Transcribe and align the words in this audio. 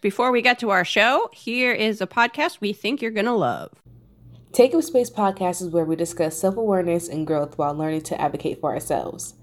Before 0.00 0.30
we 0.30 0.42
get 0.42 0.60
to 0.60 0.70
our 0.70 0.84
show, 0.84 1.28
here 1.32 1.72
is 1.72 2.00
a 2.00 2.06
podcast 2.06 2.60
we 2.60 2.72
think 2.72 3.02
you're 3.02 3.10
going 3.10 3.26
to 3.26 3.32
love. 3.32 3.72
Take 4.52 4.72
Up 4.72 4.84
Space 4.84 5.10
podcast 5.10 5.60
is 5.60 5.70
where 5.70 5.84
we 5.84 5.96
discuss 5.96 6.38
self 6.38 6.56
awareness 6.56 7.08
and 7.08 7.26
growth 7.26 7.58
while 7.58 7.74
learning 7.74 8.02
to 8.02 8.20
advocate 8.20 8.60
for 8.60 8.72
ourselves. 8.72 9.34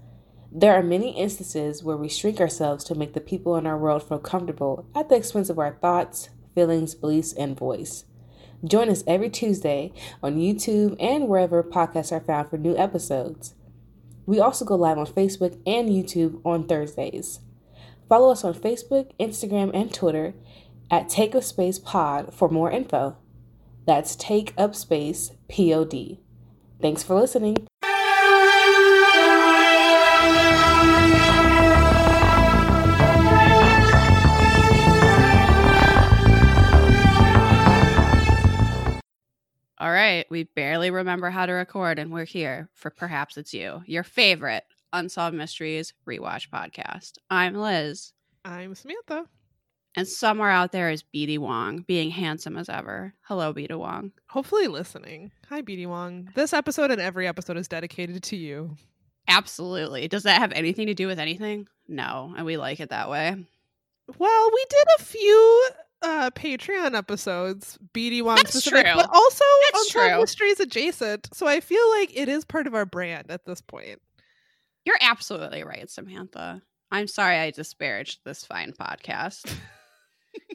There 0.50 0.72
are 0.72 0.82
many 0.82 1.10
instances 1.10 1.84
where 1.84 1.98
we 1.98 2.08
shrink 2.08 2.40
ourselves 2.40 2.84
to 2.84 2.94
make 2.94 3.12
the 3.12 3.20
people 3.20 3.56
in 3.56 3.66
our 3.66 3.76
world 3.76 4.08
feel 4.08 4.18
comfortable 4.18 4.86
at 4.94 5.10
the 5.10 5.16
expense 5.16 5.50
of 5.50 5.58
our 5.58 5.74
thoughts, 5.74 6.30
feelings, 6.54 6.94
beliefs, 6.94 7.34
and 7.34 7.54
voice. 7.54 8.06
Join 8.64 8.88
us 8.88 9.04
every 9.06 9.28
Tuesday 9.28 9.92
on 10.22 10.38
YouTube 10.38 10.96
and 10.98 11.28
wherever 11.28 11.62
podcasts 11.62 12.12
are 12.12 12.24
found 12.24 12.48
for 12.48 12.56
new 12.56 12.74
episodes. 12.78 13.54
We 14.24 14.40
also 14.40 14.64
go 14.64 14.74
live 14.74 14.96
on 14.96 15.06
Facebook 15.06 15.60
and 15.66 15.90
YouTube 15.90 16.40
on 16.46 16.66
Thursdays. 16.66 17.40
Follow 18.08 18.30
us 18.30 18.44
on 18.44 18.54
Facebook, 18.54 19.10
Instagram, 19.18 19.72
and 19.74 19.92
Twitter 19.92 20.34
at 20.90 21.08
Take 21.08 21.34
Up 21.34 21.42
Space 21.42 21.78
Pod 21.78 22.32
for 22.32 22.48
more 22.48 22.70
info. 22.70 23.16
That's 23.86 24.16
Take 24.16 24.52
Up 24.56 24.74
Space 24.74 25.32
Pod. 25.48 26.18
Thanks 26.80 27.02
for 27.02 27.14
listening. 27.14 27.56
All 39.78 39.92
right, 39.92 40.24
we 40.30 40.44
barely 40.44 40.90
remember 40.90 41.28
how 41.28 41.44
to 41.44 41.52
record, 41.52 41.98
and 41.98 42.10
we're 42.10 42.24
here 42.24 42.70
for 42.72 42.90
Perhaps 42.90 43.36
It's 43.36 43.52
You, 43.52 43.82
your 43.86 44.02
favorite 44.02 44.64
Unsolved 44.92 45.36
Mysteries 45.36 45.92
rewatch 46.08 46.48
podcast. 46.48 47.18
I'm 47.28 47.54
Liz. 47.54 48.12
I'm 48.44 48.74
Samantha. 48.74 49.26
And 49.96 50.06
somewhere 50.06 50.50
out 50.50 50.72
there 50.72 50.90
is 50.90 51.02
BD 51.14 51.38
Wong, 51.38 51.78
being 51.86 52.10
handsome 52.10 52.58
as 52.58 52.68
ever. 52.68 53.14
Hello, 53.22 53.54
BD 53.54 53.74
Wong. 53.78 54.12
Hopefully 54.28 54.66
listening. 54.66 55.32
Hi, 55.48 55.62
BD 55.62 55.86
Wong. 55.86 56.28
This 56.34 56.52
episode 56.52 56.90
and 56.90 57.00
every 57.00 57.26
episode 57.26 57.56
is 57.56 57.66
dedicated 57.68 58.22
to 58.24 58.36
you. 58.36 58.76
Absolutely. 59.26 60.06
Does 60.06 60.24
that 60.24 60.38
have 60.38 60.52
anything 60.52 60.86
to 60.88 60.94
do 60.94 61.06
with 61.06 61.18
anything? 61.18 61.66
No, 61.88 62.34
and 62.36 62.44
we 62.44 62.58
like 62.58 62.78
it 62.80 62.90
that 62.90 63.08
way. 63.08 63.36
Well, 64.18 64.50
we 64.52 64.64
did 64.68 64.86
a 64.98 65.02
few 65.02 65.68
uh 66.02 66.30
Patreon 66.32 66.94
episodes, 66.94 67.78
BD 67.94 68.22
Wong 68.22 68.36
That's 68.36 68.50
specific, 68.50 68.84
true. 68.84 68.94
but 68.96 69.08
also 69.12 69.44
Unsolved 69.74 69.90
true. 70.10 70.20
Mysteries 70.20 70.60
adjacent. 70.60 71.28
So 71.32 71.46
I 71.46 71.60
feel 71.60 71.88
like 71.98 72.14
it 72.14 72.28
is 72.28 72.44
part 72.44 72.66
of 72.66 72.74
our 72.74 72.84
brand 72.84 73.30
at 73.30 73.46
this 73.46 73.62
point. 73.62 74.00
You're 74.84 74.98
absolutely 75.00 75.64
right, 75.64 75.88
Samantha. 75.90 76.60
I'm 76.92 77.06
sorry 77.08 77.36
I 77.38 77.50
disparaged 77.50 78.20
this 78.24 78.44
fine 78.44 78.72
podcast, 78.78 79.52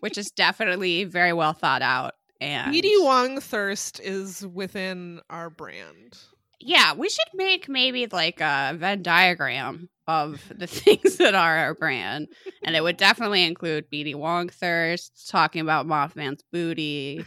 which 0.01 0.17
is 0.17 0.31
definitely 0.31 1.03
very 1.05 1.33
well 1.33 1.53
thought 1.53 1.81
out. 1.81 2.13
And 2.39 2.73
BD 2.73 2.91
Wong 3.03 3.39
thirst 3.39 3.99
is 3.99 4.45
within 4.47 5.21
our 5.29 5.49
brand. 5.49 6.17
yeah, 6.59 6.93
we 6.95 7.07
should 7.09 7.27
make 7.35 7.69
maybe 7.69 8.07
like 8.11 8.41
a 8.41 8.73
Venn 8.75 9.03
diagram 9.03 9.89
of 10.07 10.41
the 10.55 10.65
things 10.67 11.17
that 11.17 11.35
are 11.35 11.57
our 11.57 11.75
brand, 11.75 12.27
and 12.65 12.75
it 12.75 12.81
would 12.81 12.97
definitely 12.97 13.43
include 13.43 13.91
BD 13.91 14.15
Wong 14.15 14.49
thirst, 14.49 15.29
talking 15.29 15.61
about 15.61 15.85
Mothman's 15.87 16.43
booty, 16.51 17.23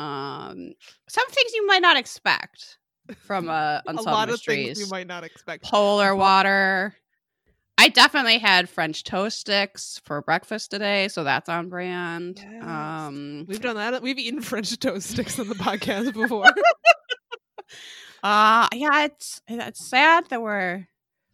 um, 0.00 0.72
some 1.08 1.28
things 1.28 1.52
you 1.54 1.66
might 1.66 1.82
not 1.82 1.96
expect 1.96 2.78
from 3.20 3.48
uh, 3.48 3.80
a 3.86 3.92
lot 4.02 4.28
Mysteries. 4.28 4.58
of 4.70 4.76
things 4.76 4.80
you 4.80 4.88
might 4.90 5.06
not 5.06 5.22
expect. 5.22 5.62
polar 5.64 6.14
water. 6.16 6.94
I 7.78 7.88
definitely 7.88 8.38
had 8.38 8.68
French 8.68 9.02
toast 9.02 9.38
sticks 9.40 10.00
for 10.04 10.22
breakfast 10.22 10.70
today, 10.70 11.08
so 11.08 11.24
that's 11.24 11.48
on 11.48 11.68
brand. 11.68 12.38
Yes. 12.42 12.64
Um, 12.64 13.44
We've 13.48 13.60
done 13.60 13.76
that. 13.76 14.02
We've 14.02 14.18
eaten 14.18 14.40
French 14.40 14.78
toast 14.78 15.10
sticks 15.10 15.38
on 15.38 15.48
the 15.48 15.54
podcast 15.54 16.12
before. 16.14 16.52
uh 18.22 18.68
yeah, 18.72 19.04
it's 19.04 19.40
it's 19.48 19.88
sad 19.88 20.26
that 20.30 20.40
we're 20.42 20.86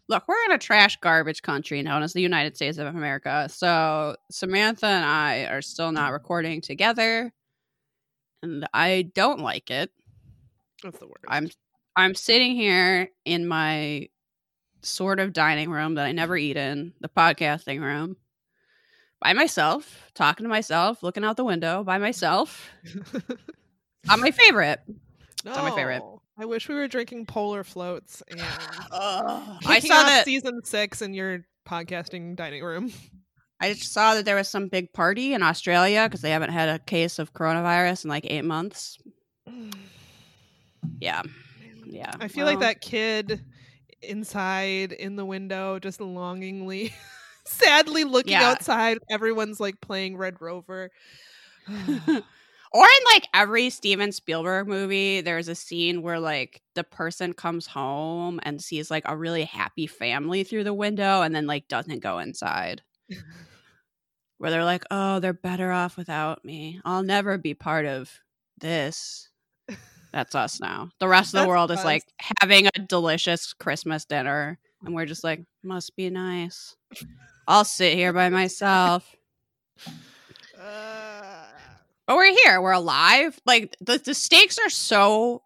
look, 0.08 0.24
we're 0.26 0.42
in 0.46 0.52
a 0.52 0.58
trash 0.58 0.96
garbage 1.00 1.42
country 1.42 1.82
known 1.82 2.02
as 2.02 2.14
the 2.14 2.22
United 2.22 2.56
States 2.56 2.78
of 2.78 2.86
America. 2.86 3.48
So 3.50 4.16
Samantha 4.30 4.86
and 4.86 5.04
I 5.04 5.44
are 5.46 5.60
still 5.60 5.92
not 5.92 6.12
recording 6.12 6.62
together, 6.62 7.30
and 8.42 8.66
I 8.72 9.10
don't 9.14 9.40
like 9.40 9.70
it. 9.70 9.90
That's 10.82 10.98
the 10.98 11.06
word. 11.06 11.24
I'm 11.26 11.50
I'm 11.96 12.14
sitting 12.14 12.54
here 12.54 13.10
in 13.26 13.46
my 13.46 14.08
sort 14.82 15.20
of 15.20 15.32
dining 15.32 15.70
room 15.70 15.94
that 15.94 16.06
I 16.06 16.12
never 16.12 16.36
eat 16.36 16.56
in, 16.56 16.92
the 17.00 17.08
podcasting 17.08 17.80
room, 17.80 18.16
by 19.20 19.32
myself, 19.32 20.10
talking 20.14 20.44
to 20.44 20.48
myself, 20.48 21.02
looking 21.02 21.24
out 21.24 21.36
the 21.36 21.44
window 21.44 21.82
by 21.84 21.98
myself. 21.98 22.70
I'm 24.08 24.20
my 24.20 24.30
favorite. 24.30 24.80
not 25.44 25.62
my 25.62 25.74
favorite. 25.74 26.02
I 26.40 26.44
wish 26.44 26.68
we 26.68 26.76
were 26.76 26.86
drinking 26.86 27.26
polar 27.26 27.64
floats 27.64 28.22
and 28.28 28.40
I 28.92 29.80
saw 29.80 30.04
that. 30.04 30.24
season 30.24 30.60
six 30.64 31.02
in 31.02 31.12
your 31.12 31.44
podcasting 31.68 32.36
dining 32.36 32.62
room. 32.62 32.92
I 33.60 33.72
just 33.72 33.92
saw 33.92 34.14
that 34.14 34.24
there 34.24 34.36
was 34.36 34.48
some 34.48 34.68
big 34.68 34.92
party 34.92 35.34
in 35.34 35.42
Australia 35.42 36.04
because 36.04 36.20
they 36.20 36.30
haven't 36.30 36.52
had 36.52 36.68
a 36.68 36.78
case 36.78 37.18
of 37.18 37.34
coronavirus 37.34 38.04
in 38.04 38.10
like 38.10 38.26
eight 38.26 38.44
months. 38.44 38.98
Yeah, 41.00 41.22
yeah. 41.84 42.12
I 42.20 42.28
feel 42.28 42.46
like 42.46 42.60
that 42.60 42.80
kid 42.80 43.44
inside 44.02 44.92
in 44.92 45.16
the 45.16 45.24
window, 45.24 45.78
just 45.78 46.00
longingly, 46.00 46.94
sadly 47.44 48.04
looking 48.04 48.40
Yeah. 48.40 48.50
outside. 48.50 48.98
Everyone's 49.10 49.60
like 49.60 49.80
playing 49.80 50.16
Red 50.16 50.40
Rover. 50.40 50.90
or 51.68 52.84
in 52.84 53.04
like 53.14 53.28
every 53.34 53.70
Steven 53.70 54.12
Spielberg 54.12 54.68
movie, 54.68 55.20
there's 55.20 55.48
a 55.48 55.54
scene 55.54 56.02
where 56.02 56.20
like 56.20 56.62
the 56.74 56.84
person 56.84 57.32
comes 57.32 57.66
home 57.66 58.40
and 58.42 58.62
sees 58.62 58.90
like 58.90 59.04
a 59.06 59.16
really 59.16 59.44
happy 59.44 59.86
family 59.86 60.44
through 60.44 60.64
the 60.64 60.74
window 60.74 61.22
and 61.22 61.34
then 61.34 61.46
like 61.46 61.68
doesn't 61.68 62.00
go 62.02 62.18
inside. 62.18 62.82
Where 64.38 64.50
they're 64.52 64.64
like, 64.64 64.84
oh, 64.90 65.18
they're 65.18 65.32
better 65.32 65.72
off 65.72 65.96
without 65.96 66.44
me. 66.44 66.80
I'll 66.84 67.02
never 67.02 67.38
be 67.38 67.54
part 67.54 67.86
of 67.86 68.20
this. 68.58 69.27
That's 70.18 70.34
us 70.34 70.58
now. 70.60 70.90
The 70.98 71.06
rest 71.06 71.28
of 71.28 71.32
the 71.34 71.38
That's 71.42 71.48
world 71.48 71.70
is 71.70 71.78
us. 71.78 71.84
like 71.84 72.02
having 72.40 72.66
a 72.66 72.70
delicious 72.72 73.52
Christmas 73.52 74.04
dinner. 74.04 74.58
And 74.84 74.92
we're 74.92 75.06
just 75.06 75.22
like, 75.22 75.44
must 75.62 75.94
be 75.94 76.10
nice. 76.10 76.74
I'll 77.46 77.64
sit 77.64 77.94
here 77.94 78.12
by 78.12 78.28
myself. 78.28 79.14
Uh, 80.60 81.44
But 82.08 82.16
we're 82.16 82.34
here. 82.44 82.60
We're 82.60 82.72
alive. 82.72 83.38
Like 83.46 83.76
the, 83.80 83.98
the 83.98 84.12
stakes 84.12 84.58
are 84.58 84.70
so 84.70 85.42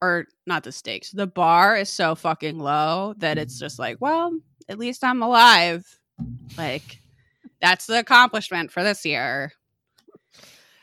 or 0.00 0.24
not 0.46 0.64
the 0.64 0.72
stakes. 0.72 1.10
The 1.10 1.26
bar 1.26 1.76
is 1.76 1.90
so 1.90 2.14
fucking 2.14 2.58
low 2.58 3.12
that 3.18 3.36
it's 3.36 3.58
just 3.58 3.78
like, 3.78 3.98
well, 4.00 4.32
at 4.70 4.78
least 4.78 5.04
I'm 5.04 5.22
alive. 5.22 5.84
Like 6.56 6.98
that's 7.60 7.84
the 7.86 7.98
accomplishment 7.98 8.72
for 8.72 8.82
this 8.82 9.04
year. 9.04 9.52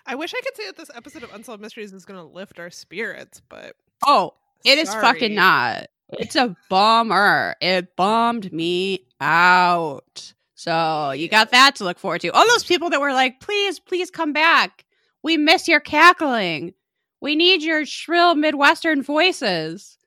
I 0.06 0.16
wish 0.16 0.34
I 0.34 0.42
could 0.42 0.56
say 0.56 0.66
that 0.68 0.78
this 0.78 0.90
episode 0.96 1.24
of 1.24 1.34
Unsolved 1.34 1.62
Mysteries 1.62 1.94
is 1.94 2.06
going 2.06 2.20
to 2.20 2.26
lift 2.26 2.60
our 2.60 2.70
spirits, 2.70 3.42
but 3.50 3.76
Oh, 4.06 4.34
it 4.66 4.78
is 4.80 4.90
sorry. 4.90 5.02
fucking 5.02 5.36
not. 5.36 5.88
It's 6.14 6.36
a 6.36 6.56
bummer. 6.70 7.56
It 7.62 7.96
bummed 7.96 8.52
me 8.52 9.06
out. 9.22 10.34
So 10.56 11.12
you 11.12 11.28
got 11.30 11.52
that 11.52 11.76
to 11.78 11.84
look 11.84 11.98
forward 12.00 12.22
to. 12.22 12.30
All 12.30 12.48
those 12.48 12.64
people 12.66 12.90
that 12.90 13.02
were 13.02 13.14
like, 13.14 13.40
please, 13.40 13.80
please 13.80 14.12
come 14.12 14.34
back. 14.34 14.86
We 15.24 15.38
miss 15.38 15.68
your 15.68 15.80
cackling. 15.80 16.74
We 17.22 17.36
need 17.36 17.62
your 17.64 17.86
shrill 17.86 18.36
Midwestern 18.36 19.04
voices. 19.04 19.98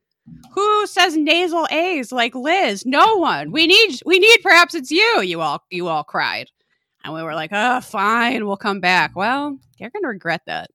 Who 0.52 0.86
says 0.86 1.16
nasal 1.16 1.66
A's 1.70 2.10
like 2.12 2.34
Liz? 2.34 2.84
No 2.86 3.16
one. 3.16 3.52
We 3.52 3.66
need 3.66 4.00
we 4.06 4.18
need 4.18 4.38
perhaps 4.42 4.74
it's 4.74 4.90
you. 4.90 5.20
You 5.22 5.40
all 5.40 5.62
you 5.70 5.86
all 5.88 6.02
cried. 6.02 6.50
And 7.04 7.12
we 7.14 7.22
were 7.22 7.34
like, 7.34 7.50
oh 7.52 7.80
fine, 7.80 8.46
we'll 8.46 8.56
come 8.56 8.80
back. 8.80 9.14
Well, 9.14 9.58
you're 9.78 9.90
gonna 9.90 10.08
regret 10.08 10.42
that 10.46 10.70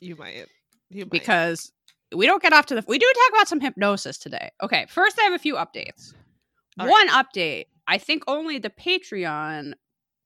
you 0.00 0.16
might. 0.16 0.46
You 0.90 1.04
might. 1.04 1.10
because 1.10 1.72
we 2.14 2.26
don't 2.26 2.40
get 2.42 2.52
off 2.52 2.66
to 2.66 2.74
the 2.76 2.84
we 2.86 2.98
do 2.98 3.12
talk 3.14 3.28
about 3.34 3.48
some 3.48 3.60
hypnosis 3.60 4.16
today 4.16 4.50
okay 4.62 4.86
first 4.88 5.18
i 5.18 5.24
have 5.24 5.32
a 5.32 5.38
few 5.38 5.56
updates 5.56 6.14
All 6.78 6.88
one 6.88 7.08
update 7.08 7.64
i 7.88 7.98
think 7.98 8.22
only 8.28 8.58
the 8.58 8.70
patreon 8.70 9.72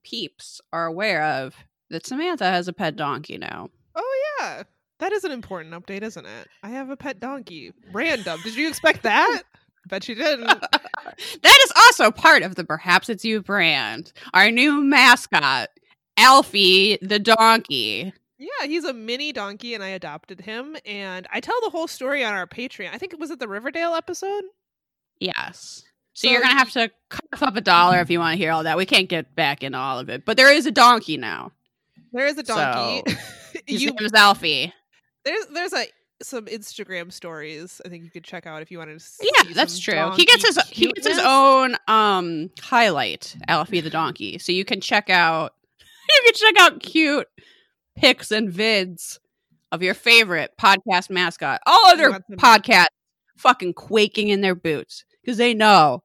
peeps 0.04 0.60
are 0.74 0.84
aware 0.84 1.22
of 1.22 1.54
that 1.88 2.04
samantha 2.06 2.44
has 2.44 2.68
a 2.68 2.74
pet 2.74 2.96
donkey 2.96 3.38
now 3.38 3.70
Oh 3.96 4.34
yeah. 4.40 4.62
That 4.98 5.12
is 5.12 5.24
an 5.24 5.32
important 5.32 5.74
update, 5.74 6.02
isn't 6.02 6.26
it? 6.26 6.48
I 6.62 6.68
have 6.68 6.90
a 6.90 6.96
pet 6.96 7.18
donkey. 7.20 7.72
Random. 7.92 8.38
Did 8.44 8.54
you 8.54 8.68
expect 8.68 9.02
that? 9.02 9.42
Bet 9.88 10.08
you 10.08 10.14
didn't. 10.14 10.46
that 11.42 11.58
is 11.64 11.72
also 11.76 12.10
part 12.10 12.42
of 12.42 12.54
the 12.54 12.64
perhaps 12.64 13.08
it's 13.08 13.24
you 13.24 13.40
brand 13.42 14.12
our 14.34 14.50
new 14.50 14.82
mascot 14.82 15.68
alfie 16.16 16.98
the 17.02 17.18
donkey 17.18 18.12
Yeah, 18.38 18.66
he's 18.66 18.84
a 18.84 18.92
mini 18.92 19.32
donkey 19.32 19.74
and 19.74 19.82
I 19.82 19.88
adopted 19.88 20.40
him 20.42 20.76
and 20.84 21.26
I 21.32 21.40
tell 21.40 21.58
the 21.62 21.70
whole 21.70 21.88
story 21.88 22.24
on 22.24 22.34
our 22.34 22.46
Patreon. 22.46 22.90
I 22.92 22.98
think 22.98 23.12
it 23.12 23.18
was 23.18 23.30
at 23.30 23.38
the 23.38 23.48
Riverdale 23.48 23.94
episode. 23.94 24.44
yes 25.18 25.82
so, 26.12 26.26
So 26.26 26.32
you're 26.32 26.42
gonna 26.42 26.54
have 26.58 26.70
to 26.72 26.90
cough 27.08 27.42
up 27.42 27.56
a 27.56 27.60
dollar 27.60 28.00
if 28.00 28.10
you 28.10 28.18
want 28.18 28.34
to 28.34 28.38
hear 28.38 28.52
all 28.52 28.64
that 28.64 28.76
we 28.76 28.86
can't 28.86 29.08
get 29.08 29.34
back 29.34 29.62
into 29.62 29.78
all 29.78 29.98
of 29.98 30.08
it 30.10 30.24
but 30.24 30.36
there 30.36 30.52
is 30.52 30.66
a 30.66 30.70
donkey 30.70 31.16
now 31.16 31.52
There 32.12 32.26
is 32.26 32.36
a 32.38 32.42
donkey. 32.42 33.10
His 33.66 33.82
you 33.82 33.90
name 33.90 34.04
is 34.06 34.12
Alfie. 34.12 34.72
there's 35.24 35.46
there's 35.46 35.72
a 35.72 35.86
some 36.22 36.46
Instagram 36.46 37.12
stories 37.12 37.80
I 37.84 37.88
think 37.88 38.04
you 38.04 38.10
could 38.10 38.24
check 38.24 38.46
out 38.46 38.62
if 38.62 38.70
you 38.70 38.78
wanted 38.78 38.94
to 38.94 39.00
see. 39.00 39.28
Yeah, 39.36 39.52
that's 39.54 39.78
true. 39.78 40.12
He 40.12 40.24
gets 40.24 40.46
his 40.46 40.56
donkey 40.56 40.74
he 40.74 40.92
gets 40.92 41.06
his 41.06 41.18
own 41.18 41.76
um 41.88 42.50
highlight, 42.60 43.36
Alfie 43.48 43.80
the 43.80 43.90
donkey. 43.90 44.38
So 44.38 44.52
you 44.52 44.64
can 44.64 44.80
check 44.80 45.10
out 45.10 45.52
you 46.08 46.22
can 46.24 46.34
check 46.34 46.60
out 46.60 46.80
cute 46.80 47.26
pics 47.96 48.30
and 48.30 48.52
vids 48.52 49.18
of 49.72 49.82
your 49.82 49.94
favorite 49.94 50.52
podcast 50.60 51.10
mascot. 51.10 51.60
All 51.66 51.86
other 51.86 52.10
podcasts 52.32 52.86
fucking 53.36 53.74
quaking 53.74 54.28
in 54.28 54.40
their 54.40 54.54
boots 54.54 55.04
because 55.22 55.38
they 55.38 55.54
know 55.54 56.02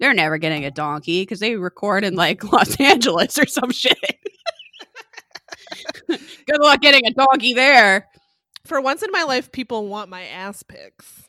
they're 0.00 0.14
never 0.14 0.38
getting 0.38 0.64
a 0.64 0.70
donkey 0.70 1.22
because 1.22 1.40
they 1.40 1.56
record 1.56 2.04
in 2.04 2.14
like 2.14 2.44
Los 2.52 2.78
Angeles 2.80 3.38
or 3.38 3.46
some 3.46 3.70
shit. 3.70 3.98
Good 6.08 6.60
luck 6.60 6.80
getting 6.80 7.06
a 7.06 7.12
donkey 7.12 7.54
there. 7.54 8.08
For 8.66 8.80
once 8.80 9.02
in 9.02 9.10
my 9.12 9.24
life, 9.24 9.52
people 9.52 9.88
want 9.88 10.08
my 10.08 10.24
ass 10.24 10.62
pics. 10.62 11.28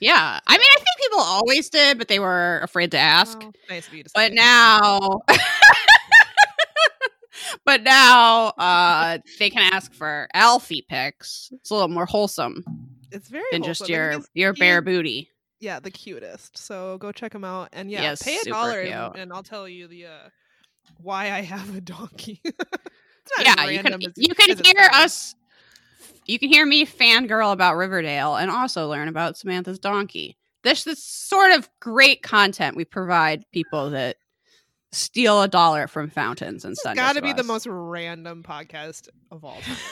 Yeah. 0.00 0.40
I 0.46 0.58
mean, 0.58 0.68
I 0.70 0.76
think 0.76 0.88
people 1.02 1.20
always 1.20 1.68
did, 1.70 1.98
but 1.98 2.08
they 2.08 2.18
were 2.18 2.60
afraid 2.62 2.90
to 2.92 2.98
ask. 2.98 3.38
Well, 3.38 3.52
nice 3.68 3.86
of 3.86 3.94
you 3.94 4.02
to 4.02 4.10
but 4.14 4.32
now 4.32 5.20
but 7.64 7.82
now 7.82 8.46
uh 8.58 9.18
they 9.38 9.50
can 9.50 9.72
ask 9.72 9.92
for 9.92 10.28
alfie 10.34 10.84
pics 10.88 11.50
it's 11.52 11.70
a 11.70 11.74
little 11.74 11.88
more 11.88 12.06
wholesome 12.06 12.64
it's 13.10 13.28
very 13.28 13.44
than 13.52 13.62
just 13.62 13.80
wholesome, 13.80 13.94
and 13.94 14.26
your 14.34 14.50
your 14.50 14.52
bare 14.54 14.82
booty 14.82 15.30
yeah, 15.64 15.80
the 15.80 15.90
cutest. 15.90 16.58
So 16.58 16.98
go 16.98 17.10
check 17.10 17.32
them 17.32 17.44
out, 17.44 17.70
and 17.72 17.90
yeah, 17.90 18.02
Yes, 18.02 18.22
pay 18.22 18.36
a 18.36 18.44
dollar, 18.44 18.82
and, 18.82 19.16
and 19.16 19.32
I'll 19.32 19.42
tell 19.42 19.66
you 19.66 19.88
the 19.88 20.06
uh, 20.06 20.28
why 20.98 21.32
I 21.32 21.40
have 21.40 21.74
a 21.74 21.80
donkey. 21.80 22.40
It's 23.26 23.32
not 23.38 23.46
as 23.46 23.56
yeah 23.56 23.70
you 23.70 23.82
can 23.82 24.00
you 24.16 24.34
can 24.34 24.58
hear 24.62 24.90
us 24.92 25.34
you 26.26 26.38
can 26.38 26.48
hear 26.48 26.66
me 26.66 26.86
fangirl 26.86 27.52
about 27.52 27.76
riverdale 27.76 28.36
and 28.36 28.50
also 28.50 28.88
learn 28.88 29.08
about 29.08 29.36
samantha's 29.36 29.78
donkey 29.78 30.36
this 30.62 30.86
is 30.86 31.02
sort 31.04 31.52
of 31.52 31.68
great 31.80 32.22
content 32.22 32.76
we 32.76 32.84
provide 32.84 33.44
people 33.52 33.90
that 33.90 34.16
steal 34.94 35.42
a 35.42 35.48
dollar 35.48 35.86
from 35.86 36.08
fountains 36.08 36.64
and 36.64 36.76
stuff. 36.76 36.94
got 36.94 37.16
to 37.16 37.22
be 37.22 37.32
the 37.32 37.42
most 37.42 37.66
random 37.68 38.42
podcast 38.42 39.08
of 39.30 39.44
all 39.44 39.60
time. 39.60 39.76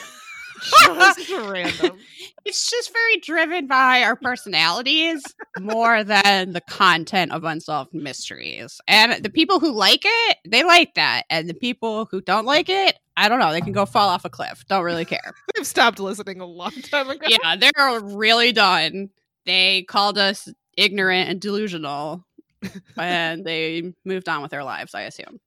Just 0.85 1.29
random. 1.29 1.97
it's 2.45 2.69
just 2.69 2.93
very 2.93 3.17
driven 3.17 3.67
by 3.67 4.03
our 4.03 4.15
personalities 4.15 5.21
more 5.59 6.03
than 6.03 6.53
the 6.53 6.61
content 6.61 7.31
of 7.31 7.43
unsolved 7.43 7.93
mysteries. 7.93 8.79
And 8.87 9.23
the 9.23 9.31
people 9.31 9.59
who 9.59 9.71
like 9.71 10.03
it, 10.05 10.37
they 10.47 10.63
like 10.63 10.93
that. 10.93 11.23
And 11.29 11.49
the 11.49 11.55
people 11.55 12.07
who 12.11 12.21
don't 12.21 12.45
like 12.45 12.69
it, 12.69 12.97
I 13.15 13.29
don't 13.29 13.39
know, 13.39 13.51
they 13.51 13.61
can 13.61 13.73
go 13.73 13.85
fall 13.85 14.09
off 14.09 14.25
a 14.25 14.29
cliff. 14.29 14.65
Don't 14.67 14.83
really 14.83 15.05
care. 15.05 15.33
I've 15.57 15.67
stopped 15.67 15.99
listening 15.99 16.41
a 16.41 16.45
long 16.45 16.71
time 16.71 17.09
ago. 17.09 17.27
yeah, 17.29 17.55
they're 17.55 17.99
really 18.01 18.51
done. 18.51 19.09
They 19.45 19.83
called 19.83 20.17
us 20.17 20.49
ignorant 20.77 21.29
and 21.29 21.39
delusional 21.39 22.25
and 22.97 23.45
they 23.45 23.93
moved 24.05 24.29
on 24.29 24.41
with 24.41 24.51
their 24.51 24.63
lives, 24.63 24.95
I 24.95 25.01
assume. 25.01 25.39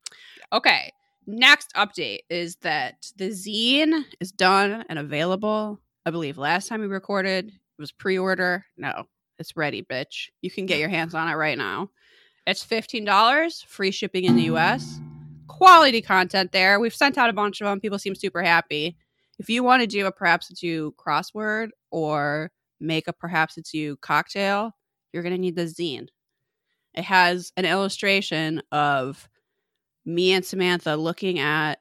Okay. 0.53 0.93
Next 1.27 1.73
update 1.75 2.21
is 2.31 2.57
that 2.57 3.11
the 3.17 3.31
zine 3.31 4.05
is 4.21 4.31
done 4.31 4.85
and 4.89 4.99
available. 4.99 5.81
I 6.05 6.11
believe 6.11 6.39
last 6.39 6.69
time 6.69 6.81
we 6.81 6.87
recorded 6.87 7.49
it 7.49 7.83
was 7.83 7.91
pre-order. 7.91 8.65
No, 8.77 9.05
it's 9.39 9.57
ready, 9.57 9.83
bitch. 9.83 10.29
You 10.41 10.51
can 10.51 10.67
get 10.67 10.79
your 10.79 10.89
hands 10.89 11.15
on 11.15 11.29
it 11.29 11.35
right 11.35 11.59
now. 11.59 11.91
It's 12.47 12.65
$15, 12.65 13.65
free 13.67 13.91
shipping 13.91 14.25
in 14.25 14.37
the 14.37 14.45
US. 14.45 15.01
Quality 15.49 16.03
content 16.03 16.53
there. 16.53 16.81
We've 16.81 16.95
sent 16.95 17.19
out 17.19 17.31
a 17.31 17.33
bunch 17.33 17.61
of 17.61 17.67
them. 17.67 17.81
People 17.81 17.99
seem 17.99 18.15
super 18.15 18.43
happy. 18.43 18.97
If 19.39 19.49
you 19.49 19.63
want 19.63 19.83
to 19.83 19.87
do 19.87 20.07
a 20.07 20.13
perhaps 20.13 20.51
it's 20.51 20.63
you 20.63 20.95
crossword 20.99 21.69
or 21.91 22.51
make 22.81 23.07
a 23.09 23.13
perhaps 23.13 23.57
it's 23.57 23.75
you 23.75 23.97
cocktail, 23.99 24.73
you're 25.13 25.23
going 25.23 25.35
to 25.35 25.41
need 25.41 25.57
the 25.57 25.65
zine. 25.65 26.09
It 26.95 27.05
has 27.05 27.53
an 27.57 27.65
illustration 27.65 28.63
of 28.73 29.29
me 30.05 30.33
and 30.33 30.45
Samantha 30.45 30.97
looking 30.97 31.39
at 31.39 31.81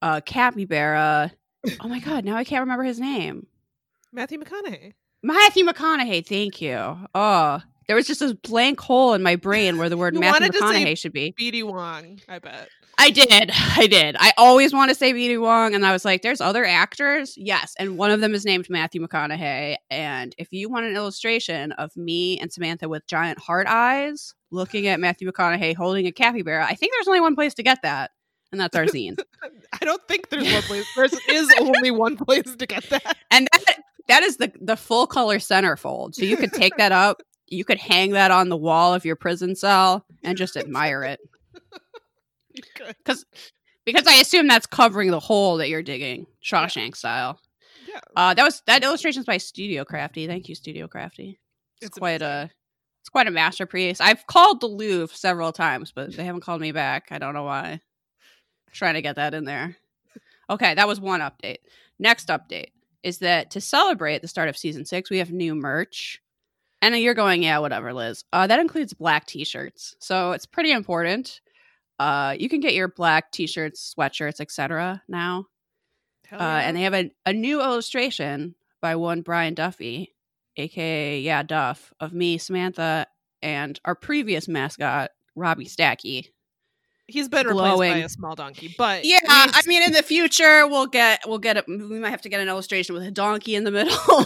a 0.00 0.22
capybara. 0.22 1.32
Uh, 1.66 1.70
oh 1.80 1.88
my 1.88 2.00
god, 2.00 2.24
now 2.24 2.36
I 2.36 2.44
can't 2.44 2.62
remember 2.62 2.84
his 2.84 2.98
name. 2.98 3.46
Matthew 4.12 4.38
McConaughey. 4.38 4.92
Matthew 5.22 5.64
McConaughey, 5.64 6.26
thank 6.26 6.60
you. 6.60 6.98
Oh, 7.14 7.60
there 7.86 7.96
was 7.96 8.06
just 8.06 8.20
this 8.20 8.32
blank 8.32 8.80
hole 8.80 9.14
in 9.14 9.22
my 9.22 9.36
brain 9.36 9.78
where 9.78 9.88
the 9.88 9.96
word 9.96 10.14
Matthew 10.14 10.30
wanted 10.30 10.52
to 10.52 10.58
say- 10.58 10.84
McConaughey 10.84 10.98
should 10.98 11.12
be. 11.12 11.34
BD 11.38 11.62
Wong, 11.64 12.18
I 12.28 12.38
bet. 12.38 12.68
I 12.98 13.10
did. 13.10 13.50
I 13.76 13.86
did. 13.86 14.16
I 14.18 14.32
always 14.36 14.72
want 14.72 14.90
to 14.90 14.94
say 14.94 15.12
BD 15.12 15.40
Wong, 15.40 15.74
and 15.74 15.84
I 15.84 15.92
was 15.92 16.04
like, 16.04 16.22
there's 16.22 16.40
other 16.40 16.64
actors. 16.64 17.34
Yes. 17.36 17.74
And 17.78 17.96
one 17.96 18.10
of 18.10 18.20
them 18.20 18.34
is 18.34 18.44
named 18.44 18.68
Matthew 18.68 19.04
McConaughey. 19.04 19.76
And 19.90 20.34
if 20.38 20.52
you 20.52 20.68
want 20.68 20.86
an 20.86 20.94
illustration 20.94 21.72
of 21.72 21.96
me 21.96 22.38
and 22.38 22.52
Samantha 22.52 22.88
with 22.88 23.06
giant 23.06 23.38
heart 23.38 23.66
eyes 23.66 24.34
looking 24.50 24.86
at 24.86 25.00
Matthew 25.00 25.30
McConaughey 25.30 25.74
holding 25.74 26.06
a 26.06 26.12
capybara, 26.12 26.64
I 26.64 26.74
think 26.74 26.92
there's 26.92 27.08
only 27.08 27.20
one 27.20 27.34
place 27.34 27.54
to 27.54 27.62
get 27.62 27.78
that, 27.82 28.10
and 28.52 28.60
that's 28.60 28.76
our 28.76 28.84
zine. 28.84 29.18
I 29.80 29.84
don't 29.84 30.06
think 30.06 30.28
there's 30.28 30.52
one 30.52 30.62
place. 30.62 30.86
There 30.94 31.08
is 31.34 31.48
only 31.60 31.90
one 31.90 32.16
place 32.16 32.54
to 32.56 32.66
get 32.66 32.88
that. 32.90 33.16
and 33.30 33.48
that, 33.52 33.78
that 34.08 34.22
is 34.22 34.36
the, 34.36 34.52
the 34.60 34.76
full 34.76 35.06
color 35.06 35.38
centerfold. 35.38 36.14
So 36.14 36.24
you 36.24 36.36
could 36.36 36.52
take 36.52 36.76
that 36.76 36.92
up, 36.92 37.22
you 37.52 37.64
could 37.64 37.78
hang 37.78 38.12
that 38.12 38.30
on 38.30 38.48
the 38.48 38.56
wall 38.56 38.94
of 38.94 39.04
your 39.04 39.16
prison 39.16 39.54
cell 39.54 40.04
and 40.22 40.36
just 40.38 40.56
admire 40.56 41.04
it. 41.04 41.20
Could. 42.76 42.94
Because 43.84 44.06
I 44.06 44.16
assume 44.16 44.46
that's 44.46 44.66
covering 44.66 45.10
the 45.10 45.20
hole 45.20 45.56
that 45.56 45.68
you're 45.68 45.82
digging, 45.82 46.26
Shawshank 46.44 46.96
style. 46.96 47.40
Yeah. 47.88 48.00
Uh, 48.14 48.34
that 48.34 48.42
was 48.44 48.62
that 48.66 48.84
illustration's 48.84 49.26
by 49.26 49.38
Studio 49.38 49.84
Crafty. 49.84 50.26
Thank 50.26 50.48
you, 50.48 50.54
Studio 50.54 50.86
Crafty. 50.86 51.40
It's, 51.80 51.88
It's 51.88 51.98
quite 51.98 52.22
amazing. 52.22 52.48
a 52.48 52.50
it's 53.00 53.08
quite 53.08 53.26
a 53.26 53.32
masterpiece. 53.32 54.00
I've 54.00 54.26
called 54.26 54.60
the 54.60 54.68
Louvre 54.68 55.16
several 55.16 55.52
times, 55.52 55.92
but 55.92 56.14
they 56.14 56.24
haven't 56.24 56.42
called 56.42 56.60
me 56.60 56.70
back. 56.72 57.08
I 57.10 57.18
don't 57.18 57.34
know 57.34 57.42
why. 57.42 57.70
I'm 57.72 57.80
trying 58.72 58.94
to 58.94 59.02
get 59.02 59.16
that 59.16 59.34
in 59.34 59.44
there. 59.44 59.76
Okay, 60.48 60.74
that 60.74 60.86
was 60.86 61.00
one 61.00 61.20
update. 61.20 61.58
Next 61.98 62.28
update 62.28 62.68
is 63.02 63.18
that 63.18 63.50
to 63.52 63.60
celebrate 63.60 64.22
the 64.22 64.28
start 64.28 64.48
of 64.48 64.56
season 64.56 64.84
six, 64.84 65.10
we 65.10 65.18
have 65.18 65.32
new 65.32 65.54
merch. 65.54 66.20
And 66.82 66.96
you're 66.98 67.14
going, 67.14 67.42
yeah, 67.44 67.58
whatever, 67.58 67.94
Liz. 67.94 68.24
Uh, 68.32 68.46
that 68.48 68.58
includes 68.60 68.92
black 68.92 69.26
t-shirts, 69.26 69.94
so 70.00 70.32
it's 70.32 70.46
pretty 70.46 70.72
important. 70.72 71.40
Uh, 71.98 72.34
you 72.38 72.48
can 72.48 72.58
get 72.60 72.74
your 72.74 72.88
black 72.88 73.30
t-shirts, 73.30 73.94
sweatshirts, 73.96 74.40
etc. 74.40 75.02
now. 75.08 75.46
Hell 76.26 76.40
Uh, 76.40 76.60
and 76.60 76.76
they 76.76 76.82
have 76.82 76.94
a, 76.94 77.10
a 77.24 77.32
new 77.32 77.60
illustration 77.60 78.56
by 78.80 78.96
one 78.96 79.20
Brian 79.22 79.54
Duffy, 79.54 80.14
aka 80.56 81.20
yeah 81.20 81.42
Duff, 81.42 81.92
of 82.00 82.12
me, 82.12 82.36
Samantha, 82.38 83.06
and 83.42 83.78
our 83.84 83.94
previous 83.94 84.48
mascot 84.48 85.10
Robbie 85.36 85.66
Stacky. 85.66 86.30
He's 87.06 87.28
been 87.28 87.46
replaced 87.46 87.78
by 87.78 87.98
a 87.98 88.08
small 88.08 88.34
donkey, 88.34 88.74
but 88.78 89.04
Yeah, 89.04 89.18
I 89.24 89.60
mean, 89.66 89.82
in 89.82 89.92
the 89.92 90.02
future 90.02 90.66
we'll 90.66 90.86
get 90.86 91.20
we'll 91.26 91.38
get 91.38 91.58
a, 91.58 91.64
we 91.68 91.98
might 91.98 92.10
have 92.10 92.22
to 92.22 92.28
get 92.28 92.40
an 92.40 92.48
illustration 92.48 92.94
with 92.94 93.04
a 93.04 93.10
donkey 93.10 93.54
in 93.54 93.64
the 93.64 93.70
middle, 93.70 93.94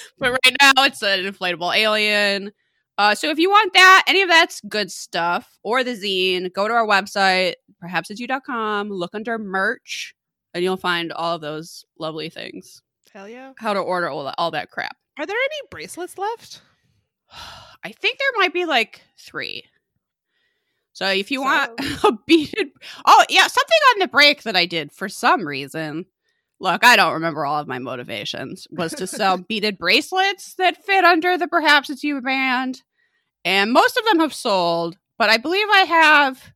but 0.18 0.32
right 0.32 0.56
now 0.60 0.72
it's 0.84 1.02
an 1.02 1.20
inflatable 1.24 1.74
alien. 1.76 2.52
Uh, 2.98 3.14
so 3.14 3.30
if 3.30 3.38
you 3.38 3.48
want 3.48 3.72
that, 3.72 4.04
any 4.06 4.20
of 4.22 4.28
that's 4.28 4.60
good 4.68 4.90
stuff, 4.92 5.58
or 5.62 5.82
the 5.82 5.92
zine, 5.92 6.52
go 6.52 6.68
to 6.68 6.74
our 6.74 6.86
website, 6.86 7.54
perhaps 7.80 8.10
it's 8.10 8.20
you.com, 8.20 8.90
look 8.90 9.14
under 9.14 9.38
merch, 9.38 10.14
and 10.52 10.62
you'll 10.62 10.76
find 10.76 11.10
all 11.12 11.36
of 11.36 11.40
those 11.40 11.84
lovely 11.98 12.28
things. 12.28 12.82
hell 13.12 13.26
yeah. 13.28 13.52
How 13.58 13.72
to 13.72 13.80
order 13.80 14.08
all 14.10 14.24
that, 14.24 14.34
all 14.36 14.50
that 14.50 14.70
crap. 14.70 14.96
Are 15.18 15.24
there 15.24 15.36
any 15.36 15.66
bracelets 15.70 16.18
left? 16.18 16.60
I 17.82 17.92
think 17.92 18.18
there 18.18 18.28
might 18.42 18.52
be 18.52 18.66
like 18.66 19.00
three. 19.18 19.64
So 20.92 21.06
if 21.08 21.30
you 21.30 21.38
So- 21.38 21.44
want 21.44 21.80
a 22.04 22.12
beaded, 22.26 22.68
oh 23.06 23.24
yeah, 23.30 23.46
something 23.46 23.78
on 23.94 24.00
the 24.00 24.08
break 24.08 24.42
that 24.42 24.56
I 24.56 24.66
did 24.66 24.92
for 24.92 25.08
some 25.08 25.46
reason. 25.46 26.04
Look, 26.60 26.84
I 26.84 26.96
don't 26.96 27.14
remember 27.14 27.46
all 27.46 27.58
of 27.58 27.66
my 27.68 27.78
motivations. 27.78 28.66
Was 28.70 28.92
to 28.94 29.06
sell 29.06 29.38
beaded 29.48 29.78
bracelets 29.78 30.54
that 30.54 30.84
fit 30.84 31.04
under 31.04 31.38
the 31.38 31.48
Perhaps 31.48 31.90
It's 31.90 32.04
You 32.04 32.20
band, 32.20 32.82
and 33.44 33.72
most 33.72 33.96
of 33.96 34.04
them 34.04 34.20
have 34.20 34.34
sold. 34.34 34.96
But 35.18 35.30
I 35.30 35.38
believe 35.38 35.66
I 35.70 35.80
have. 35.80 36.52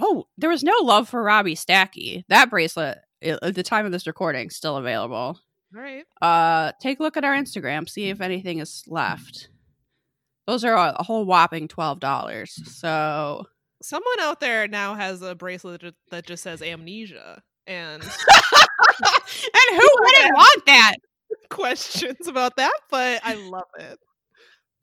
Oh, 0.00 0.26
there 0.36 0.50
was 0.50 0.62
no 0.62 0.74
love 0.82 1.08
for 1.08 1.22
Robbie 1.22 1.56
Stacky. 1.56 2.24
That 2.28 2.50
bracelet 2.50 2.98
at 3.22 3.54
the 3.54 3.62
time 3.62 3.86
of 3.86 3.92
this 3.92 4.06
recording 4.06 4.50
still 4.50 4.76
available 4.76 5.40
All 5.74 5.80
right. 5.82 6.04
uh 6.22 6.72
take 6.80 7.00
a 7.00 7.02
look 7.02 7.16
at 7.16 7.24
our 7.24 7.34
instagram 7.34 7.88
see 7.88 8.10
if 8.10 8.20
anything 8.20 8.58
is 8.58 8.84
left 8.86 9.48
those 10.46 10.64
are 10.64 10.74
a, 10.74 10.96
a 10.98 11.02
whole 11.02 11.24
whopping 11.24 11.68
$12 11.68 12.48
so 12.48 13.44
Someone 13.80 14.20
out 14.20 14.40
there 14.40 14.66
now 14.66 14.94
has 14.94 15.22
a 15.22 15.36
bracelet 15.36 15.94
that 16.10 16.26
just 16.26 16.42
says 16.42 16.62
amnesia 16.62 17.42
and 17.68 18.02
and 18.02 18.10
who 19.70 19.88
wouldn't 20.00 20.34
want 20.34 20.66
that 20.66 20.94
questions 21.50 22.26
about 22.26 22.56
that, 22.56 22.72
but 22.90 23.20
I 23.22 23.34
love 23.34 23.68
it. 23.78 23.98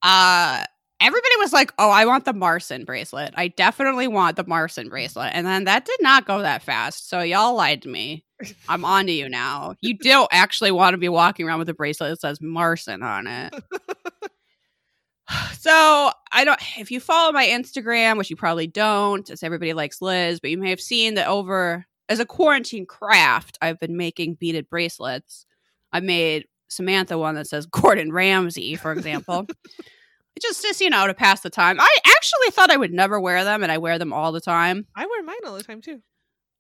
uh 0.01 0.63
everybody 1.01 1.36
was 1.38 1.54
like, 1.54 1.74
"Oh, 1.77 1.89
I 1.89 2.06
want 2.06 2.25
the 2.25 2.34
Marson 2.34 2.86
bracelet. 2.86 3.34
I 3.36 3.50
definitely 3.50 4.08
want 4.08 4.38
the 4.38 4.46
Marson 4.46 4.89
bracelet." 4.89 5.32
And 5.34 5.46
then 5.46 5.65
that 5.65 5.86
did 5.86 6.00
not 6.01 6.25
go 6.25 6.42
that 6.42 6.63
fast. 6.63 7.10
So 7.10 7.22
y'all 7.22 7.56
lied 7.56 7.82
to 7.84 7.89
me. 7.89 8.24
I'm 8.68 8.86
on 8.86 9.06
to 9.08 9.12
you 9.12 9.30
now. 9.30 9.75
You 9.82 9.98
don't 9.98 10.30
actually 10.32 10.72
want 10.72 10.94
to 10.94 10.98
be 10.98 11.10
walking 11.10 11.48
around 11.48 11.60
with 11.60 11.70
a 11.70 11.74
bracelet 11.74 12.12
that 12.12 12.22
says 12.22 12.42
Marson 12.42 13.04
on 13.04 13.27
it. 13.27 13.54
so 15.60 16.12
I 16.32 16.44
don't. 16.44 16.60
If 16.80 16.92
you 16.92 17.00
follow 17.00 17.32
my 17.32 17.46
Instagram, 17.46 18.18
which 18.18 18.30
you 18.30 18.36
probably 18.36 18.68
don't, 18.68 19.30
as 19.30 19.44
everybody 19.44 19.74
likes 19.74 20.01
Liz, 20.01 20.39
but 20.39 20.50
you 20.50 20.58
may 20.58 20.70
have 20.70 20.82
seen 20.82 21.15
that 21.15 21.27
over 21.27 21.86
as 22.09 22.19
a 22.19 22.25
quarantine 22.25 22.85
craft, 22.85 23.57
I've 23.62 23.79
been 23.79 23.97
making 23.97 24.35
beaded 24.35 24.69
bracelets. 24.69 25.45
I 25.91 26.00
made 26.00 26.45
Samantha 26.67 27.17
one 27.17 27.35
that 27.35 27.47
says 27.47 27.65
Gordon 27.65 28.12
Ramsay, 28.12 28.75
for 28.75 28.91
example. 28.91 29.45
just 30.41 30.62
just 30.62 30.81
you 30.81 30.89
know 30.89 31.07
to 31.07 31.13
pass 31.13 31.41
the 31.41 31.50
time. 31.50 31.79
I 31.79 31.97
actually 32.05 32.51
thought 32.51 32.71
I 32.71 32.77
would 32.77 32.93
never 32.93 33.19
wear 33.19 33.43
them, 33.43 33.63
and 33.63 33.71
I 33.71 33.77
wear 33.77 33.97
them 33.97 34.13
all 34.13 34.31
the 34.31 34.41
time. 34.41 34.85
I 34.95 35.05
wear 35.05 35.24
mine 35.24 35.38
all 35.45 35.55
the 35.55 35.63
time 35.63 35.81
too. 35.81 36.01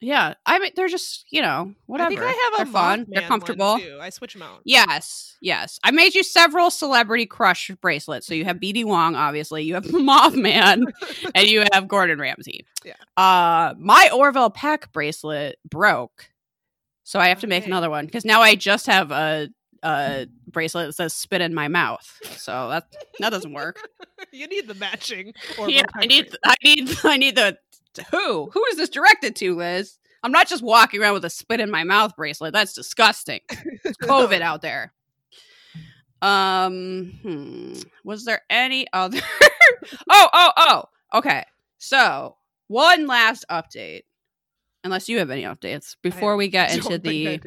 Yeah, 0.05 0.35
I 0.45 0.59
mean 0.59 0.69
they're 0.75 0.87
just 0.87 1.25
you 1.31 1.41
know 1.41 1.73
whatever. 1.87 2.05
I 2.05 2.09
think 2.09 2.21
I 2.21 2.27
have 2.27 2.53
a 2.53 2.57
they're 2.57 2.65
fun. 2.73 3.05
They're 3.09 3.27
comfortable. 3.27 3.79
I 3.99 4.11
switch 4.11 4.33
them 4.33 4.43
out. 4.43 4.61
Yes, 4.63 5.35
yes. 5.41 5.79
I 5.83 5.89
made 5.89 6.13
you 6.13 6.21
several 6.21 6.69
celebrity 6.69 7.25
crush 7.25 7.71
bracelets. 7.81 8.27
So 8.27 8.35
you 8.35 8.45
have 8.45 8.57
BD 8.57 8.85
Wong, 8.85 9.15
obviously. 9.15 9.63
You 9.63 9.73
have 9.73 9.85
Mothman, 9.85 10.83
and 11.35 11.47
you 11.47 11.65
have 11.73 11.87
Gordon 11.87 12.19
Ramsay. 12.19 12.67
Yeah. 12.83 12.93
Uh, 13.17 13.73
my 13.79 14.11
Orville 14.13 14.51
Peck 14.51 14.91
bracelet 14.91 15.57
broke, 15.67 16.29
so 17.03 17.19
I 17.19 17.29
have 17.29 17.39
to 17.41 17.47
make 17.47 17.63
Okay. 17.63 17.71
another 17.71 17.89
one 17.89 18.05
because 18.05 18.25
now 18.25 18.41
I 18.41 18.53
just 18.53 18.85
have 18.85 19.09
a 19.11 19.49
a 19.81 20.27
bracelet 20.47 20.87
that 20.89 20.93
says 20.93 21.15
"spit 21.15 21.41
in 21.41 21.55
my 21.55 21.67
mouth." 21.67 22.19
So 22.37 22.69
that 22.69 22.95
that 23.19 23.31
doesn't 23.31 23.53
work. 23.53 23.79
you 24.31 24.45
need 24.45 24.67
the 24.67 24.75
matching. 24.75 25.33
yeah, 25.67 25.81
I 25.95 26.05
need, 26.05 26.35
I 26.45 26.55
need, 26.63 26.89
I 27.03 27.17
need 27.17 27.35
the 27.35 27.57
who? 28.11 28.49
Who 28.51 28.65
is 28.71 28.77
this 28.77 28.89
directed 28.89 29.35
to, 29.37 29.55
Liz? 29.55 29.97
I'm 30.23 30.31
not 30.31 30.47
just 30.47 30.63
walking 30.63 31.01
around 31.01 31.13
with 31.13 31.25
a 31.25 31.29
spit 31.29 31.59
in 31.59 31.69
my 31.69 31.83
mouth 31.83 32.15
bracelet. 32.15 32.53
That's 32.53 32.73
disgusting. 32.73 33.41
It's 33.83 33.97
COVID 33.97 34.41
out 34.41 34.63
there. 34.63 34.91
Um, 36.21 37.19
hmm. 37.21 37.73
was 38.03 38.25
there 38.25 38.41
any 38.49 38.87
other? 38.91 39.19
oh, 40.09 40.29
oh, 40.33 40.51
oh. 40.57 40.83
Okay. 41.13 41.43
So 41.77 42.37
one 42.67 43.05
last 43.05 43.45
update, 43.51 44.03
unless 44.83 45.07
you 45.07 45.19
have 45.19 45.29
any 45.29 45.43
updates 45.43 45.95
before 46.01 46.35
we 46.35 46.47
get 46.47 46.73
into 46.73 46.97
the. 46.97 47.39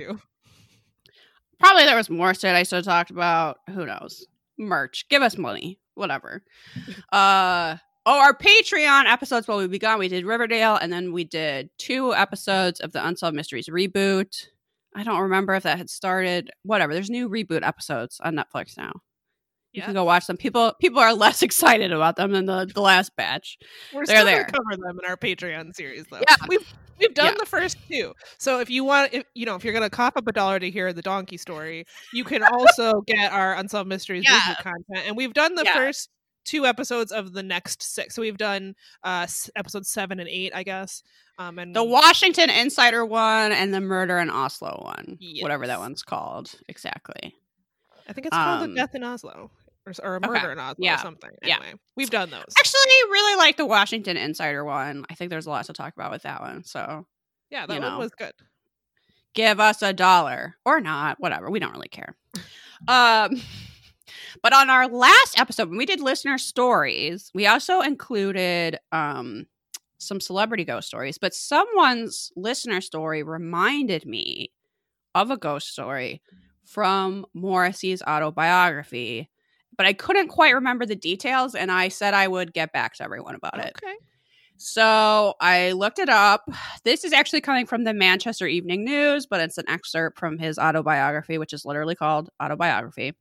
Probably 1.59 1.85
there 1.85 1.97
was 1.97 2.09
more 2.09 2.35
shit 2.35 2.55
I 2.55 2.63
should 2.63 2.77
have 2.77 2.85
talked 2.85 3.11
about. 3.11 3.59
Who 3.71 3.85
knows? 3.85 4.25
Merch. 4.57 5.09
Give 5.09 5.23
us 5.23 5.37
money. 5.37 5.81
Whatever. 5.95 6.45
uh 7.13 7.79
oh, 8.09 8.19
our 8.21 8.33
Patreon 8.35 9.05
episodes 9.05 9.47
while 9.47 9.59
we 9.59 9.67
begun, 9.67 9.99
we 9.99 10.09
did 10.09 10.25
Riverdale, 10.25 10.77
and 10.77 10.91
then 10.93 11.13
we 11.13 11.25
did 11.25 11.69
two 11.79 12.15
episodes 12.15 12.81
of 12.81 12.93
the 12.93 13.07
Unsolved 13.07 13.37
Mysteries 13.37 13.69
reboot. 13.69 14.47
I 14.95 15.03
don't 15.05 15.21
remember 15.21 15.55
if 15.55 15.65
that 15.65 15.77
had 15.79 15.91
started. 15.91 16.51
Whatever. 16.63 16.95
There's 16.95 17.11
new 17.11 17.29
reboot 17.29 17.67
episodes 17.67 18.19
on 18.25 18.35
Netflix 18.35 18.77
now. 18.79 18.93
You 19.73 19.83
can 19.83 19.93
go 19.93 20.03
watch 20.05 20.27
them. 20.27 20.39
People 20.39 20.73
people 20.81 20.99
are 20.99 21.13
less 21.27 21.43
excited 21.43 21.93
about 21.93 22.17
them 22.17 22.33
than 22.33 22.47
the, 22.47 22.69
the 22.75 22.81
last 22.81 23.15
batch. 23.15 23.59
We're 23.93 24.07
They're 24.07 24.17
still 24.17 24.25
there. 24.27 24.45
cover 24.47 24.77
them 24.83 24.99
in 25.05 25.09
our 25.09 25.17
Patreon 25.17 25.75
series, 25.77 26.07
though. 26.11 26.21
Yeah. 26.27 26.37
we've 26.49 26.75
we've 26.99 27.15
done 27.15 27.27
Yeah. 27.35 27.39
the 27.39 27.47
first 27.47 27.77
two. 27.89 28.15
So 28.39 28.59
if 28.61 28.71
you 28.71 28.83
want, 28.83 29.13
if 29.13 29.25
you 29.35 29.45
know, 29.45 29.55
if 29.55 29.63
you're 29.65 29.75
gonna 29.75 29.91
cough 29.91 30.17
up 30.17 30.27
a 30.27 30.33
dollar 30.33 30.59
to 30.59 30.71
hear 30.71 30.93
the 30.95 31.03
donkey 31.03 31.37
story, 31.37 31.85
you 32.15 32.25
can 32.25 32.43
also 32.53 33.03
get 33.03 33.31
our 33.31 33.55
unsolved 33.55 33.89
mysteries 33.89 34.25
Yeah. 34.27 34.55
content. 34.63 35.07
And 35.07 35.17
we've 35.17 35.35
done 35.35 35.55
the 35.55 35.67
first 35.67 36.09
two 36.49 36.67
episodes 36.67 37.13
of 37.13 37.33
the 37.33 37.43
next 37.43 37.83
six. 37.83 38.15
So 38.15 38.23
we've 38.23 38.39
done 38.39 38.75
uh 39.03 39.27
episode 39.57 39.87
seven 39.87 40.19
and 40.21 40.29
eight, 40.29 40.53
I 40.55 40.63
guess. 40.63 41.03
Um, 41.39 41.59
and 41.59 41.75
The 41.77 41.85
Washington 41.85 42.51
Insider 42.51 43.05
one 43.05 43.53
and 43.53 43.73
the 43.73 43.81
Murder 43.81 44.19
in 44.19 44.31
Oslo 44.31 44.81
one. 44.85 45.19
Whatever 45.41 45.67
that 45.69 45.79
one's 45.79 46.03
called. 46.03 46.51
Exactly. 46.69 47.35
I 48.09 48.13
think 48.13 48.27
it's 48.27 48.35
called 48.35 48.63
um, 48.65 48.73
a 48.73 48.75
death 48.75 48.95
in 48.95 49.05
Oslo 49.05 49.51
or, 50.03 50.15
a 50.15 50.17
okay. 50.17 50.29
murder 50.29 50.53
in 50.53 50.59
Oslo 50.59 50.77
Yeah. 50.79 50.97
or 50.97 50.99
something. 50.99 51.31
Yeah. 51.43 51.57
Anyway, 51.57 51.75
we've 51.97 52.11
done 52.11 52.31
those. 52.31 52.55
Actually, 52.59 53.11
really 53.11 53.37
like 53.39 53.57
the 53.57 53.67
Washington 53.67 54.17
Insider 54.17 54.65
one. 54.65 55.05
I 55.11 55.15
think 55.15 55.31
there's 55.31 55.47
a 55.47 55.51
lot 55.51 55.67
to 55.67 55.73
talk 55.73 55.95
about 55.95 56.11
with 56.11 56.23
that 56.23 56.41
one. 56.41 56.65
So 56.65 57.07
yeah, 57.51 57.67
that 57.67 57.81
one 57.81 57.93
know. 57.93 57.99
was 57.99 58.11
good. 58.13 58.33
give 59.35 59.61
us 59.61 59.83
a 59.83 59.93
dollar 59.93 60.57
or 60.65 60.81
not, 60.81 61.21
whatever. 61.21 61.51
We 61.51 61.59
don't 61.61 61.73
really 61.73 61.89
care. 61.89 62.17
Um, 62.87 63.43
but 64.43 64.53
on 64.53 64.71
our 64.71 64.89
last 64.89 65.39
episode, 65.39 65.69
when 65.69 65.79
we 65.79 65.87
did 65.87 66.01
listener 66.01 66.39
stories, 66.39 67.31
we 67.35 67.47
also 67.47 67.81
included 67.81 68.79
um 68.93 69.47
some 69.99 70.21
celebrity 70.21 70.65
ghost 70.65 70.89
stories. 70.89 71.19
But 71.19 71.35
someone's 71.35 72.33
listener 72.37 72.81
story 72.81 73.23
reminded 73.23 74.07
me 74.07 74.53
of 75.15 75.31
a 75.31 75.37
ghost 75.37 75.69
story 75.69 76.23
from 76.65 77.27
Morrissey's 77.35 78.03
autobiography. 78.03 79.29
But 79.77 79.87
I 79.87 79.93
couldn't 79.93 80.29
quite 80.29 80.55
remember 80.55 80.87
the 80.87 80.97
details, 80.97 81.55
and 81.55 81.71
I 81.71 81.89
said 81.89 82.15
I 82.15 82.29
would 82.29 82.53
get 82.53 82.73
back 82.73 82.95
to 82.95 83.05
everyone 83.05 83.35
about 83.35 83.59
it. 83.59 83.73
Okay. 83.83 83.95
So 84.57 85.35
I 85.41 85.73
looked 85.73 86.01
it 86.01 86.09
up. 86.09 86.49
This 86.83 87.05
is 87.05 87.13
actually 87.13 87.43
coming 87.43 87.65
from 87.65 87.85
the 87.85 87.95
Manchester 87.95 88.47
Evening 88.47 88.85
News, 88.85 89.25
but 89.25 89.41
it's 89.41 89.57
an 89.57 89.69
excerpt 89.69 90.19
from 90.19 90.37
his 90.37 90.59
autobiography, 90.59 91.39
which 91.39 91.53
is 91.53 91.65
literally 91.65 91.95
called 91.95 92.29
Autobiography. 92.43 93.15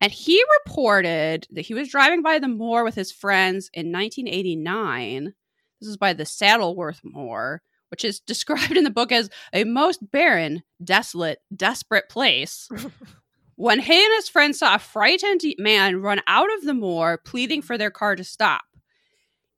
And 0.00 0.12
he 0.12 0.42
reported 0.58 1.46
that 1.50 1.62
he 1.62 1.74
was 1.74 1.88
driving 1.88 2.22
by 2.22 2.38
the 2.38 2.48
moor 2.48 2.84
with 2.84 2.94
his 2.94 3.12
friends 3.12 3.70
in 3.72 3.92
1989. 3.92 5.34
This 5.80 5.88
is 5.88 5.96
by 5.96 6.12
the 6.12 6.24
Saddleworth 6.24 7.00
Moor, 7.02 7.62
which 7.90 8.04
is 8.04 8.20
described 8.26 8.76
in 8.76 8.84
the 8.84 8.90
book 8.90 9.12
as 9.12 9.30
a 9.52 9.64
most 9.64 10.10
barren, 10.10 10.62
desolate, 10.82 11.40
desperate 11.54 12.08
place. 12.08 12.68
when 13.56 13.80
he 13.80 14.04
and 14.04 14.14
his 14.14 14.28
friends 14.28 14.58
saw 14.58 14.74
a 14.74 14.78
frightened 14.78 15.42
man 15.58 16.02
run 16.02 16.20
out 16.26 16.54
of 16.54 16.64
the 16.64 16.74
moor, 16.74 17.18
pleading 17.18 17.62
for 17.62 17.78
their 17.78 17.90
car 17.90 18.16
to 18.16 18.24
stop. 18.24 18.64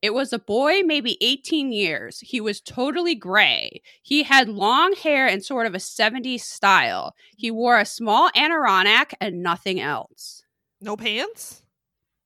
It 0.01 0.15
was 0.15 0.33
a 0.33 0.39
boy, 0.39 0.83
maybe 0.85 1.19
18 1.21 1.73
years. 1.73 2.21
He 2.21 2.41
was 2.41 2.61
totally 2.61 3.17
gray. 3.17 3.83
He 4.03 4.23
had 4.23 4.49
long 4.49 4.95
hair 4.95 5.27
and 5.27 5.45
sort 5.45 5.67
of 5.67 5.75
a 5.75 5.79
70s 5.79 6.41
style. 6.41 7.15
He 7.37 7.51
wore 7.51 7.79
a 7.79 7.85
small 7.85 8.31
anorak 8.31 9.15
and 9.21 9.43
nothing 9.43 9.81
else. 9.81 10.45
No 10.81 10.97
pants. 10.97 11.63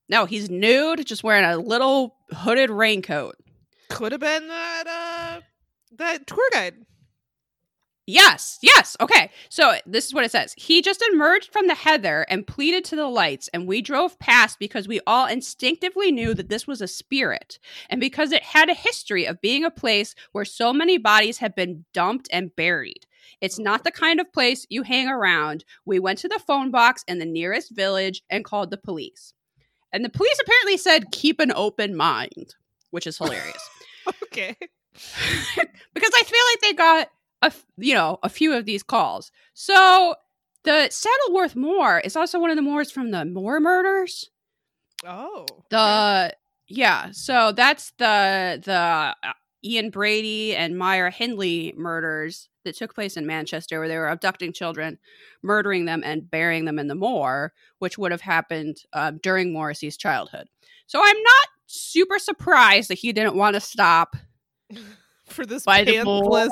No, 0.09 0.27
he's 0.27 0.51
nude, 0.51 1.07
just 1.07 1.25
wearing 1.25 1.45
a 1.45 1.57
little 1.57 2.17
hooded 2.31 2.69
raincoat. 2.69 3.37
Could 3.89 4.13
have 4.13 4.21
been 4.21 4.49
that 4.49 4.87
uh 4.87 5.41
that 5.97 6.27
tour 6.27 6.49
guide. 6.53 6.75
Yes, 8.07 8.59
yes. 8.63 8.97
Okay. 9.01 9.31
So 9.49 9.75
this 9.87 10.07
is 10.07 10.15
what 10.15 10.25
it 10.25 10.33
says. 10.33 10.55
He 10.57 10.83
just 10.83 11.05
emerged 11.13 11.53
from 11.53 11.69
the 11.69 11.75
heather 11.75 12.27
and 12.29 12.47
pleaded 12.47 12.85
to 12.87 12.97
the 12.97 13.07
lights, 13.07 13.49
and 13.55 13.69
we 13.69 13.81
drove 13.81 14.19
past 14.19 14.59
because 14.59 14.89
we 14.89 15.01
all 15.07 15.27
instinctively 15.27 16.11
knew 16.11 16.35
that 16.35 16.49
this 16.49 16.67
was 16.67 16.81
a 16.81 16.89
spirit, 16.89 17.61
and 17.89 18.01
because 18.01 18.33
it 18.33 18.43
had 18.43 18.69
a 18.69 18.75
history 18.75 19.25
of 19.25 19.41
being 19.41 19.65
a 19.65 19.71
place 19.71 20.17
where 20.33 20.45
so 20.45 20.73
many 20.73 20.99
bodies 20.99 21.39
had 21.39 21.55
been 21.55 21.85
dumped 21.93 22.29
and 22.33 22.55
buried. 22.57 23.07
It's 23.41 23.59
not 23.59 23.85
the 23.85 23.93
kind 23.93 24.21
of 24.21 24.33
place 24.33 24.67
you 24.69 24.83
hang 24.83 25.09
around. 25.09 25.65
We 25.85 26.01
went 26.01 26.19
to 26.21 26.29
the 26.29 26.41
phone 26.45 26.73
box 26.73 27.05
in 27.07 27.21
the 27.21 27.25
nearest 27.25 27.75
village 27.75 28.23
and 28.29 28.45
called 28.45 28.71
the 28.71 28.79
police. 28.79 29.33
And 29.93 30.05
the 30.05 30.11
police 30.11 30.39
apparently 30.41 30.77
said, 30.77 31.13
keep 31.13 31.39
an 31.39 31.53
open 31.53 31.97
mind, 31.97 32.55
which 32.91 33.07
is 33.07 33.19
hilarious. 33.19 33.69
Okay. 34.25 34.57
because 34.59 36.11
I 36.15 36.23
feel 36.25 36.45
like 36.51 36.61
they 36.61 36.73
got 36.73 37.09
a 37.43 37.47
f- 37.47 37.67
you 37.77 37.95
know 37.95 38.19
a 38.23 38.29
few 38.29 38.55
of 38.55 38.65
these 38.65 38.83
calls. 38.83 39.33
So 39.55 40.15
the 40.65 40.89
Saddleworth 40.91 41.57
Moor 41.57 41.99
is 41.99 42.17
also 42.17 42.39
one 42.39 42.51
of 42.51 42.57
the 42.57 42.63
moors 42.63 42.91
from 42.91 43.11
the 43.11 43.25
Moor 43.25 43.61
murders. 43.61 44.31
Oh. 45.05 45.47
The 45.71 46.35
yeah, 46.69 47.11
so 47.13 47.53
that's 47.53 47.91
the 47.99 48.61
the 48.65 48.73
uh, 48.73 49.33
Ian 49.65 49.91
Brady 49.91 50.57
and 50.57 50.79
Myra 50.79 51.11
Hindley 51.11 51.75
murders 51.77 52.49
that 52.65 52.77
took 52.77 52.95
place 52.95 53.17
in 53.17 53.27
Manchester, 53.27 53.81
where 53.81 53.89
they 53.89 53.99
were 53.99 54.09
abducting 54.09 54.53
children, 54.53 54.99
murdering 55.43 55.85
them, 55.85 56.03
and 56.05 56.31
burying 56.31 56.65
them 56.65 56.79
in 56.79 56.87
the 56.87 56.95
moor, 56.95 57.53
which 57.81 57.99
would 57.99 58.13
have 58.13 58.21
happened 58.21 58.79
uh, 58.93 59.11
during 59.23 59.53
Morrissey's 59.53 59.97
childhood. 59.97 60.49
So 60.87 61.01
I'm 61.03 61.23
not 61.23 61.49
super 61.67 62.19
surprised 62.19 62.91
that 62.91 62.99
he 62.99 63.13
didn't 63.13 63.35
want 63.35 63.55
to 63.55 63.61
stop 63.61 64.17
For 65.27 65.47
this 65.47 65.65
by 65.65 65.85
the 65.85 66.05
moor 66.05 66.49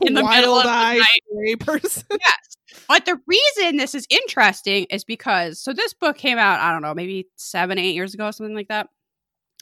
in 0.00 0.14
the 0.14 0.22
middle 0.24 0.54
of 0.54 0.64
the 0.64 0.70
night. 0.70 1.20
gray 1.34 1.56
person. 1.60 2.04
yes. 2.10 2.56
But 2.88 3.04
the 3.06 3.20
reason 3.26 3.76
this 3.76 3.94
is 3.94 4.06
interesting 4.10 4.86
is 4.90 5.04
because 5.04 5.58
so 5.60 5.72
this 5.72 5.92
book 5.94 6.16
came 6.16 6.38
out, 6.38 6.60
I 6.60 6.72
don't 6.72 6.82
know, 6.82 6.94
maybe 6.94 7.28
seven, 7.36 7.78
eight 7.78 7.94
years 7.94 8.14
ago, 8.14 8.30
something 8.30 8.54
like 8.56 8.68
that. 8.68 8.88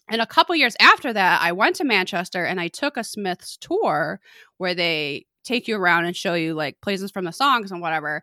And 0.08 0.20
a 0.20 0.26
couple 0.26 0.54
years 0.56 0.76
after 0.80 1.12
that, 1.12 1.40
I 1.42 1.52
went 1.52 1.76
to 1.76 1.84
Manchester 1.84 2.44
and 2.44 2.60
I 2.60 2.68
took 2.68 2.96
a 2.96 3.04
Smiths 3.04 3.56
tour 3.56 4.20
where 4.58 4.74
they 4.74 5.26
take 5.44 5.68
you 5.68 5.76
around 5.76 6.04
and 6.06 6.16
show 6.16 6.34
you 6.34 6.54
like 6.54 6.80
places 6.80 7.10
from 7.10 7.24
the 7.24 7.32
songs 7.32 7.70
and 7.72 7.80
whatever. 7.80 8.22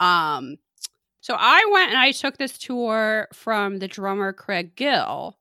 Um, 0.00 0.56
So 1.20 1.34
I 1.38 1.68
went 1.72 1.90
and 1.90 1.98
I 1.98 2.12
took 2.12 2.36
this 2.38 2.58
tour 2.58 3.28
from 3.32 3.78
the 3.78 3.88
drummer 3.88 4.32
Craig 4.32 4.76
Gill, 4.76 5.36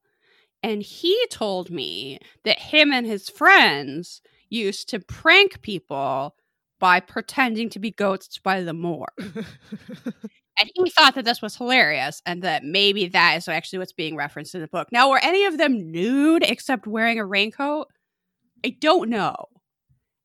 and 0.64 0.82
he 0.82 1.16
told 1.30 1.70
me 1.70 2.20
that 2.46 2.60
him 2.60 2.92
and 2.92 3.06
his 3.06 3.30
friends 3.30 4.22
used 4.50 4.90
to 4.90 5.00
prank 5.00 5.62
people 5.62 6.36
by 6.80 7.00
pretending 7.00 7.70
to 7.70 7.80
be 7.80 7.92
ghosts 7.92 8.38
by 8.40 8.62
the 8.62 8.74
moor. 8.74 9.08
And 10.60 10.70
he 10.74 10.90
thought 10.90 11.16
that 11.16 11.26
this 11.26 11.42
was 11.42 11.56
hilarious 11.56 12.22
and 12.26 12.42
that 12.42 12.64
maybe 12.64 13.08
that 13.10 13.38
is 13.38 13.48
actually 13.48 13.80
what's 13.80 13.94
being 13.94 14.16
referenced 14.16 14.56
in 14.56 14.62
the 14.62 14.68
book. 14.68 14.88
Now, 14.92 15.10
were 15.10 15.20
any 15.22 15.46
of 15.46 15.58
them 15.58 15.92
nude 15.92 16.44
except 16.44 16.88
wearing 16.88 17.20
a 17.20 17.26
raincoat? 17.26 17.88
I 18.66 18.70
don't 18.70 19.10
know. 19.10 19.36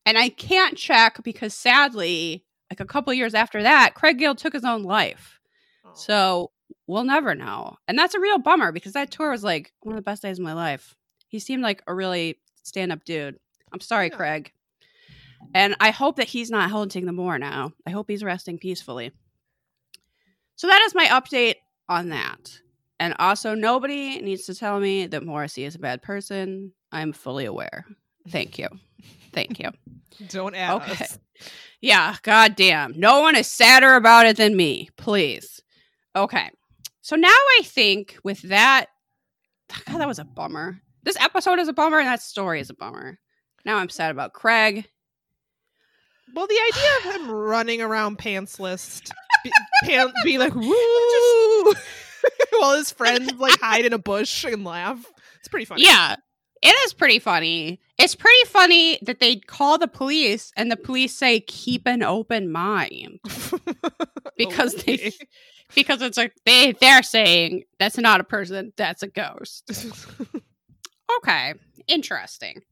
And 0.06 0.16
I 0.16 0.30
can't 0.30 0.76
check 0.76 1.22
because 1.22 1.54
sadly, 1.54 2.44
like 2.70 2.80
a 2.80 2.86
couple 2.86 3.12
years 3.12 3.34
after 3.34 3.62
that, 3.62 3.94
Craig 3.94 4.18
Gill 4.18 4.34
took 4.34 4.54
his 4.54 4.64
own 4.64 4.82
life. 4.82 5.38
Oh. 5.84 5.90
So 5.94 6.50
we'll 6.86 7.04
never 7.04 7.34
know. 7.34 7.76
And 7.86 7.98
that's 7.98 8.14
a 8.14 8.20
real 8.20 8.38
bummer 8.38 8.72
because 8.72 8.94
that 8.94 9.10
tour 9.10 9.30
was 9.30 9.44
like 9.44 9.72
one 9.80 9.94
of 9.94 9.98
the 9.98 10.10
best 10.10 10.22
days 10.22 10.38
of 10.38 10.44
my 10.44 10.54
life. 10.54 10.96
He 11.28 11.38
seemed 11.40 11.62
like 11.62 11.82
a 11.86 11.94
really 11.94 12.38
stand 12.62 12.90
up 12.90 13.04
dude. 13.04 13.38
I'm 13.72 13.80
sorry, 13.80 14.08
Yeah. 14.08 14.16
Craig. 14.16 14.52
And 15.54 15.74
I 15.80 15.90
hope 15.90 16.16
that 16.16 16.28
he's 16.28 16.50
not 16.50 16.70
haunting 16.70 17.04
the 17.06 17.12
moor 17.12 17.38
now. 17.38 17.72
I 17.86 17.90
hope 17.90 18.08
he's 18.08 18.22
resting 18.24 18.58
peacefully. 18.58 19.12
So 20.56 20.66
that 20.68 20.82
is 20.82 20.94
my 20.94 21.06
update 21.06 21.56
on 21.88 22.10
that. 22.10 22.58
And 23.00 23.14
also, 23.18 23.54
nobody 23.54 24.20
needs 24.22 24.46
to 24.46 24.54
tell 24.54 24.78
me 24.78 25.06
that 25.08 25.24
Morrissey 25.24 25.64
is 25.64 25.74
a 25.74 25.80
bad 25.80 26.02
person. 26.02 26.72
I'm 26.92 27.12
fully 27.12 27.44
aware. 27.46 27.84
Thank 28.28 28.58
you. 28.58 28.68
Thank 29.32 29.58
you. 29.58 29.70
Don't 30.28 30.54
add 30.54 30.74
Okay. 30.82 31.04
us. 31.04 31.18
Yeah, 31.80 32.14
goddamn. 32.22 32.94
No 32.96 33.20
one 33.22 33.34
is 33.34 33.48
sadder 33.48 33.96
about 33.96 34.26
it 34.26 34.36
than 34.36 34.56
me. 34.56 34.90
Please. 34.96 35.60
Okay. 36.14 36.50
So 37.00 37.16
now 37.16 37.28
I 37.28 37.62
think 37.64 38.16
with 38.22 38.40
that, 38.42 38.86
God, 39.86 39.98
that 40.00 40.06
was 40.06 40.20
a 40.20 40.24
bummer. 40.24 40.80
This 41.02 41.16
episode 41.20 41.58
is 41.58 41.66
a 41.66 41.72
bummer, 41.72 41.98
and 41.98 42.06
that 42.06 42.22
story 42.22 42.60
is 42.60 42.70
a 42.70 42.74
bummer. 42.74 43.18
Now 43.64 43.76
I'm 43.76 43.88
sad 43.88 44.11
about 44.11 44.33
Craig. 44.33 44.88
Well, 46.35 46.47
the 46.47 46.59
idea 46.73 46.90
of 46.99 47.16
him 47.16 47.31
running 47.35 47.81
around 47.81 48.19
pantsless, 48.19 49.02
be, 49.45 49.52
pant, 49.85 50.12
being 50.25 50.38
like 50.38 50.54
woo, 50.54 51.75
while 52.59 52.76
his 52.76 52.90
friends 52.90 53.33
like 53.35 53.61
hide 53.61 53.85
in 53.85 53.92
a 53.92 53.99
bush 53.99 54.45
and 54.45 54.64
laugh. 54.64 55.04
It's 55.38 55.49
pretty 55.49 55.66
funny. 55.66 55.85
Yeah, 55.85 56.16
it 56.62 56.75
is 56.85 56.95
pretty 56.95 57.19
funny. 57.19 57.81
It's 57.99 58.14
pretty 58.14 58.45
funny 58.47 58.99
that 59.02 59.21
they 59.21 59.37
call 59.37 59.78
the 59.78 59.88
police 59.88 60.52
and 60.57 60.71
the 60.71 60.76
police 60.76 61.14
say 61.14 61.40
keep 61.40 61.87
an 61.87 62.02
open 62.02 62.50
mind 62.50 63.21
because 64.37 64.75
they 64.75 65.12
because 65.75 66.02
it's 66.02 66.16
like 66.16 66.33
they 66.47 66.73
they're 66.81 67.02
saying 67.02 67.64
that's 67.78 67.99
not 67.99 68.21
a 68.21 68.25
person, 68.25 68.73
that's 68.76 69.02
a 69.02 69.09
ghost. 69.09 69.92
Okay, 71.19 71.54
interesting. 71.88 72.62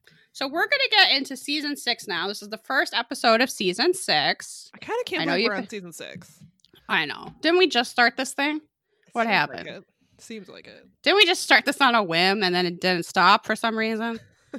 So 0.40 0.48
we're 0.48 0.62
gonna 0.66 0.88
get 0.90 1.10
into 1.18 1.36
season 1.36 1.76
six 1.76 2.08
now. 2.08 2.26
This 2.26 2.40
is 2.40 2.48
the 2.48 2.56
first 2.56 2.94
episode 2.94 3.42
of 3.42 3.50
season 3.50 3.92
six. 3.92 4.70
I 4.74 4.78
kind 4.78 4.98
of 4.98 5.04
can't 5.04 5.20
I 5.24 5.26
believe 5.26 5.48
we're 5.50 5.54
on 5.54 5.68
season 5.68 5.92
six. 5.92 6.42
I 6.88 7.04
know. 7.04 7.34
Didn't 7.42 7.58
we 7.58 7.66
just 7.66 7.90
start 7.90 8.16
this 8.16 8.32
thing? 8.32 8.62
What 9.12 9.24
Seems 9.24 9.26
like 9.26 9.28
happened? 9.28 9.68
it. 9.68 9.84
Seems 10.16 10.48
like 10.48 10.66
it. 10.66 10.86
Didn't 11.02 11.18
we 11.18 11.26
just 11.26 11.42
start 11.42 11.66
this 11.66 11.78
on 11.82 11.94
a 11.94 12.02
whim 12.02 12.42
and 12.42 12.54
then 12.54 12.64
it 12.64 12.80
didn't 12.80 13.04
stop 13.04 13.44
for 13.44 13.54
some 13.54 13.76
reason? 13.76 14.18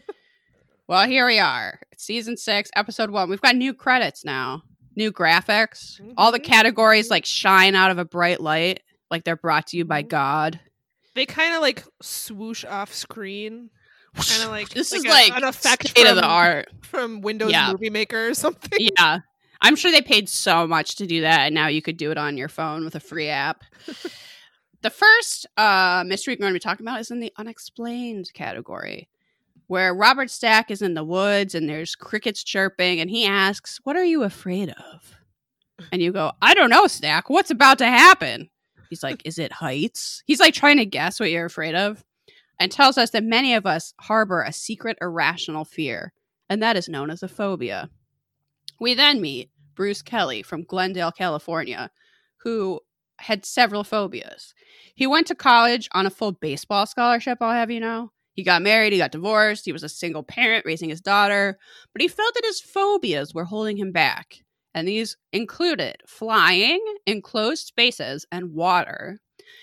well, 0.88 1.08
here 1.08 1.26
we 1.26 1.40
are. 1.40 1.80
It's 1.92 2.04
season 2.04 2.38
six, 2.38 2.70
episode 2.76 3.10
one. 3.10 3.28
We've 3.28 3.42
got 3.42 3.56
new 3.56 3.74
credits 3.74 4.24
now, 4.24 4.62
new 4.96 5.12
graphics. 5.12 6.00
All 6.16 6.32
the 6.32 6.40
Mhm. 6.40 6.44
categories 6.44 7.10
like 7.10 7.26
shine 7.26 7.74
out 7.74 7.90
of 7.90 7.98
a 7.98 8.06
bright 8.06 8.40
light, 8.40 8.82
like 9.10 9.24
they're 9.24 9.36
brought 9.36 9.66
to 9.68 9.78
you 9.78 9.86
by 9.86 10.04
Mhm. 10.04 10.10
God. 10.10 10.60
They 11.16 11.26
kind 11.26 11.56
of 11.56 11.62
like 11.62 11.84
swoosh 12.04 12.64
off 12.66 12.94
screen, 12.94 13.72
kind 14.16 14.44
of 14.44 14.50
like 14.52 14.70
this 14.70 14.92
is 14.94 15.04
a- 15.06 15.08
like 15.10 15.36
an 15.36 15.44
effect 15.44 15.88
state 15.90 16.08
of 16.08 16.16
the 16.16 16.26
art. 16.26 16.70
from 16.84 17.22
Windows 17.22 17.52
Yeah. 17.52 17.72
Movie 17.72 17.90
Maker 17.90 18.30
or 18.30 18.34
something. 18.34 18.78
yeah. 18.98 19.20
I'm 19.64 19.76
sure 19.76 19.92
they 19.92 20.02
paid 20.02 20.28
so 20.28 20.66
much 20.66 20.96
to 20.96 21.06
do 21.06 21.22
that, 21.22 21.42
and 21.42 21.54
now 21.56 21.68
you 21.68 21.84
could 21.84 21.98
do 21.98 22.10
it 22.10 22.18
on 22.18 22.36
your 22.36 22.50
phone 22.50 22.84
with 22.84 22.96
a 22.96 23.00
free 23.00 23.28
app. 23.30 23.64
the 24.82 24.90
first 24.90 25.46
uh, 25.56 26.04
mystery 26.08 26.34
we're 26.34 26.40
going 26.40 26.50
to 26.54 26.56
be 26.56 26.60
talking 26.60 26.84
about 26.86 27.00
is 27.00 27.12
in 27.12 27.20
the 27.20 27.32
unexplained 27.38 28.32
category, 28.34 29.08
where 29.68 29.94
Robert 29.94 30.32
Stack 30.32 30.72
is 30.72 30.82
in 30.82 30.96
the 30.96 31.04
woods 31.04 31.54
and 31.54 31.70
there's 31.70 31.94
crickets 31.96 32.44
chirping, 32.44 33.00
and 33.00 33.10
he 33.12 33.24
asks, 33.26 33.80
What 33.84 33.96
are 33.96 34.04
you 34.04 34.24
afraid 34.24 34.70
of? 34.70 35.16
And 35.92 36.02
you 36.02 36.12
go, 36.12 36.32
I 36.42 36.56
don't 36.56 36.72
know, 36.72 36.88
Stack. 36.88 37.30
What's 37.30 37.52
about 37.52 37.78
to 37.80 37.86
happen? 37.86 38.50
He's 38.90 39.04
like, 39.04 39.22
Is 39.26 39.38
it 39.38 39.52
heights? 39.52 40.24
He's 40.26 40.40
like 40.40 40.56
trying 40.56 40.78
to 40.78 40.86
guess 40.88 41.20
what 41.20 41.30
you're 41.30 41.46
afraid 41.46 41.76
of, 41.76 42.04
and 42.62 42.72
tells 42.72 42.96
us 42.96 43.10
that 43.10 43.24
many 43.24 43.56
of 43.56 43.66
us 43.66 43.92
harbor 44.02 44.44
a 44.44 44.54
secret 44.54 44.96
irrational 45.02 45.66
fear, 45.66 46.14
and 46.48 46.62
that 46.62 46.78
is 46.78 46.88
known 46.88 47.10
as 47.10 47.24
a 47.24 47.28
phobia. 47.28 47.90
We 48.80 48.94
then 48.94 49.20
meet 49.20 49.50
Bruce 49.74 50.04
Kelly 50.04 50.44
from 50.44 50.66
Glendale, 50.66 51.12
California, 51.12 51.90
who 52.44 52.80
had 53.18 53.48
several 53.48 53.84
phobias. 53.84 54.54
He 54.94 55.08
went 55.08 55.26
to 55.28 55.36
college 55.36 55.90
on 55.94 56.06
a 56.06 56.12
full 56.12 56.34
baseball 56.34 56.86
scholarship, 56.86 57.40
I'll 57.42 57.52
have 57.52 57.72
you 57.72 57.80
know. 57.80 58.12
He 58.34 58.44
got 58.44 58.62
married, 58.62 58.94
he 58.94 59.00
got 59.00 59.12
divorced, 59.12 59.66
he 59.66 59.72
was 59.72 59.84
a 59.84 59.90
single 59.90 60.22
parent 60.22 60.64
raising 60.64 60.90
his 60.90 61.02
daughter, 61.02 61.58
but 61.94 62.04
he 62.04 62.08
felt 62.08 62.36
that 62.36 62.46
his 62.46 62.62
phobias 62.62 63.34
were 63.34 63.46
holding 63.46 63.78
him 63.78 63.92
back. 63.92 64.36
And 64.76 64.88
these 64.88 65.18
included 65.34 65.96
flying, 66.06 66.80
enclosed 67.08 67.66
spaces, 67.66 68.28
and 68.32 68.54
water. 68.54 69.20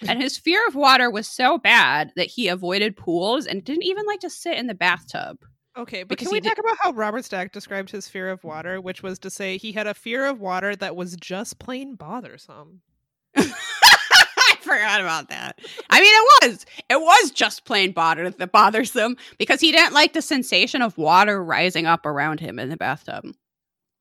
And 0.07 0.20
his 0.22 0.37
fear 0.38 0.64
of 0.68 0.74
water 0.74 1.11
was 1.11 1.29
so 1.29 1.59
bad 1.59 2.12
that 2.16 2.29
he 2.29 2.48
avoided 2.48 2.96
pools 2.96 3.46
and 3.46 3.64
didn't 3.64 3.85
even 3.85 4.07
like 4.07 4.20
to 4.20 4.31
sit 4.31 4.57
in 4.57 4.66
the 4.68 4.74
bathtub. 4.74 5.38
Okay, 5.77 6.03
but 6.03 6.18
can 6.18 6.29
we 6.31 6.37
he 6.37 6.40
did- 6.40 6.48
talk 6.51 6.59
about 6.59 6.77
how 6.81 6.92
Robert 6.92 7.24
Stack 7.24 7.53
described 7.53 7.90
his 7.90 8.09
fear 8.09 8.29
of 8.31 8.42
water, 8.44 8.81
which 8.81 9.03
was 9.03 9.18
to 9.20 9.31
say 9.31 9.57
he 9.59 9.72
had 9.72 9.87
a 9.87 9.94
fear 9.94 10.27
of 10.27 10.40
water 10.40 10.74
that 10.77 10.96
was 10.96 11.14
just 11.16 11.59
plain 11.59 11.94
bothersome. 11.94 12.81
I 13.37 14.57
forgot 14.61 15.01
about 15.01 15.29
that. 15.31 15.59
I 15.90 16.01
mean, 16.01 16.12
it 16.14 16.48
was. 16.51 16.66
It 16.90 17.01
was 17.01 17.31
just 17.31 17.64
plain 17.64 17.92
bother 17.92 18.29
that 18.31 18.53
bothersome 18.53 19.16
because 19.38 19.61
he 19.61 19.72
didn't 19.72 19.94
like 19.94 20.12
the 20.12 20.22
sensation 20.22 20.83
of 20.83 20.98
water 20.98 21.42
rising 21.42 21.87
up 21.87 22.05
around 22.07 22.40
him 22.40 22.59
in 22.59 22.68
the 22.68 22.77
bathtub, 22.77 23.24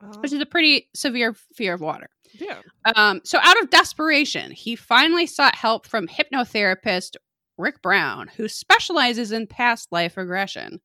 Uh, 0.02 0.08
which 0.20 0.34
is 0.34 0.42
a 0.42 0.46
pretty 0.46 0.90
severe 0.96 1.34
fear 1.56 1.74
of 1.74 1.82
water. 1.82 2.10
Yeah. 2.34 2.62
Um, 2.96 3.22
so, 3.24 3.40
out 3.42 3.62
of 3.62 3.70
desperation, 3.70 4.52
he 4.52 4.76
finally 4.76 5.26
sought 5.26 5.56
help 5.56 5.88
from 5.88 6.08
hypnotherapist 6.08 7.16
Rick 7.58 7.82
Brown, 7.82 8.30
who 8.36 8.48
specializes 8.48 9.32
in 9.32 9.48
past 9.48 9.92
life 9.92 10.18
regression. 10.18 10.80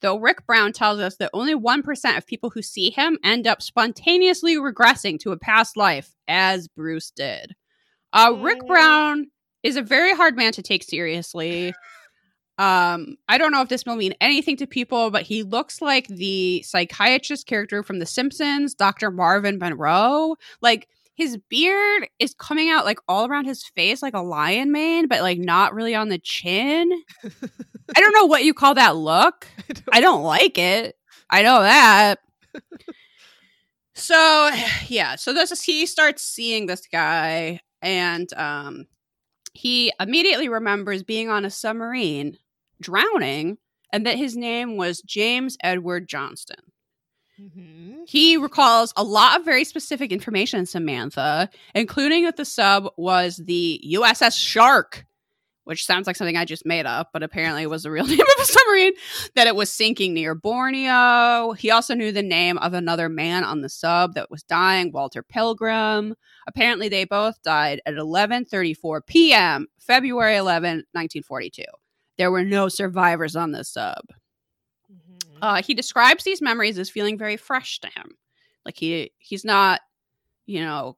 Though 0.00 0.18
Rick 0.18 0.46
Brown 0.46 0.72
tells 0.72 1.00
us 1.00 1.16
that 1.16 1.30
only 1.34 1.54
1% 1.54 2.16
of 2.16 2.26
people 2.26 2.50
who 2.50 2.62
see 2.62 2.90
him 2.90 3.18
end 3.24 3.46
up 3.46 3.60
spontaneously 3.60 4.56
regressing 4.56 5.18
to 5.20 5.32
a 5.32 5.38
past 5.38 5.76
life, 5.76 6.14
as 6.28 6.68
Bruce 6.68 7.10
did. 7.10 7.54
Uh, 8.12 8.34
Rick. 8.38 8.66
Brown 8.66 9.26
is 9.62 9.76
a 9.76 9.82
very 9.82 10.14
hard 10.14 10.36
man 10.36 10.52
to 10.52 10.62
take 10.62 10.84
seriously. 10.84 11.74
Um, 12.58 13.16
I 13.28 13.38
don't 13.38 13.52
know 13.52 13.62
if 13.62 13.68
this 13.68 13.84
will 13.86 13.94
mean 13.94 14.14
anything 14.20 14.56
to 14.56 14.66
people, 14.66 15.10
but 15.10 15.22
he 15.22 15.44
looks 15.44 15.80
like 15.80 16.08
the 16.08 16.60
psychiatrist 16.62 17.46
character 17.46 17.84
from 17.84 18.00
The 18.00 18.06
Simpsons, 18.06 18.74
Dr. 18.74 19.12
Marvin 19.12 19.58
Monroe. 19.58 20.34
Like 20.60 20.88
his 21.14 21.36
beard 21.48 22.08
is 22.18 22.34
coming 22.34 22.68
out 22.68 22.84
like 22.84 22.98
all 23.08 23.26
around 23.26 23.44
his 23.44 23.64
face, 23.64 24.02
like 24.02 24.14
a 24.14 24.20
lion 24.22 24.72
mane, 24.72 25.06
but 25.06 25.20
like 25.20 25.38
not 25.38 25.72
really 25.72 25.94
on 25.94 26.08
the 26.08 26.18
chin. 26.18 26.90
I 27.96 28.00
don't 28.00 28.14
know 28.14 28.26
what 28.26 28.44
you 28.44 28.54
call 28.54 28.74
that 28.74 28.96
look. 28.96 29.46
I 29.92 30.00
don't 30.00 30.24
like 30.24 30.58
it. 30.58 30.96
I 31.30 31.42
know 31.42 31.62
that. 31.62 32.18
so 33.94 34.50
yeah, 34.88 35.14
so 35.14 35.32
this 35.32 35.52
is 35.52 35.62
he 35.62 35.86
starts 35.86 36.24
seeing 36.24 36.66
this 36.66 36.86
guy 36.90 37.60
and 37.82 38.32
um 38.34 38.86
he 39.54 39.92
immediately 39.98 40.48
remembers 40.48 41.02
being 41.02 41.28
on 41.30 41.44
a 41.44 41.50
submarine 41.50 42.36
drowning 42.80 43.58
and 43.92 44.06
that 44.06 44.16
his 44.16 44.36
name 44.36 44.76
was 44.76 45.02
James 45.02 45.56
Edward 45.62 46.08
Johnston. 46.08 46.72
Mhm. 47.40 48.08
He 48.08 48.36
recalls 48.36 48.92
a 48.96 49.04
lot 49.04 49.38
of 49.38 49.44
very 49.44 49.64
specific 49.64 50.10
information, 50.10 50.66
Samantha, 50.66 51.48
including 51.74 52.24
that 52.24 52.36
the 52.36 52.44
sub 52.44 52.88
was 52.96 53.36
the 53.36 53.80
USS 53.84 54.34
Shark, 54.36 55.04
which 55.62 55.84
sounds 55.86 56.06
like 56.08 56.16
something 56.16 56.36
I 56.36 56.44
just 56.44 56.66
made 56.66 56.84
up, 56.86 57.10
but 57.12 57.22
apparently 57.22 57.62
it 57.62 57.70
was 57.70 57.84
the 57.84 57.90
real 57.92 58.06
name 58.08 58.18
of 58.20 58.42
a 58.42 58.44
submarine, 58.44 58.92
that 59.36 59.46
it 59.46 59.54
was 59.54 59.72
sinking 59.72 60.14
near 60.14 60.34
Borneo. 60.34 61.52
He 61.52 61.70
also 61.70 61.94
knew 61.94 62.10
the 62.10 62.22
name 62.22 62.58
of 62.58 62.74
another 62.74 63.08
man 63.08 63.44
on 63.44 63.60
the 63.60 63.68
sub 63.68 64.14
that 64.14 64.30
was 64.32 64.42
dying, 64.42 64.90
Walter 64.90 65.22
Pilgrim. 65.22 66.16
Apparently 66.48 66.88
they 66.88 67.04
both 67.04 67.40
died 67.42 67.80
at 67.86 67.94
11:34 67.94 69.02
p.m., 69.06 69.68
February 69.78 70.36
11, 70.36 70.84
1942. 70.92 71.62
There 72.18 72.30
were 72.30 72.44
no 72.44 72.68
survivors 72.68 73.36
on 73.36 73.52
the 73.52 73.64
sub. 73.64 74.04
Mhm. 74.92 75.38
Uh, 75.40 75.62
he 75.62 75.74
describes 75.74 76.24
these 76.24 76.42
memories 76.42 76.78
as 76.78 76.90
feeling 76.90 77.16
very 77.16 77.36
fresh 77.36 77.78
to 77.80 77.88
him. 77.88 78.16
Like 78.64 78.76
he 78.76 79.12
he's 79.18 79.44
not, 79.44 79.80
you 80.46 80.60
know, 80.60 80.96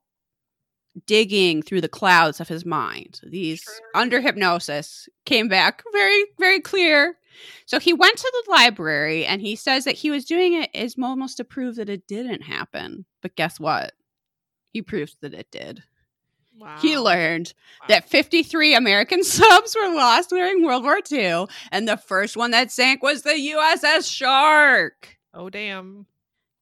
digging 1.05 1.61
through 1.61 1.81
the 1.81 1.87
clouds 1.87 2.39
of 2.39 2.47
his 2.49 2.65
mind. 2.65 3.19
These 3.23 3.61
Sure. 3.61 3.73
under 3.95 4.19
hypnosis 4.19 5.07
came 5.25 5.47
back 5.47 5.83
very, 5.93 6.25
very 6.39 6.59
clear. 6.59 7.17
So 7.65 7.79
he 7.79 7.93
went 7.93 8.17
to 8.17 8.43
the 8.45 8.51
library 8.51 9.25
and 9.25 9.41
he 9.41 9.55
says 9.55 9.85
that 9.85 9.95
he 9.95 10.11
was 10.11 10.25
doing 10.25 10.53
it 10.61 10.69
as 10.73 10.95
almost 11.01 11.37
to 11.37 11.45
prove 11.45 11.75
that 11.77 11.89
it 11.89 12.07
didn't 12.07 12.41
happen. 12.41 13.05
But 13.21 13.35
guess 13.37 13.59
what? 13.59 13.93
He 14.73 14.81
proved 14.81 15.15
that 15.21 15.33
it 15.33 15.49
did. 15.51 15.83
Wow. 16.61 16.77
He 16.79 16.97
learned 16.97 17.53
Wow. 17.81 17.85
that 17.89 18.07
53 18.09 18.75
American 18.75 19.23
subs 19.25 19.75
were 19.75 19.93
lost 19.95 20.29
during 20.29 20.63
World 20.63 20.83
War 20.83 20.99
II, 21.11 21.47
and 21.71 21.87
the 21.87 21.97
first 21.97 22.37
one 22.37 22.51
that 22.51 22.71
sank 22.71 23.01
was 23.01 23.23
the 23.23 23.31
USS 23.31 24.09
Shark. 24.13 25.17
Oh 25.33 25.49
damn. 25.49 26.05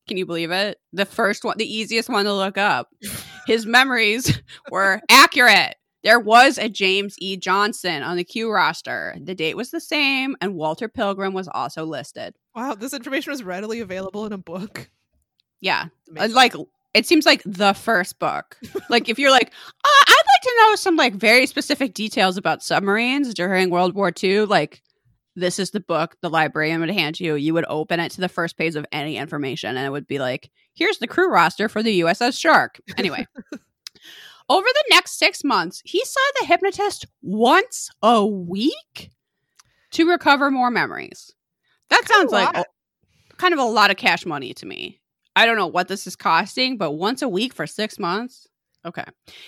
Can 0.08 0.18
you 0.18 0.26
believe 0.26 0.52
it? 0.52 0.80
The 0.94 1.06
first 1.06 1.44
one, 1.44 1.58
the 1.58 1.72
easiest 1.72 2.08
one 2.10 2.26
to 2.26 2.34
look 2.34 2.58
up. 2.58 2.90
His 3.46 3.66
memories 3.66 4.42
were 4.72 5.02
accurate. 5.10 5.76
There 6.04 6.20
was 6.20 6.58
a 6.58 6.70
James 6.70 7.16
E. 7.20 7.36
Johnston 7.36 8.02
on 8.04 8.16
the 8.16 8.24
Q 8.24 8.50
roster. 8.52 9.16
The 9.22 9.36
date 9.36 9.58
was 9.58 9.70
the 9.70 9.82
same, 9.82 10.38
and 10.40 10.56
Walter 10.56 10.88
Pilgrim 10.88 11.34
was 11.34 11.50
also 11.50 11.84
listed. 11.84 12.36
Wow, 12.56 12.76
this 12.76 12.94
information 12.94 13.32
was 13.32 13.44
readily 13.44 13.82
available 13.82 14.26
in 14.26 14.32
a 14.32 14.38
book. 14.38 14.90
Yeah, 15.62 15.88
uh, 16.18 16.30
like 16.32 16.54
it 16.94 17.06
seems 17.06 17.26
like 17.26 17.42
the 17.46 17.74
first 17.74 18.20
book. 18.20 18.58
like 18.90 19.10
if 19.10 19.20
you're 19.20 19.32
like, 19.32 19.48
uh, 19.84 20.04
I'd 20.08 20.26
like 20.36 20.42
to 20.44 20.56
know 20.58 20.76
some 20.76 20.96
like 20.96 21.14
very 21.14 21.46
specific 21.46 21.94
details 21.94 22.38
about 22.38 22.64
submarines 22.64 23.34
during 23.34 23.70
World 23.70 23.94
War 23.96 24.12
II, 24.22 24.46
like 24.46 24.82
this 25.36 25.60
is 25.60 25.72
the 25.72 25.80
book 25.80 26.18
the 26.22 26.30
librarian 26.30 26.82
would 26.82 26.90
hand 26.90 27.20
you. 27.20 27.36
You 27.36 27.54
would 27.54 27.66
open 27.68 28.00
it 28.00 28.12
to 28.14 28.22
the 28.22 28.30
first 28.30 28.58
page 28.58 28.76
of 28.76 28.86
any 28.92 29.18
information, 29.18 29.78
and 29.78 29.86
it 29.86 29.92
would 29.92 30.08
be 30.08 30.20
like, 30.20 30.50
here's 30.74 30.98
the 30.98 31.08
crew 31.08 31.32
roster 31.32 31.70
for 31.70 31.84
the 31.84 32.02
USS 32.02 32.40
Shark. 32.40 32.80
Anyway. 32.98 33.26
Over 34.50 34.66
the 34.66 34.86
next 34.90 35.20
six 35.20 35.44
months, 35.44 35.80
he 35.86 36.04
saw 36.04 36.20
the 36.40 36.48
hypnotist 36.48 37.06
once 37.22 37.92
a 38.02 38.26
week 38.26 39.12
to 39.92 40.10
recover 40.10 40.50
more 40.50 40.72
memories. 40.72 41.36
That 41.90 42.04
Kinda 42.06 42.14
sounds 42.14 42.32
like 42.32 42.66
kind 43.38 43.54
of 43.54 43.60
a 43.60 43.64
lot 43.64 43.92
of 43.92 43.98
cash 43.98 44.26
money 44.26 44.56
to 44.56 44.66
me. 44.66 45.00
I 45.36 45.46
don't 45.46 45.58
know 45.58 45.68
what 45.68 45.88
this 45.88 46.08
is 46.08 46.16
costing, 46.16 46.78
but 46.78 46.92
once 46.92 47.22
a 47.22 47.30
week 47.30 47.54
for 47.54 47.68
six 47.68 48.00
months? 48.00 48.48
Okay. 48.86 49.06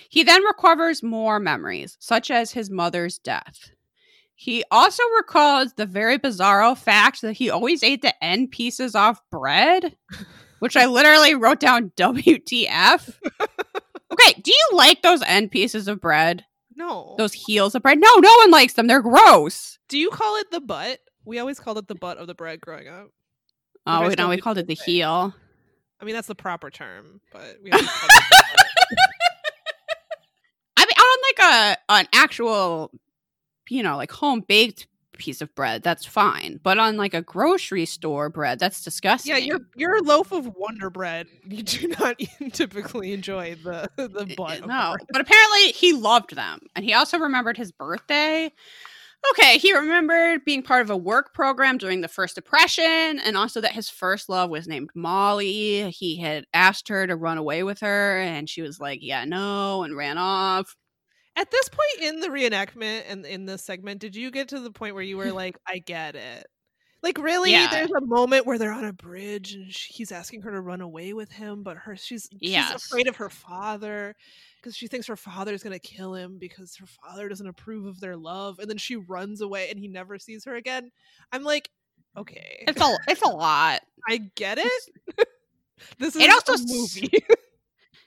He 0.08 0.22
then 0.22 0.44
recovers 0.44 1.02
more 1.02 1.38
memories, 1.38 1.96
such 2.00 2.30
as 2.30 2.52
his 2.52 2.70
mother's 2.70 3.18
death. 3.18 3.70
He 4.34 4.64
also 4.70 5.02
recalls 5.16 5.74
the 5.74 5.86
very 5.86 6.18
bizarro 6.18 6.76
fact 6.76 7.22
that 7.22 7.34
he 7.34 7.50
always 7.50 7.82
ate 7.82 8.02
the 8.02 8.24
end 8.24 8.50
pieces 8.50 8.94
off 8.94 9.20
bread, 9.30 9.96
which 10.58 10.76
I 10.76 10.86
literally 10.86 11.34
wrote 11.34 11.60
down 11.60 11.92
WTF. 11.96 13.18
Okay, 14.12 14.40
do 14.42 14.50
you 14.50 14.76
like 14.76 15.00
those 15.02 15.22
end 15.22 15.50
pieces 15.50 15.88
of 15.88 16.00
bread? 16.00 16.44
No. 16.76 17.14
Those 17.16 17.32
heels 17.32 17.74
of 17.74 17.82
bread? 17.82 17.98
No, 17.98 18.14
no 18.18 18.34
one 18.38 18.50
likes 18.50 18.74
them. 18.74 18.86
They're 18.86 19.00
gross. 19.00 19.78
Do 19.88 19.98
you 19.98 20.10
call 20.10 20.36
it 20.36 20.50
the 20.50 20.60
butt? 20.60 21.00
We 21.24 21.38
always 21.38 21.58
called 21.58 21.78
it 21.78 21.88
the 21.88 21.94
butt 21.94 22.18
of 22.18 22.26
the 22.26 22.34
bread 22.34 22.60
growing 22.60 22.88
up. 22.88 23.08
Oh, 23.86 24.12
no, 24.16 24.28
we 24.28 24.36
called 24.36 24.58
it 24.58 24.66
the 24.66 24.74
heel. 24.74 25.34
I 26.02 26.04
mean, 26.04 26.16
that's 26.16 26.26
the 26.26 26.34
proper 26.34 26.68
term, 26.68 27.20
but 27.32 27.58
we 27.62 27.70
always 27.72 27.88
called 27.88 28.10
it 28.10 28.24
the 28.30 28.96
butt. 28.96 29.06
I 30.76 30.84
mean, 30.84 30.96
on 30.98 31.18
like 31.22 31.78
a 31.78 31.92
an 31.92 32.08
actual, 32.12 32.90
you 33.70 33.84
know, 33.84 33.96
like 33.96 34.10
home 34.10 34.40
baked 34.40 34.88
piece 35.16 35.40
of 35.40 35.54
bread, 35.54 35.84
that's 35.84 36.04
fine. 36.04 36.58
But 36.60 36.78
on 36.78 36.96
like 36.96 37.14
a 37.14 37.22
grocery 37.22 37.86
store 37.86 38.28
bread, 38.28 38.58
that's 38.58 38.82
disgusting. 38.82 39.30
Yeah, 39.30 39.38
your 39.38 39.60
your 39.76 40.02
loaf 40.02 40.32
of 40.32 40.50
Wonder 40.56 40.90
Bread. 40.90 41.28
You 41.46 41.62
do 41.62 41.88
not 42.00 42.20
typically 42.52 43.12
enjoy 43.12 43.54
the 43.54 43.88
the 43.96 44.26
eh, 44.28 44.34
butt. 44.36 44.50
Eh, 44.50 44.58
of 44.58 44.66
no. 44.66 44.96
But 45.08 45.20
apparently, 45.20 45.70
he 45.70 45.92
loved 45.92 46.34
them, 46.34 46.66
and 46.74 46.84
he 46.84 46.94
also 46.94 47.16
remembered 47.18 47.56
his 47.56 47.70
birthday. 47.70 48.52
Okay, 49.30 49.56
he 49.58 49.72
remembered 49.72 50.44
being 50.44 50.62
part 50.62 50.82
of 50.82 50.90
a 50.90 50.96
work 50.96 51.32
program 51.32 51.78
during 51.78 52.00
the 52.00 52.08
First 52.08 52.34
Depression, 52.34 52.84
and 53.20 53.36
also 53.36 53.60
that 53.60 53.72
his 53.72 53.88
first 53.88 54.28
love 54.28 54.50
was 54.50 54.66
named 54.66 54.90
Molly. 54.94 55.90
He 55.92 56.16
had 56.16 56.44
asked 56.52 56.88
her 56.88 57.06
to 57.06 57.14
run 57.16 57.38
away 57.38 57.62
with 57.62 57.80
her, 57.80 58.18
and 58.18 58.48
she 58.48 58.62
was 58.62 58.80
like, 58.80 58.98
"Yeah, 59.02 59.24
no," 59.24 59.84
and 59.84 59.96
ran 59.96 60.18
off. 60.18 60.74
At 61.36 61.50
this 61.50 61.68
point 61.68 62.02
in 62.14 62.20
the 62.20 62.28
reenactment 62.28 63.04
and 63.08 63.24
in 63.24 63.46
this 63.46 63.64
segment, 63.64 64.00
did 64.00 64.14
you 64.14 64.30
get 64.30 64.48
to 64.48 64.60
the 64.60 64.70
point 64.70 64.94
where 64.94 65.02
you 65.04 65.16
were 65.16 65.32
like, 65.32 65.56
"I 65.66 65.78
get 65.78 66.14
it"? 66.16 66.46
Like, 67.02 67.18
really? 67.18 67.52
Yeah. 67.52 67.68
There's 67.70 67.90
a 67.92 68.00
moment 68.06 68.46
where 68.46 68.58
they're 68.58 68.72
on 68.72 68.84
a 68.84 68.92
bridge 68.92 69.54
and 69.54 69.66
he's 69.70 70.12
asking 70.12 70.42
her 70.42 70.52
to 70.52 70.60
run 70.60 70.80
away 70.82 71.12
with 71.14 71.32
him, 71.32 71.62
but 71.64 71.76
her 71.78 71.96
she's 71.96 72.28
she's 72.32 72.50
Yes. 72.52 72.86
afraid 72.86 73.08
of 73.08 73.16
her 73.16 73.30
father 73.30 74.14
because 74.62 74.76
she 74.76 74.86
thinks 74.86 75.06
her 75.06 75.16
father 75.16 75.52
is 75.52 75.62
gonna 75.62 75.78
kill 75.78 76.14
him 76.14 76.38
because 76.38 76.76
her 76.76 76.86
father 76.86 77.28
doesn't 77.28 77.46
approve 77.46 77.86
of 77.86 78.00
their 78.00 78.16
love, 78.16 78.58
and 78.58 78.70
then 78.70 78.78
she 78.78 78.96
runs 78.96 79.40
away 79.40 79.68
and 79.70 79.78
he 79.78 79.88
never 79.88 80.18
sees 80.18 80.44
her 80.44 80.54
again. 80.54 80.90
I'm 81.32 81.42
like, 81.42 81.68
okay, 82.16 82.64
It's 82.68 82.80
a 82.80 82.96
it's 83.08 83.22
a 83.22 83.28
lot. 83.28 83.80
I 84.08 84.18
get 84.36 84.58
it. 84.58 84.82
this 85.98 86.14
is 86.14 86.22
It 86.22 86.30
also 86.30 86.54
a 86.54 86.66
movie. 86.66 87.10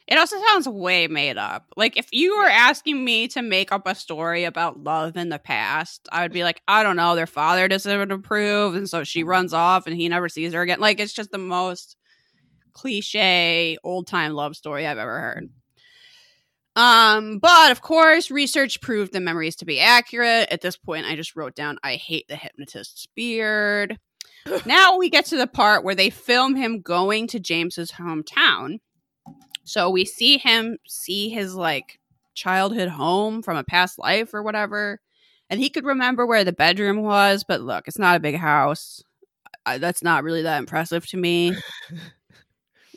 It 0.07 0.19
also 0.19 0.39
sounds 0.49 0.69
way 0.69 1.07
made 1.07 1.39
up. 1.39 1.73
Like 1.75 1.97
if 1.97 2.09
you 2.11 2.37
were 2.37 2.45
asking 2.45 3.03
me 3.03 3.27
to 3.29 3.41
make 3.41 3.71
up 3.71 3.87
a 3.87 3.95
story 3.95 4.43
about 4.43 4.83
love 4.83 5.17
in 5.17 5.29
the 5.29 5.39
past, 5.39 6.07
I 6.11 6.21
would 6.21 6.31
be 6.31 6.43
like, 6.43 6.61
I 6.67 6.83
don't 6.83 6.95
know, 6.95 7.15
their 7.15 7.25
father 7.25 7.67
doesn't 7.67 8.11
approve, 8.11 8.75
and 8.75 8.87
so 8.87 9.03
she 9.03 9.21
mm-hmm. 9.21 9.29
runs 9.29 9.53
off 9.53 9.87
and 9.87 9.95
he 9.95 10.07
never 10.07 10.29
sees 10.29 10.53
her 10.53 10.61
again. 10.61 10.79
Like 10.79 10.99
it's 10.99 11.11
just 11.11 11.31
the 11.31 11.39
most 11.39 11.97
cliche 12.73 13.77
old 13.83 14.05
time 14.05 14.33
love 14.33 14.55
story 14.55 14.85
I've 14.85 14.99
ever 14.99 15.19
heard. 15.19 15.49
Um, 16.75 17.39
but 17.39 17.71
of 17.71 17.81
course, 17.81 18.29
research 18.29 18.81
proved 18.81 19.13
the 19.13 19.21
memories 19.21 19.55
to 19.57 19.65
be 19.65 19.79
accurate. 19.79 20.49
At 20.51 20.61
this 20.61 20.75
point, 20.75 21.05
I 21.05 21.15
just 21.15 21.35
wrote 21.35 21.55
down 21.55 21.79
I 21.83 21.95
hate 21.95 22.27
the 22.27 22.35
hypnotist's 22.35 23.07
beard. 23.15 23.97
now 24.65 24.97
we 24.97 25.09
get 25.09 25.25
to 25.27 25.37
the 25.37 25.47
part 25.47 25.83
where 25.83 25.95
they 25.95 26.09
film 26.09 26.55
him 26.55 26.81
going 26.81 27.27
to 27.27 27.39
James's 27.39 27.91
hometown. 27.91 28.79
So 29.63 29.89
we 29.89 30.05
see 30.05 30.37
him 30.37 30.77
see 30.87 31.29
his 31.29 31.55
like 31.55 31.99
childhood 32.33 32.89
home 32.89 33.41
from 33.41 33.57
a 33.57 33.63
past 33.63 33.97
life 33.97 34.33
or 34.33 34.43
whatever. 34.43 34.99
And 35.49 35.59
he 35.59 35.69
could 35.69 35.85
remember 35.85 36.25
where 36.25 36.43
the 36.43 36.51
bedroom 36.51 37.01
was, 37.01 37.43
but 37.47 37.61
look, 37.61 37.87
it's 37.87 37.99
not 37.99 38.17
a 38.17 38.19
big 38.19 38.35
house. 38.35 39.01
I, 39.65 39.77
that's 39.77 40.03
not 40.03 40.23
really 40.23 40.41
that 40.43 40.59
impressive 40.59 41.07
to 41.07 41.17
me. 41.17 41.55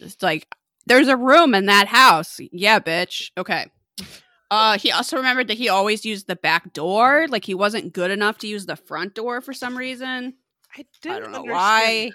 It's 0.00 0.22
like 0.22 0.46
there's 0.88 1.08
a 1.08 1.16
room 1.16 1.54
in 1.54 1.66
that 1.66 1.88
house. 1.88 2.40
Yeah, 2.52 2.80
bitch. 2.80 3.30
Okay. 3.36 3.70
Uh 4.50 4.78
he 4.78 4.90
also 4.92 5.16
remembered 5.16 5.48
that 5.48 5.58
he 5.58 5.68
always 5.68 6.04
used 6.04 6.26
the 6.26 6.36
back 6.36 6.72
door, 6.72 7.26
like 7.28 7.44
he 7.44 7.54
wasn't 7.54 7.92
good 7.92 8.10
enough 8.10 8.38
to 8.38 8.48
use 8.48 8.66
the 8.66 8.76
front 8.76 9.14
door 9.14 9.40
for 9.40 9.52
some 9.52 9.76
reason 9.76 10.34
I 10.76 10.86
didn't 11.02 11.22
don't 11.22 11.32
know 11.32 11.40
understand 11.40 11.50
why. 11.50 12.10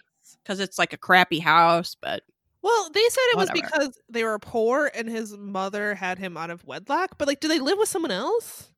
cuz 0.46 0.60
it's 0.60 0.80
like 0.80 0.94
a 0.94 0.98
crappy 0.98 1.40
house, 1.40 1.96
but 1.96 2.24
Well, 2.64 2.90
they 2.94 3.02
said 3.10 3.22
it 3.32 3.38
was 3.38 3.52
because 3.52 4.00
they 4.10 4.24
were 4.24 4.40
poor 4.40 4.90
and 4.96 5.10
his 5.10 5.38
mother 5.38 5.96
had 5.96 6.18
him 6.18 6.38
out 6.38 6.50
of 6.50 6.66
wedlock. 6.66 7.18
But 7.18 7.28
like, 7.28 7.40
do 7.42 7.48
they 7.48 7.60
live 7.60 7.78
with 7.78 7.90
someone 7.90 8.12
else? 8.12 8.72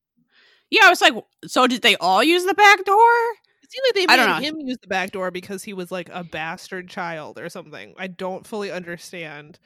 yeah, 0.69 0.81
I 0.85 0.89
was 0.89 1.01
like, 1.01 1.13
so 1.45 1.67
did 1.67 1.81
they 1.81 1.95
all 1.97 2.23
use 2.23 2.45
the 2.45 2.53
back 2.53 2.83
door? 2.85 3.11
It 3.63 3.71
seemed 3.71 3.83
like 3.87 3.95
they 3.95 4.07
I 4.07 4.15
don't 4.15 4.27
made 4.27 4.35
know. 4.35 4.39
him 4.39 4.59
use 4.59 4.77
the 4.81 4.87
back 4.87 5.11
door 5.11 5.31
because 5.31 5.63
he 5.63 5.73
was 5.73 5.91
like 5.91 6.09
a 6.11 6.23
bastard 6.23 6.89
child 6.89 7.39
or 7.39 7.49
something. 7.49 7.93
I 7.97 8.07
don't 8.07 8.45
fully 8.45 8.71
understand. 8.71 9.59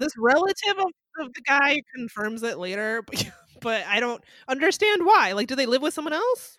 This 0.00 0.16
relative 0.18 0.78
of, 0.78 1.26
of 1.26 1.34
the 1.34 1.42
guy 1.42 1.82
confirms 1.94 2.42
it 2.42 2.58
later, 2.58 3.02
but, 3.02 3.30
but 3.60 3.84
I 3.86 4.00
don't 4.00 4.22
understand 4.48 5.04
why. 5.04 5.32
Like, 5.32 5.46
do 5.46 5.54
they 5.54 5.66
live 5.66 5.82
with 5.82 5.94
someone 5.94 6.14
else? 6.14 6.58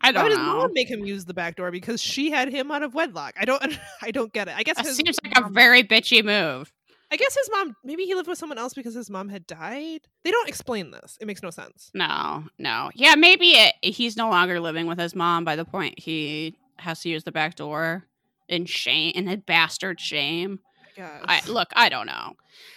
I 0.00 0.12
don't 0.12 0.30
his 0.30 0.38
know. 0.38 0.44
mom 0.44 0.70
make 0.72 0.90
him 0.90 1.04
use 1.04 1.26
the 1.26 1.34
back 1.34 1.56
door 1.56 1.70
because 1.70 2.00
she 2.00 2.30
had 2.30 2.48
him 2.48 2.70
out 2.70 2.82
of 2.82 2.94
wedlock? 2.94 3.34
I 3.38 3.44
don't. 3.44 3.78
I 4.02 4.10
don't 4.10 4.32
get 4.32 4.48
it. 4.48 4.54
I 4.56 4.62
guess 4.62 4.78
his 4.80 4.96
seems 4.96 5.18
like 5.22 5.38
a 5.38 5.50
very 5.50 5.84
bitchy 5.84 6.24
move. 6.24 6.72
I 7.12 7.16
guess 7.16 7.36
his 7.36 7.50
mom. 7.52 7.76
Maybe 7.84 8.04
he 8.04 8.14
lived 8.14 8.28
with 8.28 8.38
someone 8.38 8.56
else 8.56 8.72
because 8.72 8.94
his 8.94 9.10
mom 9.10 9.28
had 9.28 9.46
died. 9.46 10.00
They 10.24 10.30
don't 10.30 10.48
explain 10.48 10.92
this. 10.92 11.18
It 11.20 11.26
makes 11.26 11.42
no 11.42 11.50
sense. 11.50 11.90
No, 11.92 12.44
no. 12.58 12.90
Yeah, 12.94 13.16
maybe 13.16 13.50
it, 13.50 13.74
he's 13.82 14.16
no 14.16 14.30
longer 14.30 14.60
living 14.60 14.86
with 14.86 14.98
his 14.98 15.14
mom 15.14 15.44
by 15.44 15.56
the 15.56 15.64
point 15.66 15.98
he 15.98 16.56
has 16.78 17.00
to 17.00 17.10
use 17.10 17.24
the 17.24 17.32
back 17.32 17.56
door 17.56 18.06
in 18.48 18.64
shame, 18.64 19.12
in 19.14 19.26
his 19.26 19.40
bastard 19.44 20.00
shame. 20.00 20.60
Guess. 21.00 21.24
I 21.24 21.40
look, 21.50 21.68
I 21.74 21.88
don't 21.88 22.06
know. 22.06 22.34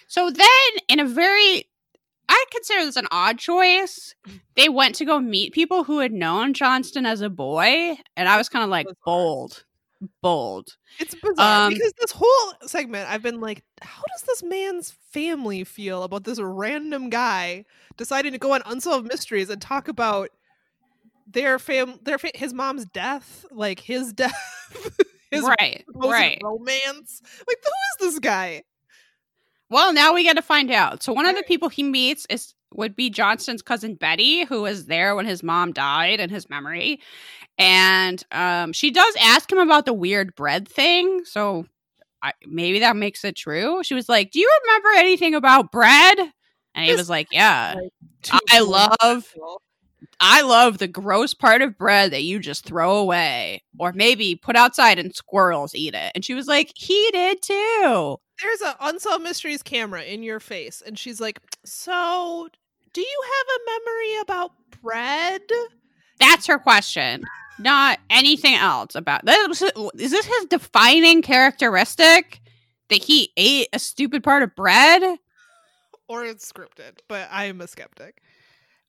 So 0.07 0.29
then, 0.29 0.47
in 0.87 0.99
a 0.99 1.05
very, 1.05 1.65
I 2.29 2.45
consider 2.51 2.85
this 2.85 2.95
an 2.95 3.07
odd 3.11 3.37
choice. 3.39 4.15
They 4.55 4.69
went 4.69 4.95
to 4.95 5.05
go 5.05 5.19
meet 5.19 5.53
people 5.53 5.83
who 5.83 5.99
had 5.99 6.11
known 6.13 6.53
Johnston 6.53 7.05
as 7.05 7.21
a 7.21 7.29
boy, 7.29 7.95
and 8.15 8.29
I 8.29 8.37
was 8.37 8.49
kind 8.49 8.63
of 8.63 8.69
like 8.69 8.85
Bizarre. 8.85 8.97
bold, 9.05 9.65
bold. 10.21 10.77
It's 10.99 11.15
bizarre 11.15 11.67
Um, 11.67 11.73
because 11.73 11.93
this 11.99 12.11
whole 12.11 12.53
segment, 12.67 13.09
I've 13.09 13.23
been 13.23 13.41
like, 13.41 13.63
how 13.81 14.03
does 14.13 14.21
this 14.27 14.43
man's 14.43 14.91
family 15.11 15.63
feel 15.63 16.03
about 16.03 16.23
this 16.23 16.39
random 16.39 17.09
guy 17.09 17.65
deciding 17.97 18.31
to 18.33 18.37
go 18.37 18.53
on 18.53 18.61
unsolved 18.65 19.07
mysteries 19.07 19.49
and 19.49 19.61
talk 19.61 19.87
about 19.87 20.29
their 21.25 21.57
fam, 21.57 21.99
their 22.03 22.17
fa- 22.19 22.31
his 22.35 22.53
mom's 22.53 22.85
death, 22.85 23.45
like 23.51 23.79
his 23.79 24.13
death, 24.13 24.99
his 25.33 25.43
right, 25.43 25.83
right. 25.95 26.41
romance? 26.43 27.21
Like, 27.47 27.57
who 27.63 28.05
is 28.05 28.13
this 28.13 28.19
guy? 28.19 28.63
Well, 29.69 29.93
now 29.93 30.13
we 30.13 30.23
get 30.23 30.35
to 30.35 30.41
find 30.41 30.71
out. 30.71 31.01
So 31.01 31.13
one 31.13 31.25
of 31.25 31.35
the 31.35 31.43
people 31.43 31.69
he 31.69 31.83
meets 31.83 32.25
is 32.29 32.53
would 32.75 32.95
be 32.95 33.09
Johnston's 33.09 33.61
cousin 33.61 33.95
Betty, 33.95 34.45
who 34.45 34.63
was 34.63 34.85
there 34.85 35.15
when 35.15 35.25
his 35.25 35.43
mom 35.43 35.73
died 35.73 36.19
in 36.19 36.29
his 36.29 36.49
memory. 36.49 36.99
And 37.57 38.23
um, 38.31 38.73
she 38.73 38.91
does 38.91 39.15
ask 39.21 39.51
him 39.51 39.59
about 39.59 39.85
the 39.85 39.93
weird 39.93 40.35
bread 40.35 40.67
thing. 40.67 41.23
So 41.25 41.65
I, 42.21 42.33
maybe 42.47 42.79
that 42.79 42.95
makes 42.95 43.23
it 43.23 43.35
true. 43.35 43.83
She 43.83 43.93
was 43.93 44.09
like, 44.09 44.31
"Do 44.31 44.39
you 44.39 44.59
remember 44.63 44.89
anything 44.97 45.35
about 45.35 45.71
bread?" 45.71 46.17
And 46.75 46.85
he 46.85 46.95
was 46.95 47.09
like, 47.09 47.27
"Yeah, 47.31 47.75
I 48.49 48.61
love 48.61 49.35
I 50.19 50.41
love 50.41 50.77
the 50.77 50.87
gross 50.87 51.33
part 51.33 51.61
of 51.61 51.77
bread 51.77 52.11
that 52.11 52.23
you 52.23 52.39
just 52.39 52.65
throw 52.65 52.95
away, 52.97 53.63
or 53.77 53.93
maybe 53.93 54.35
put 54.35 54.55
outside 54.55 54.99
and 54.99 55.15
squirrels 55.15 55.75
eat 55.75 55.93
it." 55.93 56.11
And 56.15 56.23
she 56.23 56.33
was 56.33 56.47
like, 56.47 56.71
"He 56.75 57.09
did 57.11 57.41
too." 57.41 58.17
There's 58.41 58.61
an 58.61 58.73
unsolved 58.79 59.23
mysteries 59.23 59.61
camera 59.63 60.03
in 60.03 60.23
your 60.23 60.39
face, 60.39 60.81
and 60.85 60.97
she's 60.97 61.21
like, 61.21 61.39
"So, 61.63 62.49
do 62.93 63.01
you 63.01 63.21
have 63.23 63.47
a 63.55 63.65
memory 63.71 64.21
about 64.21 64.51
bread?" 64.81 65.41
That's 66.19 66.47
her 66.47 66.59
question, 66.59 67.23
not 67.59 67.99
anything 68.09 68.55
else 68.55 68.95
about 68.95 69.25
that. 69.25 69.47
was- 69.47 69.61
Is 69.61 70.11
this 70.11 70.25
his 70.25 70.45
defining 70.45 71.21
characteristic 71.21 72.39
that 72.89 73.03
he 73.03 73.31
ate 73.37 73.69
a 73.73 73.79
stupid 73.79 74.23
part 74.23 74.43
of 74.43 74.55
bread? 74.55 75.17
Or 76.07 76.25
it's 76.25 76.51
scripted, 76.51 76.99
but 77.07 77.27
I 77.31 77.45
am 77.45 77.61
a 77.61 77.67
skeptic. 77.67 78.21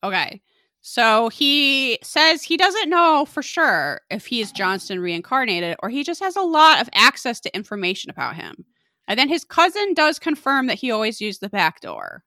Okay. 0.02 0.42
So 0.86 1.30
he 1.30 1.98
says 2.02 2.42
he 2.42 2.58
doesn't 2.58 2.90
know 2.90 3.24
for 3.24 3.40
sure 3.40 4.02
if 4.10 4.26
he's 4.26 4.52
Johnston 4.52 5.00
reincarnated 5.00 5.76
or 5.82 5.88
he 5.88 6.04
just 6.04 6.22
has 6.22 6.36
a 6.36 6.42
lot 6.42 6.78
of 6.82 6.90
access 6.92 7.40
to 7.40 7.56
information 7.56 8.10
about 8.10 8.36
him. 8.36 8.66
And 9.08 9.18
then 9.18 9.30
his 9.30 9.44
cousin 9.44 9.94
does 9.94 10.18
confirm 10.18 10.66
that 10.66 10.76
he 10.76 10.90
always 10.90 11.22
used 11.22 11.40
the 11.40 11.48
back 11.48 11.80
door. 11.80 12.22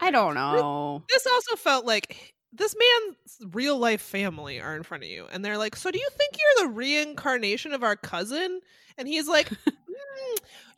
I 0.00 0.10
don't 0.10 0.32
know. 0.32 1.02
This 1.10 1.26
also 1.26 1.54
felt 1.54 1.84
like 1.84 2.32
this 2.50 2.74
man's 2.74 3.54
real 3.54 3.76
life 3.76 4.00
family 4.00 4.58
are 4.58 4.74
in 4.74 4.82
front 4.82 5.04
of 5.04 5.10
you, 5.10 5.26
and 5.30 5.44
they're 5.44 5.58
like, 5.58 5.76
"So 5.76 5.90
do 5.90 5.98
you 5.98 6.08
think 6.16 6.36
you're 6.38 6.66
the 6.66 6.72
reincarnation 6.72 7.74
of 7.74 7.82
our 7.82 7.94
cousin?" 7.96 8.60
And 8.96 9.06
he's 9.06 9.28
like, 9.28 9.50
"Mm, 9.50 9.72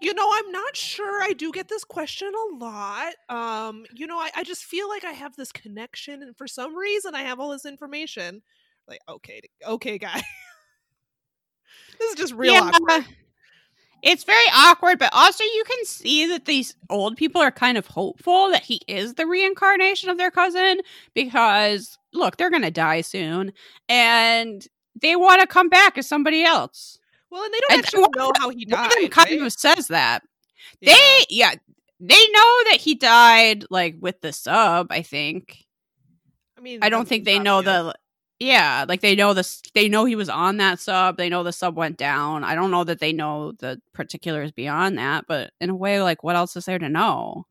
"You 0.00 0.14
know, 0.14 0.28
I'm 0.33 0.50
not 0.50 0.76
sure. 0.76 1.22
I 1.22 1.33
do 1.33 1.52
get 1.52 1.68
this 1.68 1.85
question 1.85 2.33
a 2.35 2.55
lot. 2.57 3.14
Um, 3.28 3.85
you 3.94 4.07
know, 4.07 4.18
I, 4.18 4.31
I 4.37 4.44
just 4.44 4.64
feel 4.64 4.88
like 4.88 5.05
I 5.05 5.12
have 5.12 5.37
this 5.37 5.52
connection, 5.52 6.22
and 6.22 6.37
for 6.37 6.46
some 6.46 6.76
reason, 6.76 7.14
I 7.14 7.22
have 7.22 7.40
all 7.40 7.50
this 7.50 7.66
information." 7.66 8.42
Like, 8.88 9.00
okay, 9.09 9.40
okay, 9.66 9.98
guy. 9.98 10.20
this 11.98 12.11
is 12.11 12.16
just 12.16 12.35
real 12.35 12.55
Yeah. 12.55 12.61
awkward. 12.61 13.07
It's 14.02 14.24
very 14.24 14.44
awkward, 14.52 14.98
but 14.98 15.11
also 15.12 15.44
you 15.44 15.62
can 15.64 15.85
see 15.85 16.26
that 16.26 16.44
these 16.44 16.74
old 16.90 17.16
people 17.16 17.40
are 17.40 17.52
kind 17.52 17.78
of 17.78 17.87
hopeful 17.87 18.50
that 18.50 18.64
he 18.64 18.81
is 18.88 19.14
the 19.14 19.26
reincarnation 19.26 20.11
of 20.11 20.18
their 20.18 20.33
cousin 20.33 20.81
because 21.14 21.96
look, 22.12 22.37
they're 22.37 22.50
going 22.50 22.62
to 22.62 22.70
die 22.72 23.00
soon 23.02 23.52
and 23.88 24.66
they 25.00 25.14
want 25.14 25.40
to 25.40 25.46
come 25.46 25.68
back 25.68 25.96
as 25.96 26.09
somebody 26.09 26.42
else. 26.42 26.98
Well, 27.32 27.42
and 27.44 27.52
they 27.54 27.58
don't 27.60 27.72
And 27.72 27.78
actually 27.84 28.00
one 28.02 28.10
know 28.14 28.32
how 28.38 28.50
he 28.50 28.66
One 28.68 28.90
died. 28.90 29.04
of 29.04 29.10
them 29.30 29.40
right? 29.42 29.52
says 29.52 29.88
that. 29.88 30.22
Yeah. 30.82 30.92
They 30.94 31.24
yeah, 31.30 31.54
they 31.98 32.14
know 32.28 32.64
that 32.70 32.78
he 32.80 32.94
died 32.94 33.64
like 33.70 33.96
with 34.00 34.20
the 34.20 34.32
sub, 34.34 34.88
I 34.90 35.00
think. 35.02 35.64
I 36.58 36.60
mean, 36.60 36.80
I 36.82 36.90
don't 36.90 37.08
think 37.08 37.24
they 37.24 37.38
know 37.38 37.62
good. 37.62 37.66
the 37.68 37.94
yeah, 38.38 38.84
like 38.86 39.00
they 39.00 39.14
know 39.14 39.32
this 39.34 39.62
they 39.74 39.88
know 39.88 40.04
he 40.04 40.14
was 40.16 40.28
on 40.28 40.58
that 40.58 40.78
sub. 40.78 41.16
They 41.16 41.30
know 41.30 41.42
the 41.42 41.52
sub 41.52 41.74
went 41.76 41.96
down. 41.96 42.44
I 42.44 42.54
don't 42.54 42.70
know 42.70 42.84
that 42.84 43.00
they 43.00 43.12
know 43.14 43.52
the 43.52 43.80
particulars 43.94 44.52
beyond 44.52 44.98
that, 44.98 45.24
but 45.26 45.52
in 45.60 45.70
a 45.70 45.74
way 45.74 46.02
like 46.02 46.22
what 46.22 46.36
else 46.36 46.54
is 46.56 46.66
there 46.66 46.78
to 46.78 46.88
know? 46.90 47.46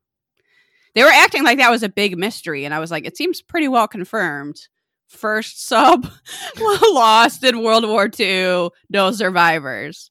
They 0.93 1.03
were 1.03 1.09
acting 1.09 1.43
like 1.43 1.57
that 1.57 1.71
was 1.71 1.83
a 1.83 1.89
big 1.89 2.17
mystery 2.17 2.65
and 2.65 2.73
I 2.73 2.79
was 2.79 2.91
like 2.91 3.05
it 3.07 3.17
seems 3.17 3.41
pretty 3.41 3.67
well 3.67 3.87
confirmed. 3.87 4.67
First 5.11 5.67
sub 5.67 6.09
lost 6.59 7.43
in 7.43 7.61
World 7.63 7.87
War 7.87 8.09
II, 8.19 8.69
no 8.89 9.11
survivors. 9.11 10.09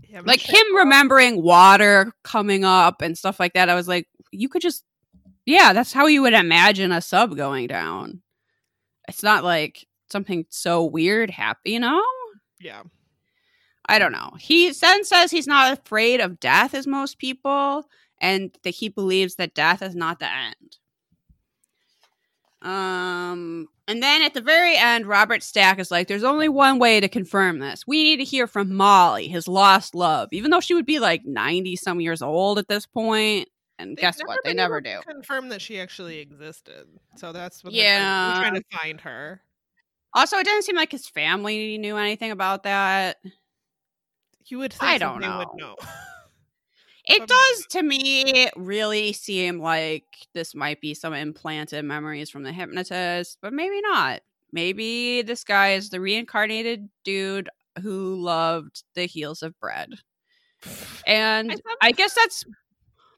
Yeah, 0.00 0.20
Like 0.24 0.40
him 0.40 0.76
remembering 0.76 1.42
water 1.42 2.12
coming 2.22 2.64
up 2.64 3.00
and 3.00 3.16
stuff 3.16 3.40
like 3.40 3.54
that. 3.54 3.70
I 3.70 3.74
was 3.74 3.88
like 3.88 4.08
you 4.30 4.48
could 4.48 4.62
just 4.62 4.84
yeah, 5.46 5.72
that's 5.72 5.92
how 5.92 6.06
you 6.06 6.22
would 6.22 6.34
imagine 6.34 6.92
a 6.92 7.00
sub 7.00 7.36
going 7.36 7.66
down 7.66 8.22
it's 9.08 9.22
not 9.22 9.44
like 9.44 9.86
something 10.10 10.46
so 10.50 10.84
weird 10.84 11.30
happen, 11.30 11.60
you 11.64 11.80
know? 11.80 12.02
Yeah. 12.60 12.82
I 13.86 13.98
don't 13.98 14.12
know. 14.12 14.30
He 14.38 14.70
then 14.70 15.04
says 15.04 15.30
he's 15.30 15.46
not 15.46 15.72
afraid 15.72 16.20
of 16.20 16.38
death 16.38 16.74
as 16.74 16.86
most 16.86 17.18
people, 17.18 17.84
and 18.20 18.56
that 18.62 18.70
he 18.70 18.88
believes 18.88 19.34
that 19.34 19.54
death 19.54 19.82
is 19.82 19.96
not 19.96 20.20
the 20.20 20.32
end. 20.32 20.76
Um, 22.62 23.68
and 23.88 24.02
then 24.02 24.22
at 24.22 24.34
the 24.34 24.40
very 24.40 24.76
end, 24.76 25.06
Robert 25.06 25.42
Stack 25.42 25.78
is 25.78 25.90
like, 25.90 26.06
"There's 26.08 26.22
only 26.24 26.48
one 26.48 26.78
way 26.78 27.00
to 27.00 27.08
confirm 27.08 27.58
this. 27.58 27.86
We 27.86 28.02
need 28.04 28.18
to 28.18 28.24
hear 28.24 28.46
from 28.46 28.74
Molly, 28.74 29.26
his 29.28 29.48
lost 29.48 29.94
love, 29.94 30.28
even 30.32 30.50
though 30.50 30.60
she 30.60 30.74
would 30.74 30.86
be 30.86 30.98
like 31.00 31.24
ninety 31.24 31.74
some 31.76 32.00
years 32.00 32.22
old 32.22 32.58
at 32.58 32.68
this 32.68 32.86
point." 32.86 33.48
And 33.78 33.96
They've 33.96 34.02
guess 34.02 34.20
what? 34.24 34.38
They 34.44 34.54
never 34.54 34.80
do. 34.80 35.00
Confirm 35.06 35.48
that 35.48 35.60
she 35.60 35.80
actually 35.80 36.18
existed. 36.20 36.86
So 37.16 37.32
that's 37.32 37.64
what 37.64 37.72
Yeah. 37.72 37.98
trying, 37.98 38.32
they're 38.34 38.42
trying 38.42 38.62
to 38.62 38.78
find 38.78 39.00
her. 39.00 39.42
Also, 40.14 40.36
it 40.36 40.44
doesn't 40.44 40.62
seem 40.62 40.76
like 40.76 40.92
his 40.92 41.08
family 41.08 41.78
knew 41.78 41.96
anything 41.96 42.30
about 42.30 42.62
that. 42.62 43.16
You 44.46 44.58
would 44.58 44.72
think 44.72 44.82
I 44.82 44.98
don't 44.98 45.20
know. 45.20 45.44
know. 45.56 45.76
It 47.04 47.20
um, 47.20 47.26
does 47.26 47.66
to 47.70 47.82
me 47.82 48.48
really 48.56 49.12
seem 49.12 49.60
like 49.60 50.04
this 50.34 50.54
might 50.54 50.80
be 50.80 50.94
some 50.94 51.14
implanted 51.14 51.84
memories 51.84 52.30
from 52.30 52.44
the 52.44 52.52
hypnotist, 52.52 53.38
but 53.42 53.52
maybe 53.52 53.80
not. 53.80 54.20
Maybe 54.52 55.22
this 55.22 55.44
guy 55.44 55.72
is 55.72 55.90
the 55.90 56.00
reincarnated 56.00 56.88
dude 57.04 57.48
who 57.82 58.22
loved 58.22 58.84
the 58.94 59.06
heels 59.06 59.42
of 59.42 59.58
bread. 59.58 59.94
And 61.06 61.50
I 61.50 61.88
I 61.88 61.92
guess 61.92 62.14
that's 62.14 62.44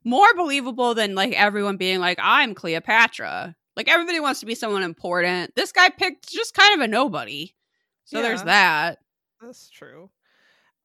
more 0.05 0.33
believable 0.35 0.95
than 0.95 1.15
like 1.15 1.33
everyone 1.33 1.77
being 1.77 1.99
like, 1.99 2.19
I'm 2.23 2.55
Cleopatra. 2.55 3.55
Like 3.77 3.89
everybody 3.89 4.21
wants 4.21 4.41
to 4.41 4.47
be 4.47 4.55
someone 4.55 4.83
important. 4.83 5.55
This 5.57 5.73
guy 5.73 5.89
picked 5.91 6.29
just 6.29 6.55
kind 6.55 6.75
of 6.75 6.85
a 6.85 6.89
nobody. 6.89 7.55
So 8.05 8.23
there's 8.23 8.45
that. 8.45 8.99
That's 9.43 9.69
true. 9.69 10.11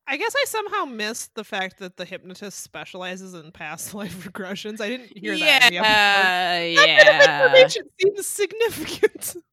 I 0.10 0.18
guess 0.18 0.34
I 0.36 0.44
somehow 0.48 0.86
missed 0.86 1.36
the 1.36 1.44
fact 1.44 1.78
that 1.80 1.96
the 1.96 2.04
hypnotist 2.04 2.62
specializes 2.62 3.36
in 3.36 3.52
past 3.52 3.94
life 3.94 4.26
regressions. 4.28 4.82
I 4.82 4.90
didn't 4.90 5.16
hear 5.16 5.38
that. 5.38 5.66
in 5.72 5.74
the 5.74 5.80
episode. 5.80 5.84
yeah, 5.84 6.76
That 6.76 6.86
bit 6.86 7.08
of 7.08 7.30
yeah. 7.30 7.46
information 7.46 7.84
seems 8.02 8.28
significant. 8.28 9.36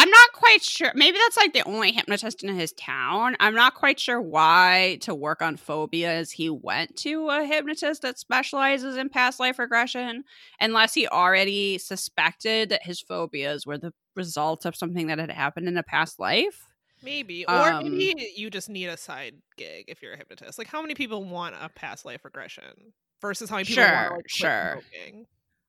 I'm 0.00 0.10
not 0.10 0.32
quite 0.32 0.62
sure. 0.62 0.92
Maybe 0.94 1.18
that's 1.18 1.36
like 1.36 1.52
the 1.54 1.64
only 1.64 1.90
hypnotist 1.90 2.44
in 2.44 2.54
his 2.54 2.72
town. 2.74 3.34
I'm 3.40 3.54
not 3.54 3.74
quite 3.74 3.98
sure 3.98 4.20
why 4.20 4.98
to 5.00 5.12
work 5.12 5.42
on 5.42 5.56
phobias 5.56 6.30
he 6.30 6.50
went 6.50 6.94
to 6.98 7.28
a 7.30 7.44
hypnotist 7.44 8.02
that 8.02 8.16
specializes 8.16 8.96
in 8.96 9.08
past 9.08 9.40
life 9.40 9.58
regression, 9.58 10.22
unless 10.60 10.94
he 10.94 11.08
already 11.08 11.78
suspected 11.78 12.68
that 12.68 12.84
his 12.84 13.00
phobias 13.00 13.66
were 13.66 13.76
the 13.78 13.92
result 14.14 14.64
of 14.66 14.76
something 14.76 15.08
that 15.08 15.18
had 15.18 15.32
happened 15.32 15.66
in 15.66 15.76
a 15.76 15.82
past 15.82 16.20
life. 16.20 16.67
Maybe. 17.02 17.44
Or 17.46 17.52
Um, 17.72 17.96
maybe 17.98 18.32
you 18.36 18.50
just 18.50 18.68
need 18.68 18.86
a 18.86 18.96
side 18.96 19.34
gig 19.56 19.84
if 19.88 20.02
you're 20.02 20.12
a 20.12 20.16
hypnotist. 20.16 20.58
Like 20.58 20.68
how 20.68 20.80
many 20.82 20.94
people 20.94 21.24
want 21.24 21.54
a 21.60 21.68
past 21.68 22.04
life 22.04 22.24
regression 22.24 22.92
versus 23.20 23.48
how 23.50 23.56
many 23.56 23.66
people 23.66 23.84
want 23.84 23.94
Sure, 23.96 24.08
to 24.08 24.16
like, 24.16 24.28
sure. 24.28 24.82
smoking? 24.90 25.26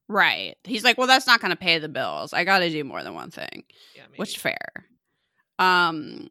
Right. 0.08 0.56
He's 0.64 0.84
like, 0.84 0.98
well, 0.98 1.08
that's 1.08 1.28
not 1.28 1.40
going 1.40 1.52
to 1.52 1.56
pay 1.58 1.78
the 1.78 1.90
bills. 1.90 2.34
I 2.34 2.44
got 2.44 2.60
to 2.60 2.70
do 2.70 2.84
more 2.84 3.04
than 3.04 3.14
one 3.14 3.30
thing, 3.32 3.64
Yeah, 3.96 4.04
maybe. 4.10 4.18
which 4.18 4.38
fair. 4.40 4.58
Um, 5.60 6.30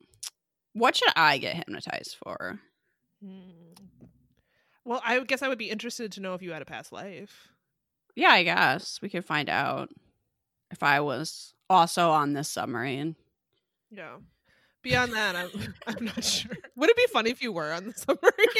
what 0.72 0.96
should 0.96 1.12
I 1.14 1.38
get 1.38 1.54
hypnotized 1.56 2.16
for? 2.22 2.58
Hmm. 3.22 3.50
Well, 4.84 5.00
I 5.04 5.20
guess 5.20 5.42
I 5.42 5.48
would 5.48 5.58
be 5.58 5.70
interested 5.70 6.12
to 6.12 6.20
know 6.20 6.34
if 6.34 6.42
you 6.42 6.52
had 6.52 6.62
a 6.62 6.64
past 6.64 6.92
life. 6.92 7.48
Yeah, 8.16 8.30
I 8.30 8.42
guess 8.42 8.98
we 9.02 9.08
could 9.11 9.24
find 9.24 9.48
out 9.48 9.90
if 10.72 10.82
I 10.82 11.00
was 11.00 11.54
also 11.70 12.11
on 12.11 12.32
this 12.32 12.48
submarine. 12.48 13.14
Yeah. 13.90 14.16
Beyond 14.88 15.12
that, 15.12 15.37
I'm 15.37 15.51
I'm 15.87 16.05
not 16.07 16.24
sure. 16.24 16.57
Would 16.77 16.88
it 16.88 16.96
be 16.96 17.07
funny 17.12 17.31
if 17.31 17.42
you 17.42 17.53
were 17.53 17.72
on 17.72 17.87
the 17.87 17.92
submarine? 17.92 18.33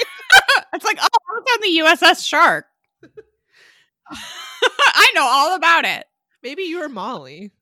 It's 0.75 0.85
like, 0.85 0.99
oh, 1.01 1.07
I 1.07 1.33
was 1.33 1.45
on 1.55 1.61
the 1.63 1.79
USS 2.07 2.29
Shark. 2.29 2.67
I 4.11 5.11
know 5.15 5.25
all 5.25 5.57
about 5.57 5.87
it. 5.87 6.05
Maybe 6.43 6.65
you 6.65 6.81
were 6.81 6.91
Molly. 6.91 7.53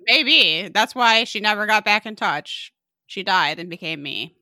Maybe 0.00 0.70
that's 0.72 0.94
why 0.94 1.24
she 1.24 1.40
never 1.40 1.66
got 1.66 1.84
back 1.84 2.06
in 2.06 2.14
touch. 2.14 2.72
She 3.06 3.24
died 3.24 3.58
and 3.58 3.68
became 3.68 4.00
me. 4.02 4.36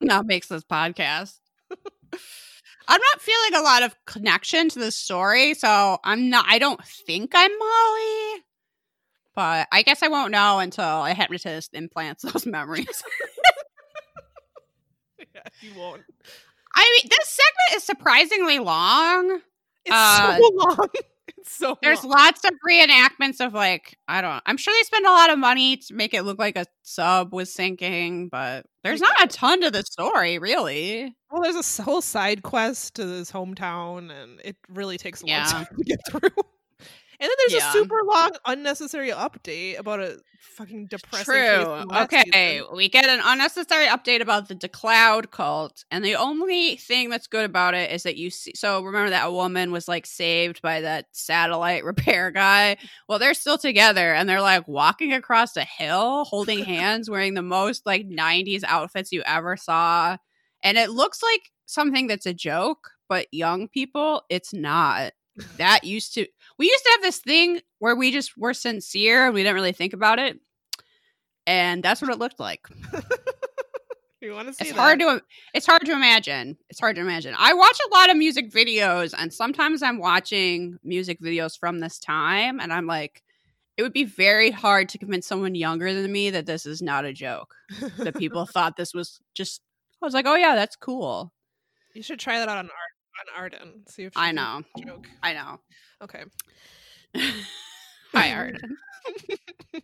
now 0.00 0.22
makes 0.22 0.48
this 0.48 0.64
podcast. 0.64 1.38
I'm 2.88 3.00
not 3.00 3.20
feeling 3.20 3.54
a 3.54 3.62
lot 3.62 3.84
of 3.84 3.94
connection 4.06 4.68
to 4.70 4.80
this 4.80 4.96
story, 4.96 5.54
so 5.54 5.98
I'm 6.02 6.28
not. 6.28 6.46
I 6.48 6.58
don't 6.58 6.84
think 6.84 7.30
I'm 7.34 7.56
Molly, 7.56 8.42
but 9.36 9.68
I 9.70 9.82
guess 9.82 10.02
I 10.02 10.08
won't 10.08 10.32
know 10.32 10.58
until 10.58 11.04
a 11.04 11.14
hypnotist 11.14 11.74
implants 11.74 12.24
those 12.32 12.46
memories. 12.46 13.02
yeah, 15.34 15.42
you 15.60 15.70
won't. 15.78 16.02
I 16.74 16.98
mean, 17.02 17.08
this 17.10 17.28
segment 17.28 17.76
is 17.76 17.84
surprisingly 17.84 18.58
long. 18.58 19.40
It's 19.84 19.94
Uh, 19.94 20.36
so 20.38 20.50
long. 20.54 20.88
It's 21.38 21.52
so 21.52 21.78
There's 21.82 22.02
long. 22.04 22.12
lots 22.12 22.44
of 22.44 22.52
reenactments 22.68 23.44
of 23.44 23.52
like 23.54 23.96
I 24.08 24.20
don't. 24.20 24.42
I'm 24.46 24.56
sure 24.56 24.74
they 24.78 24.82
spend 24.84 25.06
a 25.06 25.10
lot 25.10 25.30
of 25.30 25.38
money 25.38 25.76
to 25.76 25.94
make 25.94 26.12
it 26.14 26.22
look 26.22 26.38
like 26.38 26.56
a 26.56 26.66
sub 26.82 27.32
was 27.32 27.52
sinking, 27.52 28.28
but 28.28 28.66
there's 28.84 29.00
not 29.00 29.14
a 29.22 29.26
ton 29.26 29.60
to 29.62 29.70
the 29.70 29.82
story, 29.82 30.38
really. 30.38 31.14
Well, 31.30 31.42
there's 31.42 31.78
a 31.78 31.82
whole 31.82 32.02
side 32.02 32.42
quest 32.42 32.94
to 32.96 33.06
his 33.06 33.30
hometown, 33.30 34.10
and 34.10 34.40
it 34.44 34.56
really 34.68 34.98
takes 34.98 35.22
a 35.22 35.26
long 35.26 35.44
time 35.46 35.66
to 35.76 35.84
get 35.84 35.98
through. 36.08 36.30
And 37.18 37.28
then 37.28 37.36
there's 37.38 37.54
Yeah. 37.62 37.70
a 37.70 37.72
super 37.72 38.00
long, 38.04 38.32
unnecessary 38.44 39.10
update 39.10 39.78
about 39.78 40.00
a 40.00 40.18
fucking 40.56 40.86
depressing. 40.86 41.24
True. 41.24 41.84
Okay, 42.02 42.24
season. 42.30 42.66
we 42.74 42.88
get 42.88 43.04
an 43.06 43.20
unnecessary 43.24 43.86
update 43.86 44.20
about 44.20 44.48
the 44.48 44.54
DeCloud 44.54 45.30
cult, 45.30 45.84
and 45.90 46.04
the 46.04 46.14
only 46.16 46.76
thing 46.76 47.10
that's 47.10 47.26
good 47.26 47.44
about 47.44 47.74
it 47.74 47.90
is 47.90 48.02
that 48.04 48.16
you 48.16 48.30
see. 48.30 48.52
So 48.54 48.82
remember 48.82 49.10
that 49.10 49.26
a 49.26 49.32
woman 49.32 49.72
was 49.72 49.88
like 49.88 50.06
saved 50.06 50.62
by 50.62 50.80
that 50.82 51.06
satellite 51.12 51.84
repair 51.84 52.30
guy. 52.30 52.76
Well, 53.08 53.18
they're 53.18 53.34
still 53.34 53.58
together, 53.58 54.12
and 54.14 54.28
they're 54.28 54.40
like 54.40 54.66
walking 54.68 55.12
across 55.12 55.56
a 55.56 55.64
hill, 55.64 56.24
holding 56.24 56.64
hands, 56.64 57.08
wearing 57.10 57.34
the 57.34 57.42
most 57.42 57.86
like 57.86 58.06
'90s 58.08 58.62
outfits 58.64 59.12
you 59.12 59.22
ever 59.26 59.56
saw, 59.56 60.16
and 60.62 60.76
it 60.78 60.90
looks 60.90 61.22
like 61.22 61.50
something 61.66 62.06
that's 62.06 62.26
a 62.26 62.34
joke. 62.34 62.90
But 63.08 63.26
young 63.32 63.68
people, 63.68 64.22
it's 64.28 64.52
not. 64.52 65.12
That 65.58 65.84
used 65.84 66.14
to 66.14 66.26
we 66.58 66.66
used 66.66 66.84
to 66.84 66.90
have 66.92 67.02
this 67.02 67.18
thing 67.18 67.60
where 67.78 67.96
we 67.96 68.12
just 68.12 68.36
were 68.36 68.54
sincere 68.54 69.26
and 69.26 69.34
we 69.34 69.42
didn't 69.42 69.54
really 69.54 69.72
think 69.72 69.92
about 69.92 70.18
it. 70.18 70.38
And 71.46 71.82
that's 71.82 72.02
what 72.02 72.10
it 72.10 72.18
looked 72.18 72.40
like. 72.40 72.66
You 74.26 74.32
want 74.32 74.48
to 74.48 74.54
see 74.54 74.64
it's 74.64 74.72
that? 74.72 74.80
hard 74.80 74.98
to 75.00 75.22
it's 75.54 75.66
hard 75.66 75.84
to 75.84 75.92
imagine. 75.92 76.56
It's 76.68 76.80
hard 76.80 76.96
to 76.96 77.02
imagine. 77.02 77.34
I 77.38 77.52
watch 77.54 77.78
a 77.86 77.94
lot 77.94 78.10
of 78.10 78.16
music 78.16 78.50
videos 78.50 79.14
and 79.16 79.32
sometimes 79.32 79.82
i'm 79.82 79.98
watching 79.98 80.78
music 80.82 81.20
videos 81.20 81.58
from 81.58 81.78
this 81.78 81.98
time 81.98 82.58
and 82.58 82.72
i'm 82.72 82.86
like 82.86 83.22
it 83.76 83.82
would 83.82 83.92
be 83.92 84.04
very 84.04 84.50
hard 84.50 84.88
to 84.88 84.98
convince 84.98 85.26
someone 85.26 85.54
younger 85.54 85.92
than 85.92 86.10
me 86.10 86.30
that 86.30 86.46
this 86.46 86.66
is 86.66 86.80
not 86.80 87.04
a 87.04 87.12
joke 87.12 87.54
that 87.98 88.16
people 88.16 88.46
thought 88.52 88.76
this 88.76 88.94
was 88.94 89.20
just 89.34 89.60
i 90.02 90.06
was 90.06 90.14
like 90.14 90.26
oh 90.26 90.34
yeah 90.34 90.54
that's 90.54 90.76
cool. 90.76 91.32
You 91.94 92.02
should 92.02 92.18
try 92.18 92.38
that 92.38 92.48
out 92.48 92.58
on 92.58 92.66
Art 92.66 92.95
on 93.20 93.40
Arden. 93.42 93.82
See 93.88 94.04
if 94.04 94.12
she 94.14 94.20
i 94.20 94.32
know 94.32 94.62
Joke. 94.84 95.06
i 95.22 95.32
know 95.32 95.60
Okay. 96.02 96.24
hi 98.12 98.32
arden 98.32 98.76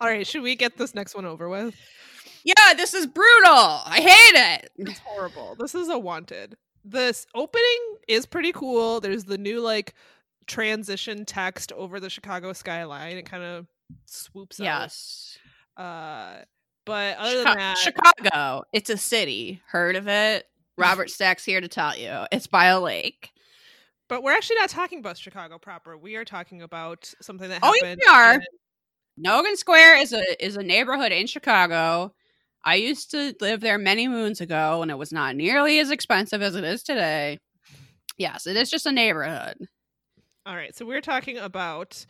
All 0.00 0.08
right. 0.08 0.24
Should 0.26 0.42
we 0.42 0.54
get 0.54 0.76
this 0.76 0.94
next 0.94 1.14
one 1.14 1.24
over 1.24 1.48
with? 1.48 1.74
yeah 2.44 2.74
this 2.76 2.92
is 2.92 3.06
brutal 3.06 3.80
i 3.86 4.00
hate 4.00 4.62
it 4.62 4.70
It's 4.76 4.98
horrible. 5.00 5.54
This 5.58 5.74
is 5.76 5.88
a 5.88 5.98
wanted. 5.98 6.56
This 6.84 7.26
opening 7.36 7.96
is 8.08 8.26
pretty 8.26 8.50
cool. 8.52 8.98
There's 9.00 9.24
the 9.24 9.38
new 9.38 9.60
like 9.60 9.94
transition 10.48 11.24
text 11.24 11.70
over 11.72 12.00
the 12.00 12.10
Chicago 12.10 12.52
skyline. 12.52 13.16
It 13.16 13.26
kind 13.30 13.44
of 13.44 13.66
swoops 14.06 14.58
yes 14.58 15.38
out. 15.78 15.84
Uh, 15.84 16.42
but 16.84 17.16
other 17.18 17.30
Chica- 17.30 17.44
than 17.44 17.56
that, 17.58 17.78
Chicago, 17.78 18.62
it's 18.72 18.90
a 18.90 18.96
city. 18.96 19.62
Heard 19.68 19.94
of 19.94 20.08
it? 20.08 20.44
Robert 20.78 21.10
Stack's 21.10 21.44
here 21.44 21.60
to 21.60 21.68
tell 21.68 21.96
you. 21.96 22.24
It's 22.32 22.46
by 22.46 22.66
a 22.66 22.80
lake. 22.80 23.30
but 24.08 24.22
we're 24.22 24.32
actually 24.32 24.56
not 24.56 24.68
talking 24.68 24.98
about 24.98 25.16
Chicago 25.16 25.58
proper. 25.58 25.96
We 25.96 26.16
are 26.16 26.24
talking 26.24 26.60
about 26.62 27.12
something 27.22 27.48
that 27.48 27.60
Oh, 27.62 27.72
happened. 27.72 28.00
we 28.04 28.12
are. 28.12 28.34
in- 28.34 28.42
Logan 29.18 29.56
Square 29.56 29.96
is 30.02 30.12
a 30.12 30.44
is 30.44 30.56
a 30.56 30.62
neighborhood 30.62 31.12
in 31.12 31.26
Chicago. 31.26 32.14
I 32.64 32.76
used 32.76 33.10
to 33.12 33.34
live 33.40 33.60
there 33.60 33.76
many 33.78 34.08
moons 34.08 34.40
ago, 34.40 34.82
and 34.82 34.90
it 34.90 34.96
was 34.98 35.12
not 35.12 35.34
nearly 35.36 35.78
as 35.80 35.90
expensive 35.90 36.40
as 36.42 36.54
it 36.56 36.64
is 36.64 36.82
today. 36.82 37.38
Yes, 38.18 38.46
it 38.46 38.56
is 38.56 38.70
just 38.70 38.86
a 38.86 38.92
neighborhood. 38.92 39.56
All 40.46 40.56
right, 40.56 40.74
so 40.74 40.84
we're 40.86 41.00
talking 41.02 41.38
about 41.38 42.04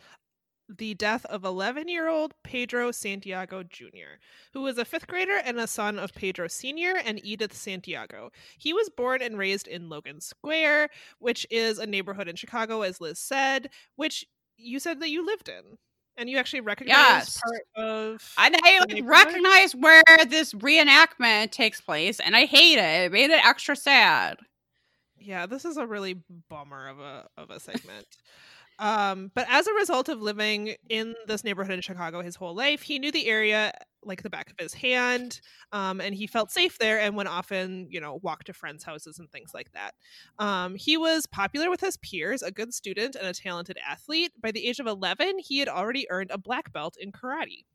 the 0.69 0.93
death 0.93 1.25
of 1.25 1.43
11 1.43 1.87
year 1.89 2.07
old 2.07 2.33
Pedro 2.43 2.91
Santiago 2.91 3.63
Jr., 3.63 4.17
who 4.53 4.61
was 4.61 4.77
a 4.77 4.85
fifth 4.85 5.07
grader 5.07 5.37
and 5.43 5.59
a 5.59 5.67
son 5.67 5.99
of 5.99 6.13
Pedro 6.13 6.47
Sr. 6.47 6.95
and 7.05 7.19
Edith 7.23 7.53
Santiago. 7.53 8.31
He 8.57 8.73
was 8.73 8.89
born 8.89 9.21
and 9.21 9.37
raised 9.37 9.67
in 9.67 9.89
Logan 9.89 10.21
Square, 10.21 10.89
which 11.19 11.45
is 11.49 11.79
a 11.79 11.85
neighborhood 11.85 12.27
in 12.27 12.35
Chicago, 12.35 12.81
as 12.81 13.01
Liz 13.01 13.19
said, 13.19 13.69
which 13.95 14.25
you 14.57 14.79
said 14.79 14.99
that 15.01 15.09
you 15.09 15.25
lived 15.25 15.49
in. 15.49 15.77
And 16.15 16.29
you 16.29 16.37
actually 16.37 16.61
recognize 16.61 16.95
Yes. 16.95 17.41
part 17.41 17.63
of. 17.87 18.33
And 18.37 18.55
I 18.63 19.01
recognize 19.03 19.75
where 19.75 20.03
this 20.27 20.53
reenactment 20.53 21.49
takes 21.49 21.81
place, 21.81 22.19
and 22.19 22.35
I 22.35 22.45
hate 22.45 22.77
it. 22.77 23.05
It 23.05 23.11
made 23.11 23.31
it 23.31 23.43
extra 23.43 23.75
sad. 23.75 24.37
yeah 25.19 25.45
this 25.47 25.65
is 25.65 25.77
a 25.77 25.87
really 25.87 26.21
bummer 26.49 26.87
of 26.87 26.99
a 26.99 27.27
of 27.37 27.49
a 27.49 27.59
segment 27.59 28.05
um 28.79 29.31
but 29.35 29.45
as 29.49 29.67
a 29.67 29.73
result 29.73 30.09
of 30.09 30.21
living 30.21 30.75
in 30.89 31.15
this 31.27 31.43
neighborhood 31.43 31.73
in 31.73 31.81
chicago 31.81 32.21
his 32.21 32.35
whole 32.35 32.55
life 32.55 32.81
he 32.81 32.99
knew 32.99 33.11
the 33.11 33.27
area 33.27 33.71
like 34.05 34.23
the 34.23 34.29
back 34.29 34.49
of 34.49 34.55
his 34.59 34.73
hand 34.73 35.39
um 35.71 36.01
and 36.01 36.15
he 36.15 36.27
felt 36.27 36.51
safe 36.51 36.77
there 36.77 36.99
and 36.99 37.15
would 37.15 37.27
often 37.27 37.87
you 37.89 37.99
know 37.99 38.19
walk 38.21 38.43
to 38.43 38.53
friends 38.53 38.83
houses 38.83 39.19
and 39.19 39.29
things 39.31 39.51
like 39.53 39.71
that. 39.73 39.93
Um 40.39 40.75
he 40.75 40.97
was 40.97 41.25
popular 41.25 41.69
with 41.69 41.81
his 41.81 41.97
peers 41.97 42.41
a 42.41 42.51
good 42.51 42.73
student 42.73 43.15
and 43.15 43.27
a 43.27 43.33
talented 43.33 43.77
athlete. 43.85 44.31
By 44.41 44.51
the 44.51 44.67
age 44.67 44.79
of 44.79 44.87
11 44.87 45.39
he 45.39 45.59
had 45.59 45.69
already 45.69 46.09
earned 46.09 46.31
a 46.31 46.37
black 46.37 46.71
belt 46.73 46.97
in 46.99 47.11
karate. 47.11 47.65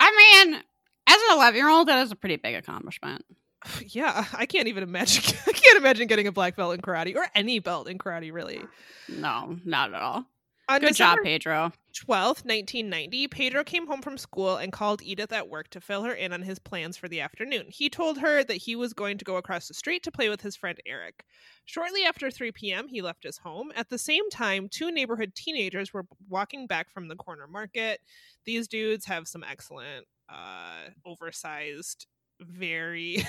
I 0.00 0.44
mean, 0.44 0.62
as 1.06 1.16
an 1.16 1.36
11 1.36 1.56
year 1.56 1.68
old, 1.68 1.88
that 1.88 2.02
is 2.02 2.12
a 2.12 2.16
pretty 2.16 2.36
big 2.36 2.54
accomplishment. 2.54 3.24
yeah 3.86 4.24
i 4.34 4.46
can't 4.46 4.68
even 4.68 4.82
imagine 4.82 5.36
i 5.46 5.52
can't 5.52 5.78
imagine 5.78 6.06
getting 6.06 6.26
a 6.26 6.32
black 6.32 6.56
belt 6.56 6.74
in 6.74 6.80
karate 6.80 7.14
or 7.16 7.26
any 7.34 7.58
belt 7.58 7.88
in 7.88 7.98
karate 7.98 8.32
really 8.32 8.62
No, 9.08 9.58
not 9.64 9.94
at 9.94 10.00
all. 10.00 10.26
On 10.70 10.80
Good 10.82 10.96
job, 10.96 11.18
Pedro. 11.24 11.72
12th, 11.96 12.44
1990, 12.44 13.28
Pedro 13.28 13.64
came 13.64 13.86
home 13.86 14.02
from 14.02 14.18
school 14.18 14.56
and 14.56 14.70
called 14.70 15.00
Edith 15.02 15.32
at 15.32 15.48
work 15.48 15.70
to 15.70 15.80
fill 15.80 16.02
her 16.02 16.12
in 16.12 16.30
on 16.34 16.42
his 16.42 16.58
plans 16.58 16.94
for 16.98 17.08
the 17.08 17.22
afternoon. 17.22 17.64
He 17.68 17.88
told 17.88 18.18
her 18.18 18.44
that 18.44 18.58
he 18.58 18.76
was 18.76 18.92
going 18.92 19.16
to 19.16 19.24
go 19.24 19.36
across 19.36 19.66
the 19.66 19.72
street 19.72 20.02
to 20.02 20.12
play 20.12 20.28
with 20.28 20.42
his 20.42 20.56
friend 20.56 20.78
Eric. 20.84 21.24
Shortly 21.64 22.04
after 22.04 22.30
3 22.30 22.52
p.m., 22.52 22.86
he 22.86 23.00
left 23.00 23.24
his 23.24 23.38
home. 23.38 23.72
At 23.76 23.88
the 23.88 23.96
same 23.96 24.28
time, 24.28 24.68
two 24.70 24.92
neighborhood 24.92 25.34
teenagers 25.34 25.94
were 25.94 26.04
walking 26.28 26.66
back 26.66 26.90
from 26.90 27.08
the 27.08 27.16
corner 27.16 27.46
market. 27.46 28.00
These 28.44 28.68
dudes 28.68 29.06
have 29.06 29.26
some 29.26 29.44
excellent, 29.50 30.04
uh, 30.28 30.90
oversized, 31.06 32.06
very 32.40 33.24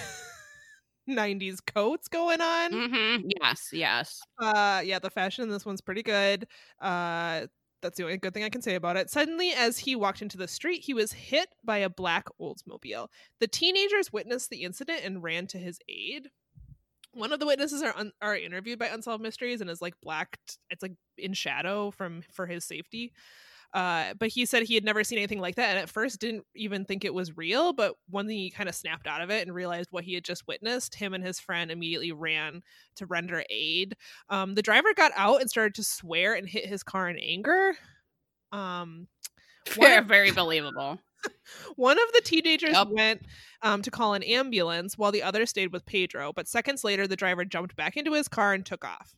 90s 1.08 1.60
coats 1.62 2.08
going 2.08 2.42
on. 2.42 2.72
hmm 2.72 3.28
Yes, 3.42 3.70
yes. 3.72 4.22
Uh 4.40 4.82
yeah, 4.84 5.00
the 5.00 5.10
fashion 5.10 5.44
in 5.44 5.50
this 5.50 5.66
one's 5.66 5.82
pretty 5.82 6.04
good. 6.04 6.48
Uh 6.80 7.48
that's 7.82 7.96
the 7.98 8.04
only 8.04 8.18
good 8.18 8.34
thing 8.34 8.44
I 8.44 8.50
can 8.50 8.62
say 8.62 8.76
about 8.76 8.98
it. 8.98 9.10
Suddenly, 9.10 9.52
as 9.52 9.78
he 9.80 9.96
walked 9.96 10.22
into 10.22 10.38
the 10.38 10.50
street, 10.50 10.84
he 10.84 10.94
was 10.94 11.14
hit 11.14 11.48
by 11.64 11.78
a 11.78 11.90
black 11.90 12.26
Oldsmobile. 12.40 13.08
The 13.40 13.48
teenagers 13.48 14.12
witnessed 14.12 14.50
the 14.50 14.64
incident 14.64 15.00
and 15.06 15.24
ran 15.24 15.48
to 15.48 15.58
his 15.58 15.80
aid. 15.88 16.28
One 17.14 17.32
of 17.32 17.40
the 17.40 17.46
witnesses 17.48 17.82
are 17.82 17.94
un- 17.96 18.12
are 18.22 18.36
interviewed 18.36 18.80
by 18.80 18.88
Unsolved 18.88 19.24
Mysteries 19.24 19.62
and 19.62 19.70
is 19.70 19.82
like 19.82 19.96
blacked. 20.04 20.58
It's 20.70 20.84
like 20.84 20.94
in 21.18 21.34
shadow 21.34 21.90
from 21.90 22.22
for 22.34 22.46
his 22.48 22.66
safety. 22.66 23.14
Uh, 23.74 24.14
but 24.18 24.30
he 24.30 24.46
said 24.46 24.64
he 24.64 24.74
had 24.76 24.84
never 24.84 25.04
seen 25.04 25.18
anything 25.20 25.40
like 25.40 25.56
that, 25.56 25.70
and 25.70 25.80
at 25.80 25.90
first 25.90 26.20
didn't 26.20 26.44
even 26.56 26.86
think 26.86 27.06
it 27.06 27.14
was 27.14 27.38
real. 27.38 27.72
But 27.74 27.96
when 28.10 28.28
he 28.28 28.50
kind 28.50 28.68
of 28.68 28.74
snapped 28.76 29.06
out 29.08 29.22
of 29.22 29.30
it 29.30 29.46
and 29.46 29.56
realized 29.56 29.90
what 29.92 30.04
he 30.04 30.14
had 30.16 30.24
just 30.24 30.48
witnessed, 30.48 30.96
him 30.96 31.14
and 31.14 31.24
his 31.24 31.40
friend 31.40 31.70
immediately 31.70 32.12
ran 32.12 32.62
to 32.96 33.06
render 33.06 33.44
aid. 33.50 33.96
Um, 34.30 34.56
the 34.56 34.62
driver 34.64 34.94
got 34.96 35.12
out 35.16 35.42
and 35.42 35.50
started 35.50 35.76
to 35.76 35.84
swear 35.84 36.34
and 36.34 36.48
hit 36.50 36.66
his 36.66 36.82
car 36.84 37.10
in 37.10 37.18
anger. 37.20 37.74
Um, 38.52 39.08
One 39.76 39.88
Very, 39.88 40.06
very 40.06 40.32
believable. 40.32 41.00
one 41.76 42.00
of 42.00 42.12
the 42.14 42.22
teenagers 42.22 42.72
Yep. 42.72 42.88
went 42.90 43.22
um, 43.62 43.82
to 43.84 43.92
call 43.92 44.14
an 44.14 44.24
ambulance 44.24 44.98
while 44.98 45.12
the 45.12 45.22
other 45.22 45.46
stayed 45.46 45.72
with 45.74 45.86
Pedro, 45.86 46.32
but 46.34 46.48
seconds 46.48 46.84
later, 46.84 47.08
the 47.08 47.16
driver 47.18 47.46
jumped 47.46 47.76
back 47.76 47.98
into 47.98 48.14
his 48.14 48.28
car 48.28 48.54
and 48.54 48.66
took 48.66 48.84
off. 48.86 49.16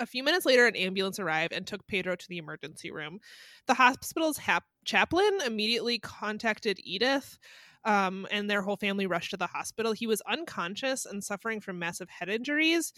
A 0.00 0.06
few 0.06 0.24
minutes 0.24 0.46
later, 0.46 0.66
an 0.66 0.74
ambulance 0.74 1.18
arrived 1.18 1.52
and 1.52 1.66
took 1.66 1.86
Pedro 1.86 2.16
to 2.16 2.28
the 2.28 2.38
emergency 2.38 2.90
room. 2.90 3.20
The 3.66 3.74
hospital's 3.74 4.38
hap- 4.38 4.64
chaplain 4.84 5.38
immediately 5.44 5.98
contacted 5.98 6.80
Edith, 6.82 7.38
um, 7.84 8.26
and 8.30 8.48
their 8.48 8.62
whole 8.62 8.76
family 8.76 9.06
rushed 9.06 9.30
to 9.30 9.36
the 9.36 9.46
hospital. 9.46 9.92
He 9.92 10.06
was 10.06 10.22
unconscious 10.22 11.06
and 11.06 11.22
suffering 11.22 11.60
from 11.60 11.78
massive 11.78 12.08
head 12.08 12.30
injuries. 12.30 12.92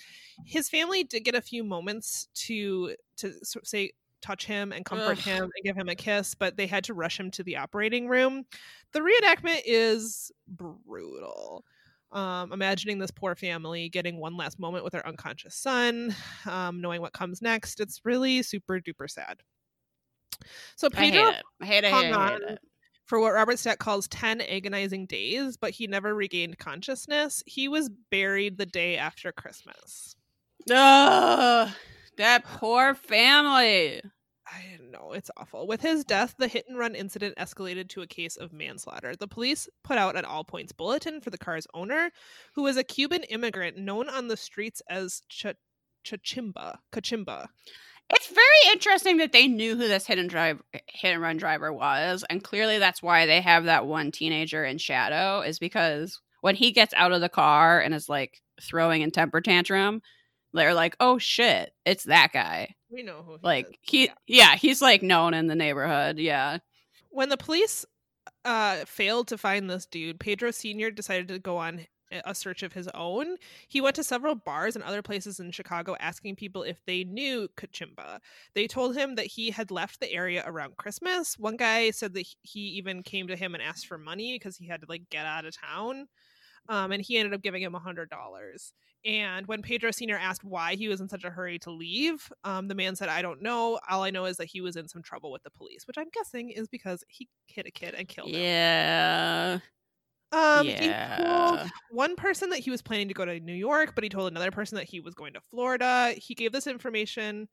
His 0.46 0.68
family 0.68 1.04
did 1.04 1.24
get 1.24 1.34
a 1.34 1.42
few 1.42 1.64
moments 1.64 2.28
to 2.46 2.94
to 3.16 3.32
say 3.64 3.92
touch 4.20 4.46
him 4.46 4.72
and 4.72 4.84
comfort 4.84 5.18
Ugh. 5.18 5.24
him 5.24 5.42
and 5.42 5.64
give 5.64 5.76
him 5.76 5.88
a 5.88 5.96
kiss, 5.96 6.34
but 6.34 6.56
they 6.56 6.68
had 6.68 6.84
to 6.84 6.94
rush 6.94 7.18
him 7.18 7.30
to 7.32 7.42
the 7.42 7.56
operating 7.56 8.08
room. 8.08 8.44
The 8.92 9.00
reenactment 9.00 9.62
is 9.66 10.30
brutal. 10.46 11.64
Um, 12.12 12.52
imagining 12.52 12.98
this 12.98 13.10
poor 13.10 13.34
family 13.34 13.88
getting 13.88 14.18
one 14.18 14.36
last 14.36 14.58
moment 14.58 14.84
with 14.84 14.92
their 14.92 15.06
unconscious 15.06 15.54
son, 15.54 16.14
um, 16.46 16.80
knowing 16.80 17.00
what 17.00 17.14
comes 17.14 17.40
next, 17.40 17.80
it's 17.80 18.00
really 18.04 18.42
super 18.42 18.78
duper 18.80 19.08
sad. 19.08 19.40
So 20.76 20.88
I 20.94 21.00
hate 21.00 21.12
Pedro 21.14 21.30
it. 21.30 21.42
I 21.60 21.64
hate 21.64 21.84
it. 21.84 21.86
I 21.86 21.90
hung 21.90 22.02
hate 22.04 22.10
it. 22.10 22.14
I 22.14 22.16
on 22.16 22.32
hate 22.32 22.50
it. 22.50 22.58
for 23.06 23.18
what 23.18 23.32
Robert 23.32 23.58
Stack 23.58 23.78
calls 23.78 24.08
10 24.08 24.42
agonizing 24.42 25.06
days, 25.06 25.56
but 25.56 25.70
he 25.70 25.86
never 25.86 26.14
regained 26.14 26.58
consciousness. 26.58 27.42
He 27.46 27.68
was 27.68 27.88
buried 28.10 28.58
the 28.58 28.66
day 28.66 28.96
after 28.98 29.32
Christmas. 29.32 30.14
Ugh, 30.70 31.70
that 32.18 32.44
poor 32.44 32.94
family. 32.94 34.02
I 34.54 34.78
know 34.90 35.12
it's 35.12 35.30
awful. 35.36 35.66
With 35.66 35.80
his 35.80 36.04
death, 36.04 36.34
the 36.38 36.48
hit 36.48 36.66
and 36.68 36.78
run 36.78 36.94
incident 36.94 37.36
escalated 37.36 37.88
to 37.90 38.02
a 38.02 38.06
case 38.06 38.36
of 38.36 38.52
manslaughter. 38.52 39.16
The 39.16 39.28
police 39.28 39.68
put 39.82 39.96
out 39.96 40.16
an 40.16 40.24
all 40.24 40.44
points 40.44 40.72
bulletin 40.72 41.20
for 41.20 41.30
the 41.30 41.38
car's 41.38 41.66
owner, 41.72 42.10
who 42.54 42.62
was 42.62 42.76
a 42.76 42.84
Cuban 42.84 43.22
immigrant 43.24 43.78
known 43.78 44.08
on 44.08 44.28
the 44.28 44.36
streets 44.36 44.82
as 44.90 45.22
Ch- 45.28 45.46
Chachimba. 46.04 46.78
Kachimba. 46.92 47.46
It's 48.10 48.28
very 48.28 48.72
interesting 48.72 49.16
that 49.18 49.32
they 49.32 49.46
knew 49.48 49.74
who 49.76 49.88
this 49.88 50.06
hit 50.06 50.18
and 50.18 50.28
drive 50.28 50.60
hit 50.72 51.12
and 51.14 51.22
run 51.22 51.38
driver 51.38 51.72
was, 51.72 52.24
and 52.28 52.44
clearly 52.44 52.78
that's 52.78 53.02
why 53.02 53.24
they 53.24 53.40
have 53.40 53.64
that 53.64 53.86
one 53.86 54.10
teenager 54.10 54.64
in 54.64 54.76
shadow. 54.76 55.40
Is 55.40 55.58
because 55.58 56.20
when 56.42 56.56
he 56.56 56.72
gets 56.72 56.92
out 56.94 57.12
of 57.12 57.22
the 57.22 57.30
car 57.30 57.80
and 57.80 57.94
is 57.94 58.08
like 58.08 58.42
throwing 58.60 59.02
a 59.02 59.10
temper 59.10 59.40
tantrum, 59.40 60.02
they're 60.52 60.74
like, 60.74 60.94
"Oh 61.00 61.16
shit, 61.16 61.72
it's 61.86 62.04
that 62.04 62.32
guy." 62.32 62.74
We 62.92 63.02
know 63.02 63.22
who 63.22 63.32
he 63.32 63.38
Like 63.42 63.66
is. 63.70 63.74
he, 63.82 64.04
Yeah. 64.04 64.14
yeah, 64.26 64.56
he's 64.56 64.82
like 64.82 65.02
known 65.02 65.34
in 65.34 65.46
the 65.46 65.54
neighborhood. 65.54 66.18
Yeah, 66.18 66.58
When 67.10 67.28
the 67.28 67.36
police 67.36 67.84
uh, 68.44 68.84
failed 68.84 69.28
to 69.28 69.38
find 69.38 69.68
this 69.68 69.86
dude, 69.86 70.20
Pedro 70.20 70.50
Sr. 70.50 70.90
decided 70.90 71.28
to 71.28 71.38
go 71.38 71.56
on 71.56 71.86
a 72.26 72.34
search 72.34 72.62
of 72.62 72.74
his 72.74 72.88
own. 72.88 73.36
He 73.68 73.80
went 73.80 73.96
to 73.96 74.04
several 74.04 74.34
bars 74.34 74.76
and 74.76 74.84
other 74.84 75.00
places 75.00 75.40
in 75.40 75.50
Chicago 75.50 75.96
asking 75.98 76.36
people 76.36 76.62
if 76.62 76.84
they 76.84 77.04
knew 77.04 77.48
Kachimba. 77.56 78.20
They 78.54 78.66
told 78.66 78.94
him 78.94 79.14
that 79.14 79.26
he 79.26 79.50
had 79.50 79.70
left 79.70 79.98
the 79.98 80.12
area 80.12 80.42
around 80.46 80.76
Christmas. 80.76 81.38
One 81.38 81.56
guy 81.56 81.90
said 81.90 82.12
that 82.12 82.26
he 82.42 82.60
even 82.60 83.02
came 83.02 83.28
to 83.28 83.36
him 83.36 83.54
and 83.54 83.62
asked 83.62 83.86
for 83.86 83.96
money 83.96 84.34
because 84.34 84.58
he 84.58 84.66
had 84.68 84.82
to 84.82 84.86
like 84.90 85.08
get 85.08 85.24
out 85.24 85.46
of 85.46 85.56
town. 85.56 86.08
Um, 86.68 86.92
and 86.92 87.02
he 87.02 87.16
ended 87.16 87.32
up 87.34 87.42
giving 87.42 87.62
him 87.62 87.74
a 87.74 87.78
hundred 87.80 88.10
dollars. 88.10 88.74
And 89.04 89.46
when 89.48 89.62
Pedro 89.62 89.90
Sr. 89.90 90.16
asked 90.16 90.44
why 90.44 90.76
he 90.76 90.88
was 90.88 91.00
in 91.00 91.08
such 91.08 91.24
a 91.24 91.30
hurry 91.30 91.58
to 91.60 91.70
leave, 91.72 92.30
um, 92.44 92.68
the 92.68 92.74
man 92.74 92.94
said, 92.96 93.08
I 93.08 93.20
don't 93.22 93.42
know. 93.42 93.80
All 93.88 94.02
I 94.04 94.10
know 94.10 94.26
is 94.26 94.36
that 94.36 94.46
he 94.46 94.60
was 94.60 94.76
in 94.76 94.88
some 94.88 95.02
trouble 95.02 95.32
with 95.32 95.42
the 95.42 95.50
police, 95.50 95.86
which 95.86 95.98
I'm 95.98 96.08
guessing 96.12 96.50
is 96.50 96.68
because 96.68 97.04
he 97.08 97.28
hit 97.46 97.66
a 97.66 97.72
kid 97.72 97.94
and 97.94 98.06
killed 98.08 98.36
him. 98.36 98.48
yeah, 98.94 99.60
Um, 100.32 100.72
he 100.72 100.94
told 101.18 101.60
yeah. 101.60 101.68
one 101.90 102.16
person 102.16 102.50
that 102.50 102.60
he 102.60 102.70
was 102.70 102.80
planning 102.82 103.08
to 103.08 103.14
go 103.14 103.24
to 103.26 103.38
New 103.40 103.52
York, 103.54 103.94
but 103.94 104.02
he 104.04 104.08
told 104.10 104.30
another 104.30 104.50
person 104.50 104.76
that 104.76 104.88
he 104.88 105.00
was 105.00 105.14
going 105.14 105.34
to 105.34 105.40
Florida. 105.40 106.14
He 106.16 106.34
gave 106.34 106.52
this 106.52 106.66
information. 106.66 107.48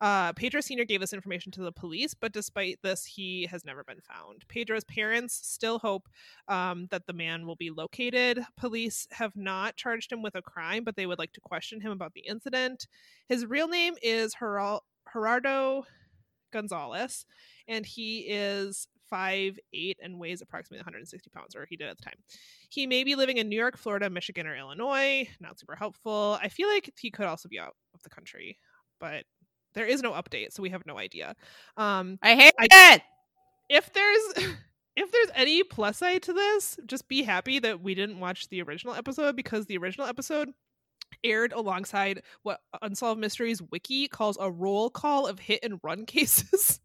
Uh, 0.00 0.32
Pedro 0.32 0.60
Sr. 0.60 0.84
gave 0.84 1.00
this 1.00 1.12
information 1.12 1.52
to 1.52 1.62
the 1.62 1.72
police, 1.72 2.14
but 2.14 2.32
despite 2.32 2.78
this, 2.82 3.04
he 3.04 3.46
has 3.50 3.64
never 3.64 3.84
been 3.84 4.00
found. 4.00 4.44
Pedro's 4.48 4.84
parents 4.84 5.40
still 5.42 5.78
hope 5.78 6.08
um, 6.48 6.86
that 6.90 7.06
the 7.06 7.12
man 7.12 7.46
will 7.46 7.56
be 7.56 7.70
located. 7.70 8.44
Police 8.56 9.06
have 9.12 9.34
not 9.36 9.76
charged 9.76 10.12
him 10.12 10.22
with 10.22 10.34
a 10.34 10.42
crime, 10.42 10.84
but 10.84 10.96
they 10.96 11.06
would 11.06 11.18
like 11.18 11.32
to 11.32 11.40
question 11.40 11.80
him 11.80 11.92
about 11.92 12.12
the 12.14 12.26
incident. 12.28 12.86
His 13.28 13.46
real 13.46 13.68
name 13.68 13.94
is 14.02 14.34
Geral- 14.34 14.84
Gerardo 15.12 15.86
Gonzalez, 16.52 17.26
and 17.68 17.84
he 17.84 18.20
is 18.20 18.86
five 19.10 19.58
eight 19.72 19.98
and 20.02 20.18
weighs 20.18 20.40
approximately 20.40 20.78
160 20.78 21.30
pounds, 21.30 21.54
or 21.54 21.66
he 21.66 21.76
did 21.76 21.88
at 21.88 21.98
the 21.98 22.02
time. 22.04 22.18
He 22.68 22.86
may 22.86 23.04
be 23.04 23.14
living 23.14 23.36
in 23.36 23.48
New 23.48 23.56
York, 23.56 23.76
Florida, 23.76 24.08
Michigan, 24.08 24.46
or 24.46 24.56
Illinois. 24.56 25.28
Not 25.40 25.58
super 25.58 25.76
helpful. 25.76 26.38
I 26.42 26.48
feel 26.48 26.68
like 26.68 26.90
he 26.98 27.10
could 27.10 27.26
also 27.26 27.48
be 27.48 27.58
out 27.58 27.74
of 27.94 28.02
the 28.02 28.10
country, 28.10 28.58
but 29.00 29.24
there 29.74 29.86
is 29.86 30.02
no 30.02 30.12
update, 30.12 30.52
so 30.52 30.62
we 30.62 30.70
have 30.70 30.86
no 30.86 30.98
idea. 30.98 31.34
Um, 31.76 32.18
I 32.22 32.34
hate 32.34 32.54
I- 32.58 32.94
it. 32.94 33.02
if 33.68 33.92
there's 33.92 34.54
if 34.96 35.10
there's 35.12 35.30
any 35.34 35.62
plus 35.64 35.98
side 35.98 36.22
to 36.22 36.32
this, 36.32 36.78
just 36.86 37.08
be 37.08 37.22
happy 37.22 37.58
that 37.58 37.80
we 37.80 37.94
didn't 37.94 38.20
watch 38.20 38.48
the 38.48 38.62
original 38.62 38.94
episode 38.94 39.36
because 39.36 39.66
the 39.66 39.76
original 39.78 40.06
episode 40.06 40.50
aired 41.22 41.52
alongside 41.52 42.22
what 42.42 42.60
Unsolved 42.82 43.20
Mysteries 43.20 43.62
Wiki 43.70 44.08
calls 44.08 44.36
a 44.40 44.50
roll 44.50 44.90
call 44.90 45.26
of 45.26 45.38
hit 45.38 45.60
and 45.62 45.78
run 45.82 46.06
cases. 46.06 46.80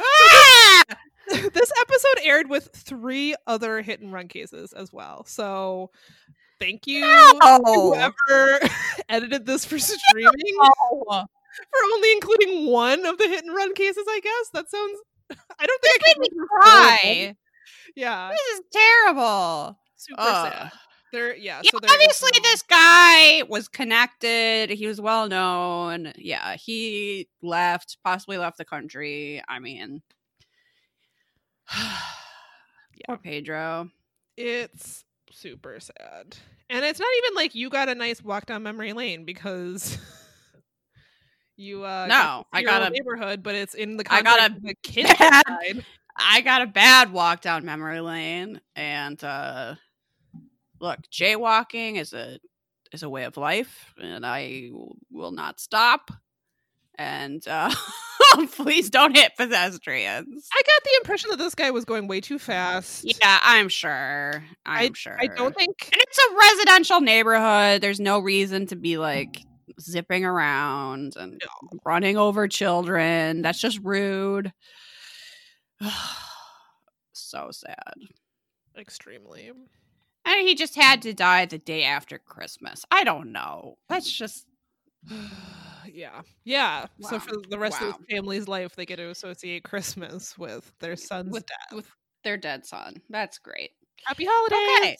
Ah! 0.00 0.82
this 1.30 1.72
episode 1.80 2.22
aired 2.24 2.50
with 2.50 2.68
three 2.74 3.34
other 3.46 3.80
hit 3.82 4.00
and 4.00 4.12
run 4.12 4.28
cases 4.28 4.72
as 4.74 4.92
well. 4.92 5.24
So 5.24 5.90
thank 6.60 6.86
you 6.86 7.00
No. 7.00 7.60
whoever 7.64 8.60
edited 9.08 9.46
this 9.46 9.64
for 9.64 9.78
streaming 9.78 10.34
No. 11.10 11.24
For 11.56 11.94
only 11.94 12.12
including 12.12 12.66
one 12.70 13.04
of 13.06 13.18
the 13.18 13.28
hit 13.28 13.44
and 13.44 13.54
run 13.54 13.74
cases, 13.74 14.04
I 14.08 14.20
guess. 14.22 14.50
That 14.52 14.70
sounds 14.70 14.98
I 15.58 15.66
don't 15.66 15.82
think 15.82 16.00
I 16.04 16.08
Made 16.08 16.18
me 16.20 16.28
remember 16.32 16.52
all 16.62 16.68
of 16.68 16.74
them. 16.74 16.98
cry. 16.98 17.36
Yeah. 17.96 18.30
This 18.32 18.58
is 18.58 18.60
terrible. 18.72 19.78
Super 19.96 20.20
Ugh. 20.20 20.52
sad. 20.52 20.72
There 21.12 21.36
yeah, 21.36 21.60
Yeah, 21.62 21.70
so 21.70 21.78
there 21.78 21.90
obviously 21.92 22.30
no- 22.34 22.40
this 22.50 22.62
guy 22.62 23.42
was 23.48 23.68
connected. 23.68 24.70
He 24.70 24.86
was 24.88 25.00
well 25.00 25.28
known. 25.28 26.12
Yeah, 26.16 26.56
he 26.56 27.28
left, 27.40 27.98
possibly 28.02 28.36
left 28.36 28.58
the 28.58 28.64
country. 28.64 29.40
I 29.48 29.60
mean, 29.60 30.02
yeah, 33.08 33.16
Pedro. 33.22 33.90
it's 34.36 35.04
super 35.30 35.78
sad. 35.80 36.36
And 36.70 36.84
it's 36.84 36.98
not 36.98 37.08
even 37.18 37.34
like 37.36 37.54
you 37.54 37.70
got 37.70 37.88
a 37.88 37.94
nice 37.94 38.22
walk 38.22 38.46
down 38.46 38.62
memory 38.62 38.92
lane 38.92 39.24
because 39.24 39.98
you 41.56 41.84
uh 41.84 42.06
No, 42.08 42.46
I 42.52 42.62
got 42.62 42.82
a- 42.86 42.90
neighborhood, 42.90 43.42
but 43.42 43.54
it's 43.54 43.74
in 43.74 43.96
the 43.96 44.04
I 44.10 44.22
got 44.22 44.50
a 44.50 44.54
the 44.60 44.74
kid 44.82 45.06
bad- 45.18 45.42
side. 45.46 45.84
I 46.16 46.40
got 46.42 46.62
a 46.62 46.66
bad 46.66 47.12
walk 47.12 47.40
down 47.40 47.64
memory 47.64 48.00
lane, 48.00 48.60
and 48.76 49.22
uh 49.22 49.74
look, 50.80 51.00
jaywalking 51.12 51.96
is 51.96 52.12
a 52.12 52.38
is 52.92 53.02
a 53.02 53.08
way 53.08 53.24
of 53.24 53.36
life, 53.36 53.92
and 54.00 54.24
i 54.24 54.70
will 55.10 55.32
not 55.32 55.58
stop. 55.60 56.10
And 56.96 57.46
uh 57.48 57.74
please 58.52 58.90
don't 58.90 59.16
hit 59.16 59.32
pedestrians. 59.36 60.48
I 60.52 60.62
got 60.62 60.84
the 60.84 60.90
impression 61.00 61.30
that 61.30 61.38
this 61.38 61.54
guy 61.56 61.72
was 61.72 61.84
going 61.84 62.06
way 62.06 62.20
too 62.20 62.38
fast. 62.38 63.04
Yeah, 63.04 63.40
I'm 63.42 63.68
sure. 63.68 64.44
I'm 64.64 64.94
sure. 64.94 65.16
I 65.20 65.26
don't 65.26 65.56
think 65.56 65.90
And 65.92 66.00
it's 66.00 66.18
a 66.18 66.36
residential 66.36 67.00
neighborhood. 67.00 67.80
There's 67.80 67.98
no 67.98 68.20
reason 68.20 68.66
to 68.66 68.76
be 68.76 68.96
like 68.98 69.40
zipping 69.80 70.24
around 70.24 71.14
and 71.16 71.40
running 71.84 72.16
over 72.16 72.48
children. 72.48 73.42
That's 73.42 73.60
just 73.60 73.80
rude. 73.82 74.52
so 77.12 77.50
sad. 77.50 77.94
extremely. 78.76 79.50
And 80.26 80.48
he 80.48 80.54
just 80.54 80.74
had 80.74 81.02
to 81.02 81.12
die 81.12 81.46
the 81.46 81.58
day 81.58 81.84
after 81.84 82.18
Christmas. 82.18 82.84
I 82.90 83.04
don't 83.04 83.32
know. 83.32 83.76
That's 83.88 84.10
just 84.10 84.46
yeah. 85.92 86.22
Yeah. 86.44 86.86
So 87.00 87.18
for 87.20 87.34
the 87.50 87.58
rest 87.58 87.80
of 87.82 87.88
Wow. 87.88 87.96
his 87.98 88.06
family's 88.16 88.48
life 88.48 88.74
they 88.74 88.86
get 88.86 88.96
to 88.96 89.10
associate 89.10 89.64
Christmas 89.64 90.36
with 90.38 90.72
their 90.80 90.96
son's 90.96 91.32
With- 91.32 91.46
death. 91.46 91.72
with 91.76 91.90
their 92.24 92.36
dead 92.38 92.64
son. 92.64 92.96
That's 93.10 93.38
great. 93.38 93.72
Happy 94.06 94.26
holidays. 94.28 94.78
Okay. 94.80 94.96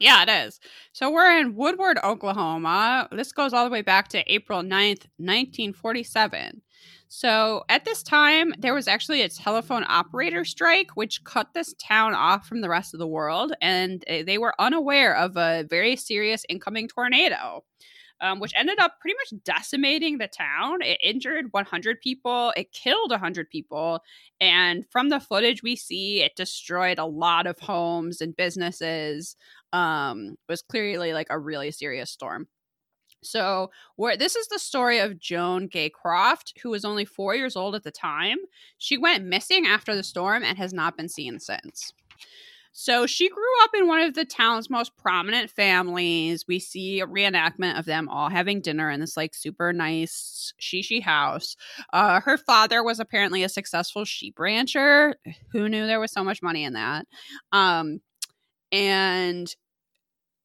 Yeah, 0.00 0.22
it 0.22 0.28
is. 0.48 0.60
So 0.92 1.10
we're 1.10 1.38
in 1.40 1.56
Woodward, 1.56 1.98
Oklahoma. 2.04 3.08
This 3.12 3.32
goes 3.32 3.52
all 3.52 3.64
the 3.64 3.70
way 3.70 3.82
back 3.82 4.08
to 4.08 4.32
April 4.32 5.06
9th, 5.18 5.72
1947. 5.74 6.62
So 7.08 7.64
at 7.68 7.84
this 7.84 8.02
time, 8.02 8.54
there 8.58 8.74
was 8.74 8.86
actually 8.88 9.22
a 9.22 9.28
telephone 9.28 9.84
operator 9.88 10.44
strike, 10.44 10.90
which 10.96 11.24
cut 11.24 11.48
this 11.54 11.74
town 11.82 12.14
off 12.14 12.46
from 12.46 12.60
the 12.60 12.68
rest 12.68 12.94
of 12.94 13.00
the 13.00 13.06
world. 13.08 13.54
And 13.60 14.04
uh, 14.08 14.22
they 14.24 14.38
were 14.38 14.54
unaware 14.60 15.16
of 15.16 15.36
a 15.36 15.64
very 15.68 15.96
serious 15.96 16.44
incoming 16.48 16.88
tornado. 16.88 17.64
Um, 18.20 18.40
which 18.40 18.52
ended 18.56 18.80
up 18.80 18.98
pretty 19.00 19.16
much 19.16 19.42
decimating 19.44 20.18
the 20.18 20.26
town. 20.26 20.82
It 20.82 20.98
injured 21.04 21.52
100 21.52 22.00
people, 22.00 22.52
it 22.56 22.72
killed 22.72 23.12
100 23.12 23.48
people, 23.48 24.00
and 24.40 24.84
from 24.90 25.08
the 25.08 25.20
footage 25.20 25.62
we 25.62 25.76
see, 25.76 26.22
it 26.22 26.34
destroyed 26.34 26.98
a 26.98 27.06
lot 27.06 27.46
of 27.46 27.58
homes 27.60 28.20
and 28.20 28.36
businesses. 28.36 29.36
Um 29.72 30.36
was 30.48 30.62
clearly 30.62 31.12
like 31.12 31.28
a 31.30 31.38
really 31.38 31.70
serious 31.70 32.10
storm. 32.10 32.48
So 33.22 33.70
where 33.96 34.16
this 34.16 34.36
is 34.36 34.48
the 34.48 34.58
story 34.58 34.98
of 34.98 35.18
joan 35.18 35.66
Gay 35.66 35.90
Croft, 35.90 36.54
who 36.62 36.70
was 36.70 36.84
only 36.84 37.04
four 37.04 37.34
years 37.34 37.56
old 37.56 37.74
at 37.74 37.82
the 37.84 37.90
time. 37.90 38.38
She 38.78 38.96
went 38.96 39.24
missing 39.24 39.66
after 39.66 39.94
the 39.94 40.02
storm 40.04 40.44
and 40.44 40.56
has 40.58 40.72
not 40.72 40.96
been 40.96 41.08
seen 41.08 41.40
since 41.40 41.92
so 42.80 43.06
she 43.06 43.28
grew 43.28 43.62
up 43.64 43.70
in 43.76 43.88
one 43.88 44.00
of 44.00 44.14
the 44.14 44.24
town's 44.24 44.70
most 44.70 44.96
prominent 44.96 45.50
families 45.50 46.46
we 46.46 46.60
see 46.60 47.00
a 47.00 47.06
reenactment 47.06 47.76
of 47.76 47.86
them 47.86 48.08
all 48.08 48.28
having 48.28 48.60
dinner 48.60 48.88
in 48.88 49.00
this 49.00 49.16
like 49.16 49.34
super 49.34 49.72
nice 49.72 50.52
shishi 50.62 51.02
house 51.02 51.56
uh, 51.92 52.20
her 52.20 52.38
father 52.38 52.84
was 52.84 53.00
apparently 53.00 53.42
a 53.42 53.48
successful 53.48 54.04
sheep 54.04 54.38
rancher 54.38 55.16
who 55.50 55.68
knew 55.68 55.86
there 55.88 55.98
was 55.98 56.12
so 56.12 56.22
much 56.22 56.40
money 56.40 56.62
in 56.62 56.74
that 56.74 57.04
um 57.50 58.00
and 58.70 59.56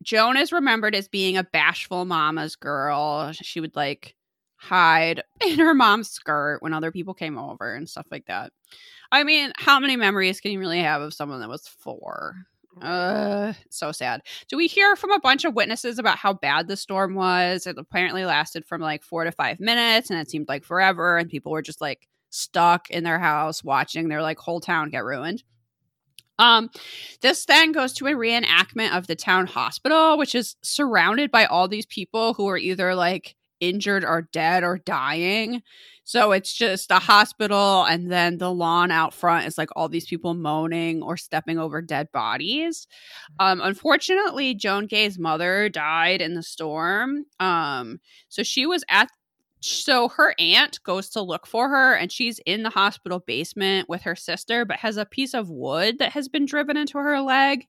Joan 0.01 0.35
is 0.35 0.51
remembered 0.51 0.95
as 0.95 1.07
being 1.07 1.37
a 1.37 1.45
bashful 1.45 2.03
mama's 2.03 2.57
girl. 2.57 3.31
She 3.31 3.61
would 3.61 3.75
like 3.75 4.15
hide 4.63 5.21
in 5.45 5.59
her 5.59 5.73
mom's 5.73 6.09
skirt 6.09 6.61
when 6.61 6.73
other 6.73 6.91
people 6.91 7.13
came 7.13 7.37
over 7.37 7.73
and 7.73 7.89
stuff 7.89 8.07
like 8.11 8.25
that. 8.25 8.51
I 9.13 9.23
mean, 9.23 9.53
how 9.57 9.79
many 9.79 9.95
memories 9.95 10.41
can 10.41 10.51
you 10.51 10.59
really 10.59 10.79
have 10.79 10.99
of 11.03 11.13
someone 11.13 11.39
that 11.41 11.47
was 11.47 11.67
four? 11.67 12.35
Uh, 12.81 13.53
so 13.69 13.91
sad. 13.91 14.21
Do 14.47 14.57
we 14.57 14.65
hear 14.65 14.95
from 14.95 15.11
a 15.11 15.19
bunch 15.19 15.45
of 15.45 15.53
witnesses 15.53 15.99
about 15.99 16.17
how 16.17 16.33
bad 16.33 16.67
the 16.67 16.75
storm 16.75 17.13
was? 17.13 17.67
It 17.67 17.77
apparently 17.77 18.25
lasted 18.25 18.65
from 18.65 18.81
like 18.81 19.03
four 19.03 19.23
to 19.23 19.31
five 19.31 19.59
minutes, 19.59 20.09
and 20.09 20.19
it 20.19 20.31
seemed 20.31 20.49
like 20.49 20.63
forever. 20.63 21.19
And 21.19 21.29
people 21.29 21.51
were 21.51 21.61
just 21.61 21.79
like 21.79 22.07
stuck 22.31 22.89
in 22.89 23.03
their 23.03 23.19
house 23.19 23.63
watching 23.63 24.09
their 24.09 24.23
like 24.23 24.39
whole 24.39 24.59
town 24.59 24.89
get 24.89 25.03
ruined. 25.03 25.43
Um, 26.39 26.71
this 27.21 27.45
then 27.45 27.71
goes 27.71 27.93
to 27.93 28.07
a 28.07 28.13
reenactment 28.13 28.97
of 28.97 29.05
the 29.05 29.15
town 29.15 29.45
hospital, 29.45 30.17
which 30.17 30.33
is 30.33 30.55
surrounded 30.63 31.29
by 31.29 31.45
all 31.45 31.67
these 31.67 31.85
people 31.85 32.33
who 32.33 32.47
are 32.47 32.57
either 32.57 32.95
like 32.95 33.35
injured 33.59 34.03
or 34.03 34.29
dead 34.31 34.63
or 34.63 34.77
dying. 34.77 35.61
So 36.05 36.33
it's 36.33 36.53
just 36.53 36.91
a 36.91 36.99
hospital, 36.99 37.85
and 37.85 38.11
then 38.11 38.37
the 38.37 38.51
lawn 38.51 38.91
out 38.91 39.13
front 39.13 39.47
is 39.47 39.57
like 39.57 39.69
all 39.75 39.87
these 39.87 40.05
people 40.05 40.33
moaning 40.33 41.01
or 41.01 41.15
stepping 41.15 41.57
over 41.57 41.81
dead 41.81 42.11
bodies. 42.11 42.87
Um, 43.39 43.61
unfortunately, 43.61 44.53
Joan 44.53 44.87
Gay's 44.87 45.17
mother 45.17 45.69
died 45.69 46.21
in 46.21 46.33
the 46.33 46.43
storm. 46.43 47.23
Um, 47.39 47.99
so 48.27 48.43
she 48.43 48.65
was 48.65 48.83
at 48.89 49.09
so 49.65 50.09
her 50.09 50.35
aunt 50.39 50.83
goes 50.83 51.09
to 51.09 51.21
look 51.21 51.47
for 51.47 51.69
her 51.69 51.93
and 51.95 52.11
she's 52.11 52.39
in 52.45 52.63
the 52.63 52.69
hospital 52.69 53.19
basement 53.19 53.87
with 53.87 54.01
her 54.01 54.15
sister 54.15 54.65
but 54.65 54.75
has 54.77 54.97
a 54.97 55.05
piece 55.05 55.33
of 55.33 55.49
wood 55.49 55.99
that 55.99 56.11
has 56.11 56.27
been 56.27 56.45
driven 56.45 56.75
into 56.75 56.97
her 56.97 57.21
leg 57.21 57.65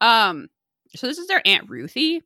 um 0.00 0.46
so 0.94 1.08
this 1.08 1.18
is 1.18 1.26
their 1.26 1.42
aunt 1.44 1.68
ruthie 1.68 2.22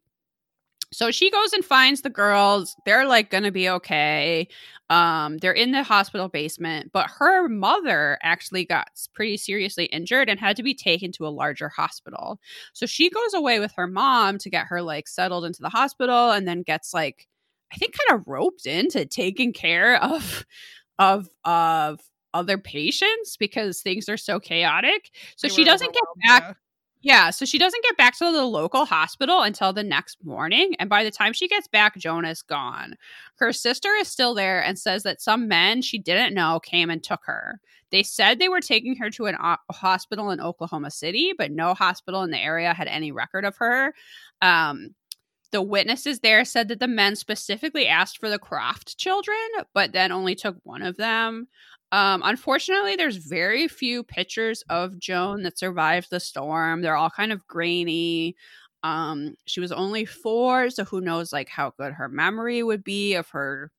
so 0.96 1.10
she 1.10 1.30
goes 1.30 1.52
and 1.52 1.62
finds 1.62 2.00
the 2.00 2.08
girls. 2.08 2.74
They're 2.86 3.04
like 3.04 3.28
gonna 3.28 3.52
be 3.52 3.68
okay. 3.68 4.48
Um 4.88 5.36
they're 5.36 5.52
in 5.52 5.72
the 5.72 5.82
hospital 5.82 6.28
basement 6.28 6.90
but 6.90 7.10
her 7.18 7.48
mother 7.50 8.16
actually 8.22 8.64
got 8.64 8.88
pretty 9.12 9.36
seriously 9.36 9.84
injured 9.86 10.30
and 10.30 10.40
had 10.40 10.56
to 10.56 10.62
be 10.62 10.72
taken 10.74 11.12
to 11.12 11.26
a 11.26 11.28
larger 11.28 11.68
hospital. 11.68 12.40
So 12.72 12.86
she 12.86 13.10
goes 13.10 13.34
away 13.34 13.60
with 13.60 13.72
her 13.76 13.86
mom 13.86 14.38
to 14.38 14.48
get 14.48 14.68
her 14.68 14.80
like 14.80 15.06
settled 15.06 15.44
into 15.44 15.60
the 15.60 15.68
hospital 15.68 16.30
and 16.30 16.48
then 16.48 16.62
gets 16.62 16.94
like 16.94 17.28
i 17.70 17.76
think 17.76 17.94
kind 18.08 18.18
of 18.18 18.26
roped 18.26 18.64
into 18.64 19.04
taking 19.04 19.52
care 19.52 20.02
of 20.02 20.46
of 20.98 21.28
of 21.44 22.00
other 22.32 22.56
patients 22.58 23.36
because 23.36 23.80
things 23.80 24.08
are 24.08 24.16
so 24.16 24.38
chaotic. 24.38 25.10
So 25.36 25.48
They 25.48 25.54
she 25.54 25.64
doesn't 25.64 25.92
get 25.92 26.04
back 26.28 26.42
yeah. 26.44 26.52
Yeah, 27.06 27.30
so 27.30 27.44
she 27.44 27.56
doesn't 27.56 27.84
get 27.84 27.96
back 27.96 28.18
to 28.18 28.32
the 28.32 28.42
local 28.44 28.84
hospital 28.84 29.42
until 29.42 29.72
the 29.72 29.84
next 29.84 30.18
morning. 30.24 30.74
And 30.80 30.90
by 30.90 31.04
the 31.04 31.10
time 31.12 31.32
she 31.32 31.46
gets 31.46 31.68
back, 31.68 31.96
Jonah's 31.96 32.42
gone. 32.42 32.96
Her 33.36 33.52
sister 33.52 33.90
is 33.90 34.08
still 34.08 34.34
there 34.34 34.60
and 34.60 34.76
says 34.76 35.04
that 35.04 35.22
some 35.22 35.46
men 35.46 35.82
she 35.82 35.98
didn't 35.98 36.34
know 36.34 36.58
came 36.58 36.90
and 36.90 37.00
took 37.00 37.20
her. 37.26 37.60
They 37.92 38.02
said 38.02 38.40
they 38.40 38.48
were 38.48 38.60
taking 38.60 38.96
her 38.96 39.08
to 39.10 39.26
an 39.26 39.36
o- 39.40 39.54
hospital 39.70 40.30
in 40.30 40.40
Oklahoma 40.40 40.90
City, 40.90 41.32
but 41.38 41.52
no 41.52 41.74
hospital 41.74 42.24
in 42.24 42.32
the 42.32 42.42
area 42.42 42.74
had 42.74 42.88
any 42.88 43.12
record 43.12 43.44
of 43.44 43.56
her. 43.58 43.94
Um, 44.42 44.96
the 45.52 45.62
witnesses 45.62 46.18
there 46.18 46.44
said 46.44 46.66
that 46.68 46.80
the 46.80 46.88
men 46.88 47.14
specifically 47.14 47.86
asked 47.86 48.18
for 48.18 48.28
the 48.28 48.40
Croft 48.40 48.98
children, 48.98 49.38
but 49.74 49.92
then 49.92 50.10
only 50.10 50.34
took 50.34 50.56
one 50.64 50.82
of 50.82 50.96
them. 50.96 51.46
Um, 51.92 52.22
unfortunately, 52.24 52.96
there's 52.96 53.16
very 53.16 53.68
few 53.68 54.02
pictures 54.02 54.62
of 54.68 54.98
Joan 54.98 55.42
that 55.44 55.58
survived 55.58 56.10
the 56.10 56.20
storm. 56.20 56.82
They're 56.82 56.96
all 56.96 57.10
kind 57.10 57.32
of 57.32 57.46
grainy. 57.46 58.36
Um, 58.82 59.34
she 59.46 59.60
was 59.60 59.72
only 59.72 60.04
four, 60.04 60.70
so 60.70 60.84
who 60.84 61.00
knows 61.00 61.32
like 61.32 61.48
how 61.48 61.72
good 61.78 61.92
her 61.94 62.08
memory 62.08 62.62
would 62.62 62.84
be 62.84 63.14
of 63.14 63.28
her 63.30 63.70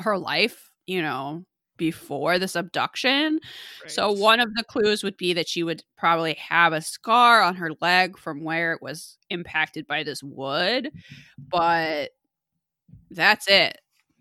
her 0.00 0.18
life, 0.18 0.70
you 0.86 1.02
know, 1.02 1.44
before 1.76 2.38
this 2.38 2.56
abduction. 2.56 3.40
So 3.86 4.12
one 4.12 4.40
of 4.40 4.54
the 4.54 4.64
clues 4.64 5.02
would 5.04 5.16
be 5.16 5.32
that 5.34 5.48
she 5.48 5.62
would 5.62 5.82
probably 5.96 6.34
have 6.34 6.72
a 6.72 6.80
scar 6.82 7.42
on 7.42 7.56
her 7.56 7.70
leg 7.80 8.18
from 8.18 8.42
where 8.44 8.72
it 8.72 8.82
was 8.82 9.18
impacted 9.30 9.86
by 9.86 10.02
this 10.04 10.22
wood, 10.22 10.90
but 11.50 12.10
that's 13.10 13.48
it. 13.48 13.78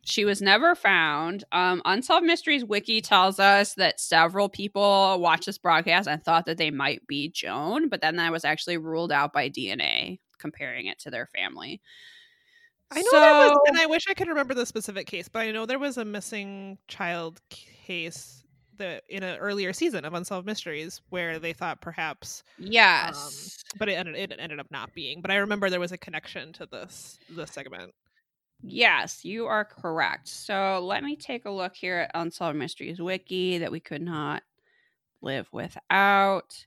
She 0.07 0.23
was 0.23 0.39
never 0.41 0.75
found. 0.75 1.43
Um, 1.51 1.81
Unsolved 1.83 2.25
Mysteries 2.25 2.63
Wiki 2.63 3.01
tells 3.01 3.39
us 3.39 3.73
that 3.73 3.99
several 3.99 4.49
people 4.49 5.19
watched 5.19 5.47
this 5.47 5.57
broadcast 5.57 6.07
and 6.07 6.23
thought 6.23 6.45
that 6.45 6.57
they 6.57 6.69
might 6.71 7.05
be 7.07 7.29
Joan, 7.29 7.89
but 7.89 8.01
then 8.01 8.15
that 8.17 8.31
was 8.31 8.45
actually 8.45 8.77
ruled 8.77 9.11
out 9.11 9.33
by 9.33 9.49
DNA 9.49 10.19
comparing 10.37 10.85
it 10.85 10.99
to 10.99 11.09
their 11.09 11.25
family. 11.25 11.81
I 12.91 13.01
know 13.01 13.09
there 13.19 13.49
was, 13.49 13.57
and 13.67 13.79
I 13.79 13.87
wish 13.87 14.05
I 14.07 14.13
could 14.13 14.27
remember 14.27 14.53
the 14.53 14.65
specific 14.67 15.07
case, 15.07 15.27
but 15.27 15.39
I 15.39 15.51
know 15.51 15.65
there 15.65 15.79
was 15.79 15.97
a 15.97 16.05
missing 16.05 16.77
child 16.87 17.41
case 17.49 18.43
that 18.77 19.03
in 19.09 19.23
an 19.23 19.37
earlier 19.39 19.73
season 19.73 20.05
of 20.05 20.13
Unsolved 20.13 20.45
Mysteries 20.45 21.01
where 21.09 21.39
they 21.39 21.51
thought 21.53 21.81
perhaps, 21.81 22.43
Yes. 22.59 23.63
but 23.79 23.89
it 23.89 23.93
ended, 23.93 24.15
it 24.31 24.35
ended 24.39 24.59
up 24.59 24.67
not 24.69 24.93
being. 24.93 25.21
But 25.21 25.31
I 25.31 25.37
remember 25.37 25.69
there 25.69 25.79
was 25.79 25.93
a 25.93 25.97
connection 25.97 26.53
to 26.53 26.67
this 26.67 27.17
this 27.29 27.51
segment. 27.51 27.93
Yes, 28.67 29.23
you 29.23 29.45
are 29.45 29.63
correct. 29.65 30.27
So 30.27 30.79
let 30.83 31.03
me 31.03 31.15
take 31.15 31.45
a 31.45 31.51
look 31.51 31.75
here 31.75 31.99
at 31.99 32.11
Unsolved 32.15 32.57
Mysteries 32.57 32.99
Wiki 33.01 33.59
that 33.59 33.71
we 33.71 33.79
could 33.79 34.01
not 34.01 34.43
live 35.21 35.49
without. 35.53 36.65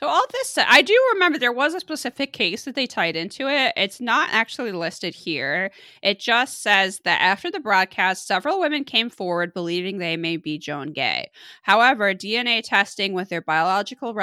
So 0.00 0.06
all 0.06 0.24
this, 0.30 0.56
I 0.56 0.82
do 0.82 0.96
remember 1.14 1.40
there 1.40 1.50
was 1.50 1.74
a 1.74 1.80
specific 1.80 2.32
case 2.32 2.64
that 2.64 2.76
they 2.76 2.86
tied 2.86 3.16
into 3.16 3.48
it. 3.48 3.72
It's 3.76 4.00
not 4.00 4.28
actually 4.30 4.70
listed 4.70 5.12
here. 5.12 5.72
It 6.04 6.20
just 6.20 6.62
says 6.62 7.00
that 7.02 7.20
after 7.20 7.50
the 7.50 7.58
broadcast, 7.58 8.24
several 8.24 8.60
women 8.60 8.84
came 8.84 9.10
forward 9.10 9.52
believing 9.52 9.98
they 9.98 10.16
may 10.16 10.36
be 10.36 10.56
Joan 10.56 10.92
Gay. 10.92 11.32
However, 11.62 12.14
DNA 12.14 12.62
testing 12.62 13.12
with 13.12 13.28
their 13.28 13.42
biological 13.42 14.14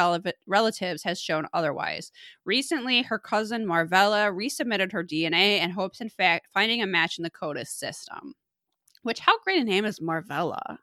relatives 0.47 1.03
has 1.03 1.19
shown 1.19 1.45
otherwise. 1.53 2.09
Recently, 2.45 3.01
her 3.01 3.19
cousin 3.19 3.65
Marvella 3.65 4.33
resubmitted 4.33 4.93
her 4.93 5.03
DNA 5.03 5.59
and 5.59 5.73
hopes, 5.73 5.99
in 5.99 6.07
fact, 6.07 6.47
finding 6.53 6.81
a 6.81 6.87
match 6.87 7.17
in 7.17 7.23
the 7.23 7.29
CODIS 7.29 7.67
system. 7.67 8.33
Which, 9.03 9.19
how 9.19 9.37
great 9.39 9.61
a 9.61 9.65
name 9.65 9.83
is 9.83 9.99
Marvella? 9.99 10.77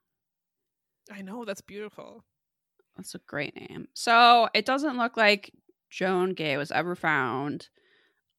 I 1.10 1.22
know 1.22 1.46
that's 1.46 1.62
beautiful. 1.62 2.26
That's 2.96 3.14
a 3.14 3.18
great 3.26 3.54
name. 3.56 3.88
So 3.94 4.48
it 4.54 4.66
doesn't 4.66 4.98
look 4.98 5.16
like 5.16 5.52
Joan 5.90 6.34
Gay 6.34 6.56
was 6.56 6.70
ever 6.70 6.94
found. 6.94 7.68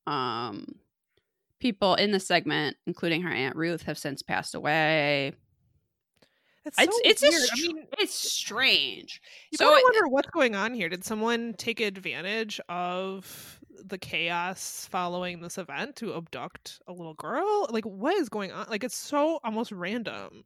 Um, 0.06 0.76
people 1.60 1.96
in 1.96 2.12
the 2.12 2.20
segment, 2.20 2.78
including 2.86 3.22
her 3.24 3.32
aunt 3.32 3.56
Ruth, 3.56 3.84
have 3.84 3.98
since 3.98 4.22
passed 4.22 4.54
away. 4.56 5.34
It's 6.66 6.78
It's 6.80 6.96
so 6.96 7.02
it's 7.04 7.22
weird. 7.22 7.34
a 7.34 7.38
I 7.38 7.40
str- 7.56 7.68
mean, 7.76 7.88
it's 8.00 8.14
strange. 8.16 9.22
you 9.52 9.58
so 9.58 9.66
gotta 9.70 9.80
it- 9.80 9.84
wonder 9.84 10.08
what's 10.08 10.30
going 10.30 10.56
on 10.56 10.74
here. 10.74 10.88
Did 10.90 11.04
someone 11.04 11.54
take 11.58 11.80
advantage 11.82 12.60
of 12.70 13.60
the 13.86 13.98
chaos 13.98 14.88
following 14.90 15.42
this 15.42 15.58
event 15.58 15.96
to 15.98 16.16
abduct 16.16 16.80
a 16.88 16.94
little 16.94 17.16
girl? 17.16 17.68
Like, 17.70 17.86
what 17.86 18.16
is 18.16 18.30
going 18.30 18.52
on? 18.54 18.68
Like, 18.70 18.84
it's 18.86 18.96
so 18.96 19.40
almost 19.44 19.72
random. 19.74 20.46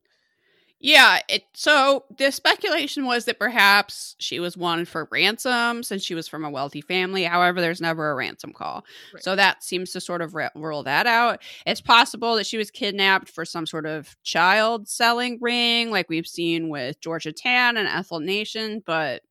Yeah, 0.79 1.21
it 1.27 1.43
so 1.53 2.05
the 2.17 2.31
speculation 2.31 3.05
was 3.05 3.25
that 3.25 3.39
perhaps 3.39 4.15
she 4.19 4.39
was 4.39 4.55
wanted 4.55 4.87
for 4.87 5.07
ransom 5.11 5.81
since 5.81 6.03
she 6.03 6.13
was 6.13 6.27
from 6.27 6.45
a 6.45 6.51
wealthy 6.51 6.81
family. 6.81 7.23
However, 7.23 7.61
there's 7.61 7.81
never 7.81 8.11
a 8.11 8.15
ransom 8.15 8.53
call. 8.53 8.85
Right. 9.11 9.23
So 9.23 9.35
that 9.35 9.63
seems 9.63 9.91
to 9.93 10.01
sort 10.01 10.21
of 10.21 10.35
re- 10.35 10.49
rule 10.53 10.83
that 10.83 11.07
out. 11.07 11.41
It's 11.65 11.81
possible 11.81 12.35
that 12.35 12.45
she 12.45 12.57
was 12.59 12.69
kidnapped 12.69 13.27
for 13.27 13.43
some 13.43 13.65
sort 13.65 13.87
of 13.87 14.15
child 14.21 14.87
selling 14.87 15.39
ring 15.41 15.89
like 15.89 16.09
we've 16.09 16.27
seen 16.27 16.69
with 16.69 16.99
Georgia 17.01 17.31
Tann 17.31 17.77
and 17.77 17.87
Ethel 17.87 18.19
Nation, 18.19 18.83
but 18.85 19.23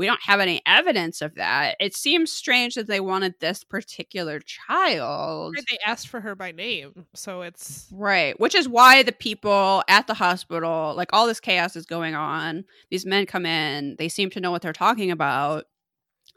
we 0.00 0.06
don't 0.06 0.22
have 0.22 0.40
any 0.40 0.62
evidence 0.64 1.20
of 1.20 1.34
that. 1.34 1.76
It 1.78 1.94
seems 1.94 2.32
strange 2.32 2.74
that 2.74 2.86
they 2.86 3.00
wanted 3.00 3.34
this 3.38 3.64
particular 3.64 4.40
child. 4.40 5.54
They 5.68 5.76
asked 5.84 6.08
for 6.08 6.22
her 6.22 6.34
by 6.34 6.52
name, 6.52 7.04
so 7.12 7.42
it's 7.42 7.86
Right. 7.92 8.38
Which 8.40 8.54
is 8.54 8.66
why 8.66 9.02
the 9.02 9.12
people 9.12 9.84
at 9.88 10.06
the 10.06 10.14
hospital, 10.14 10.94
like 10.96 11.10
all 11.12 11.26
this 11.26 11.38
chaos 11.38 11.76
is 11.76 11.84
going 11.84 12.14
on. 12.14 12.64
These 12.90 13.04
men 13.04 13.26
come 13.26 13.44
in, 13.44 13.96
they 13.98 14.08
seem 14.08 14.30
to 14.30 14.40
know 14.40 14.50
what 14.50 14.62
they're 14.62 14.72
talking 14.72 15.10
about. 15.10 15.66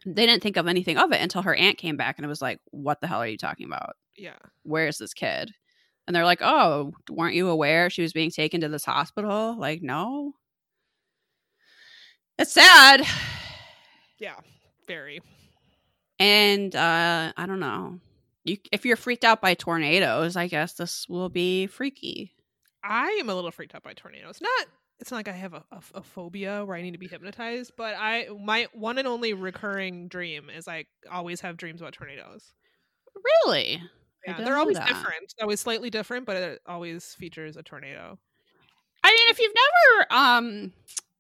They 0.05 0.25
didn't 0.25 0.43
think 0.43 0.57
of 0.57 0.67
anything 0.67 0.97
of 0.97 1.13
it 1.13 1.21
until 1.21 1.43
her 1.43 1.55
aunt 1.55 1.77
came 1.77 1.95
back 1.95 2.17
and 2.17 2.25
it 2.25 2.29
was 2.29 2.41
like, 2.41 2.59
What 2.71 2.99
the 2.99 3.07
hell 3.07 3.21
are 3.21 3.27
you 3.27 3.37
talking 3.37 3.65
about? 3.65 3.95
yeah. 4.17 4.35
Where 4.63 4.87
is 4.87 4.97
this 4.97 5.13
kid? 5.13 5.53
And 6.05 6.13
they're 6.13 6.25
like, 6.25 6.41
Oh, 6.41 6.91
weren't 7.09 7.35
you 7.35 7.47
aware 7.47 7.89
she 7.89 8.01
was 8.01 8.11
being 8.11 8.29
taken 8.29 8.59
to 8.59 8.67
this 8.67 8.83
hospital? 8.83 9.57
Like, 9.57 9.81
no. 9.81 10.33
It's 12.37 12.51
sad. 12.51 13.05
Yeah, 14.23 14.35
very. 14.87 15.19
And 16.17 16.73
uh, 16.73 17.33
I 17.35 17.45
don't 17.45 17.59
know. 17.59 17.99
You, 18.45 18.55
if 18.71 18.85
you're 18.85 18.95
freaked 18.95 19.25
out 19.25 19.41
by 19.41 19.53
tornadoes, 19.53 20.37
I 20.37 20.47
guess 20.47 20.75
this 20.75 21.09
will 21.09 21.27
be 21.27 21.67
freaky. 21.67 22.33
I 22.85 23.17
am 23.19 23.27
a 23.27 23.35
little 23.35 23.51
freaked 23.51 23.75
out 23.75 23.83
by 23.83 23.91
tornadoes. 23.91 24.39
Not 24.39 24.67
it's 25.01 25.11
not 25.11 25.17
like 25.17 25.27
I 25.27 25.33
have 25.33 25.53
a, 25.53 25.65
a, 25.73 25.81
a 25.95 26.01
phobia 26.01 26.63
where 26.63 26.77
I 26.77 26.81
need 26.81 26.91
to 26.91 26.97
be 26.97 27.09
hypnotized, 27.09 27.73
but 27.75 27.95
I 27.99 28.29
my 28.41 28.67
one 28.71 28.97
and 28.97 29.09
only 29.09 29.33
recurring 29.33 30.07
dream 30.07 30.49
is 30.49 30.69
I 30.69 30.85
always 31.11 31.41
have 31.41 31.57
dreams 31.57 31.81
about 31.81 31.91
tornadoes. 31.91 32.53
Really? 33.45 33.81
Yeah, 34.25 34.39
they're 34.39 34.55
always 34.55 34.77
that. 34.77 34.87
different. 34.87 35.33
Always 35.41 35.59
slightly 35.59 35.89
different, 35.89 36.25
but 36.25 36.37
it 36.37 36.61
always 36.65 37.13
features 37.15 37.57
a 37.57 37.63
tornado. 37.63 38.17
I 39.03 39.09
mean, 39.09 39.29
if 39.31 39.39
you've 39.39 39.53
never, 39.53 40.13
um, 40.13 40.71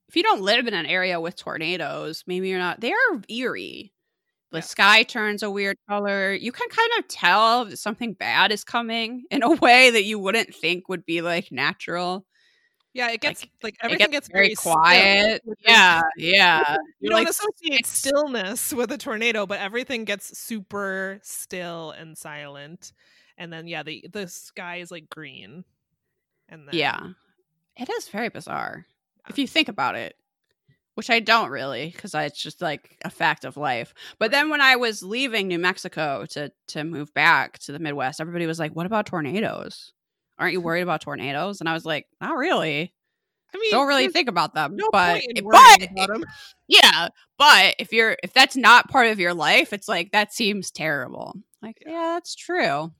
if 0.07 0.15
you 0.15 0.23
don't 0.23 0.41
live 0.41 0.67
in 0.67 0.73
an 0.73 0.85
area 0.85 1.19
with 1.19 1.35
tornadoes, 1.35 2.23
maybe 2.27 2.49
you're 2.49 2.59
not. 2.59 2.81
They 2.81 2.91
are 2.93 3.21
eerie. 3.29 3.93
The 4.51 4.57
Yeah. 4.59 4.61
sky 4.61 5.03
turns 5.03 5.41
a 5.43 5.49
weird 5.49 5.77
color. 5.89 6.33
You 6.33 6.51
can 6.51 6.69
kind 6.69 6.91
of 6.99 7.07
tell 7.07 7.65
that 7.65 7.77
something 7.77 8.13
bad 8.13 8.51
is 8.51 8.63
coming 8.63 9.23
in 9.31 9.41
a 9.43 9.51
way 9.55 9.89
that 9.89 10.03
you 10.03 10.19
wouldn't 10.19 10.53
think 10.53 10.89
would 10.89 11.05
be 11.05 11.21
like 11.21 11.51
natural. 11.51 12.25
Yeah, 12.93 13.09
it 13.09 13.21
gets 13.21 13.43
like, 13.63 13.73
It 13.75 13.79
everything 13.85 14.11
gets 14.11 14.27
gets, 14.27 14.29
very 14.31 14.53
still, 14.53 14.73
quiet. 14.73 15.41
is- 15.47 15.55
Yeah, 15.65 16.01
yeah. 16.15 16.77
You 16.99 17.09
don't 17.09 17.19
like, 17.23 17.29
associate 17.29 17.87
stillness 17.87 18.71
with 18.71 18.91
a 18.91 18.97
tornado, 18.99 19.47
but 19.47 19.59
everything 19.59 20.05
gets 20.05 20.37
super 20.37 21.19
still 21.23 21.89
and 21.91 22.15
silent. 22.15 22.93
And 23.39 23.51
then 23.51 23.65
yeah, 23.67 23.81
the 23.81 24.05
the 24.13 24.27
sky 24.27 24.75
is 24.77 24.91
like 24.91 25.09
green. 25.09 25.63
And 26.49 26.67
then 26.67 26.75
yeah, 26.75 26.99
it 27.77 27.89
is 27.89 28.09
very 28.09 28.29
bizarre 28.29 28.85
if 29.29 29.37
you 29.37 29.47
think 29.47 29.67
about 29.69 29.95
it. 29.95 30.15
Which 30.95 31.09
I 31.09 31.21
don't 31.21 31.49
really, 31.49 31.89
because 31.89 32.13
it's 32.13 32.39
just 32.39 32.61
like 32.61 32.99
a 33.03 33.09
fact 33.09 33.45
of 33.45 33.57
life. 33.57 33.95
But 34.19 34.29
then 34.29 34.51
when 34.51 34.61
I 34.61 34.75
was 34.75 35.01
leaving 35.01 35.47
New 35.47 35.57
Mexico 35.57 36.27
to 36.31 36.51
to 36.67 36.83
move 36.83 37.11
back 37.15 37.57
to 37.59 37.71
the 37.71 37.79
Midwest, 37.79 38.21
everybody 38.21 38.45
was 38.45 38.59
like, 38.59 38.75
"What 38.75 38.85
about 38.85 39.07
tornadoes? 39.07 39.91
Aren't 40.37 40.53
you 40.53 40.61
worried 40.61 40.83
about 40.83 41.01
tornadoes?" 41.01 41.61
And 41.61 41.67
I 41.67 41.73
was 41.73 41.83
like, 41.83 42.05
"Not 42.21 42.37
really. 42.37 42.93
I 43.51 43.57
mean, 43.57 43.71
Don't 43.71 43.87
really 43.87 44.07
think 44.09 44.29
about 44.29 44.53
them." 44.53 44.75
no 44.75 44.87
but 44.91 45.23
but 45.33 45.43
worrying 45.43 45.89
about 45.93 46.11
'em. 46.11 46.25
yeah, 46.67 47.07
but 47.39 47.73
if 47.79 47.91
you're 47.91 48.15
if 48.21 48.31
that's 48.31 48.55
not 48.55 48.87
part 48.87 49.07
of 49.07 49.19
your 49.19 49.33
life, 49.33 49.73
it's 49.73 49.87
like 49.87 50.11
that 50.11 50.31
seems 50.31 50.69
terrible. 50.69 51.33
Like, 51.63 51.81
Yeah. 51.83 51.91
yeah, 51.91 52.07
that's 52.13 52.35
true. 52.35 52.91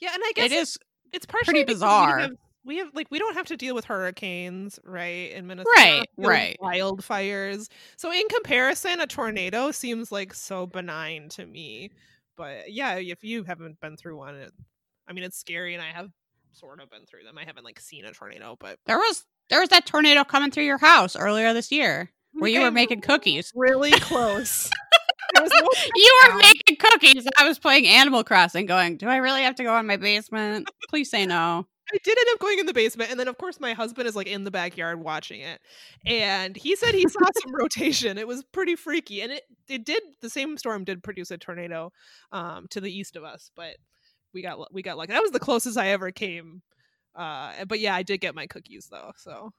Yeah, 0.00 0.14
and 0.14 0.22
I 0.24 0.32
guess 0.34 0.46
It 0.46 0.52
is 0.52 0.78
it's 1.12 1.26
partially 1.26 1.64
because 1.64 1.74
bizarre. 1.80 2.28
We 2.66 2.78
have, 2.78 2.88
like 2.94 3.06
we 3.10 3.18
don't 3.20 3.34
have 3.36 3.46
to 3.46 3.56
deal 3.56 3.74
with 3.76 3.84
hurricanes, 3.84 4.80
right? 4.84 5.30
In 5.32 5.46
Minnesota, 5.46 5.70
Right, 5.76 6.06
We 6.16 6.24
don't 6.24 6.32
have 6.32 6.40
to 6.42 6.56
deal 6.56 6.58
with 6.58 7.00
right. 7.00 7.00
Wildfires. 7.00 7.68
So 7.96 8.12
in 8.12 8.26
comparison, 8.28 9.00
a 9.00 9.06
tornado 9.06 9.70
seems 9.70 10.10
like 10.10 10.34
so 10.34 10.66
benign 10.66 11.28
to 11.30 11.46
me. 11.46 11.90
But 12.36 12.72
yeah, 12.72 12.96
if 12.96 13.22
you 13.22 13.44
haven't 13.44 13.80
been 13.80 13.96
through 13.96 14.16
one, 14.18 14.34
it, 14.34 14.52
I 15.08 15.12
mean, 15.12 15.24
it's 15.24 15.38
scary, 15.38 15.74
and 15.74 15.82
I 15.82 15.92
have 15.92 16.10
sort 16.52 16.80
of 16.82 16.90
been 16.90 17.06
through 17.06 17.22
them. 17.22 17.38
I 17.38 17.44
haven't 17.44 17.64
like 17.64 17.78
seen 17.78 18.04
a 18.04 18.10
tornado, 18.10 18.56
but 18.58 18.78
there 18.86 18.98
was 18.98 19.24
there 19.48 19.60
was 19.60 19.68
that 19.68 19.86
tornado 19.86 20.24
coming 20.24 20.50
through 20.50 20.64
your 20.64 20.78
house 20.78 21.14
earlier 21.14 21.52
this 21.52 21.70
year 21.70 22.10
where 22.32 22.50
you 22.50 22.60
were 22.62 22.70
making 22.72 23.00
cookies. 23.00 23.52
really 23.54 23.92
close. 23.92 24.68
No 25.34 25.46
You 25.94 26.20
were 26.28 26.36
making 26.36 26.76
cookies. 26.78 27.26
and 27.26 27.34
I 27.38 27.46
was 27.46 27.58
playing 27.58 27.86
Animal 27.86 28.24
Crossing, 28.24 28.66
going, 28.66 28.96
"Do 28.96 29.08
I 29.08 29.16
really 29.16 29.42
have 29.42 29.54
to 29.56 29.62
go 29.62 29.76
in 29.78 29.86
my 29.86 29.96
basement? 29.96 30.68
Please 30.88 31.10
say 31.10 31.26
no." 31.26 31.66
I 31.92 31.98
did 32.02 32.18
end 32.18 32.26
up 32.32 32.40
going 32.40 32.58
in 32.58 32.66
the 32.66 32.72
basement, 32.74 33.10
and 33.10 33.20
then 33.20 33.28
of 33.28 33.38
course 33.38 33.60
my 33.60 33.72
husband 33.72 34.08
is 34.08 34.16
like 34.16 34.26
in 34.26 34.44
the 34.44 34.50
backyard 34.50 35.00
watching 35.00 35.40
it, 35.40 35.60
and 36.04 36.56
he 36.56 36.74
said 36.76 36.94
he 36.94 37.06
saw 37.08 37.26
some 37.42 37.54
rotation. 37.54 38.18
It 38.18 38.26
was 38.26 38.42
pretty 38.44 38.74
freaky, 38.76 39.20
and 39.20 39.32
it 39.32 39.42
it 39.68 39.84
did 39.84 40.02
the 40.20 40.30
same 40.30 40.56
storm 40.58 40.84
did 40.84 41.02
produce 41.02 41.30
a 41.30 41.38
tornado 41.38 41.92
um, 42.32 42.66
to 42.70 42.80
the 42.80 42.90
east 42.92 43.14
of 43.16 43.24
us, 43.24 43.50
but 43.54 43.76
we 44.34 44.42
got 44.42 44.72
we 44.74 44.82
got 44.82 44.96
lucky. 44.98 45.12
That 45.12 45.22
was 45.22 45.30
the 45.30 45.38
closest 45.40 45.78
I 45.78 45.88
ever 45.90 46.10
came. 46.10 46.62
Uh, 47.14 47.64
but 47.66 47.80
yeah, 47.80 47.94
I 47.94 48.02
did 48.02 48.20
get 48.20 48.34
my 48.34 48.46
cookies 48.46 48.88
though, 48.90 49.12
so 49.16 49.52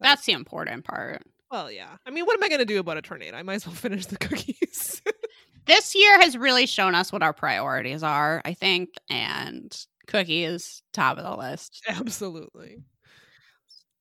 That's 0.00 0.24
the 0.26 0.32
important 0.32 0.84
part. 0.84 1.22
well, 1.50 1.70
yeah. 1.70 1.96
I 2.06 2.10
mean, 2.10 2.24
what 2.24 2.34
am 2.34 2.42
I 2.42 2.48
gonna 2.48 2.64
do 2.64 2.80
about 2.80 2.96
a 2.96 3.02
tornado? 3.02 3.36
I 3.36 3.42
might 3.42 3.54
as 3.56 3.66
well 3.66 3.74
finish 3.76 4.06
the 4.06 4.16
cookies. 4.18 5.02
This 5.66 5.94
year 5.94 6.18
has 6.20 6.36
really 6.36 6.64
shown 6.66 6.94
us 6.94 7.12
what 7.12 7.22
our 7.22 7.34
priorities 7.34 8.02
are, 8.02 8.40
I 8.44 8.54
think, 8.54 8.94
and 9.10 9.70
cookies 10.08 10.82
top 10.92 11.18
of 11.18 11.24
the 11.24 11.36
list. 11.36 11.80
Absolutely, 11.88 12.78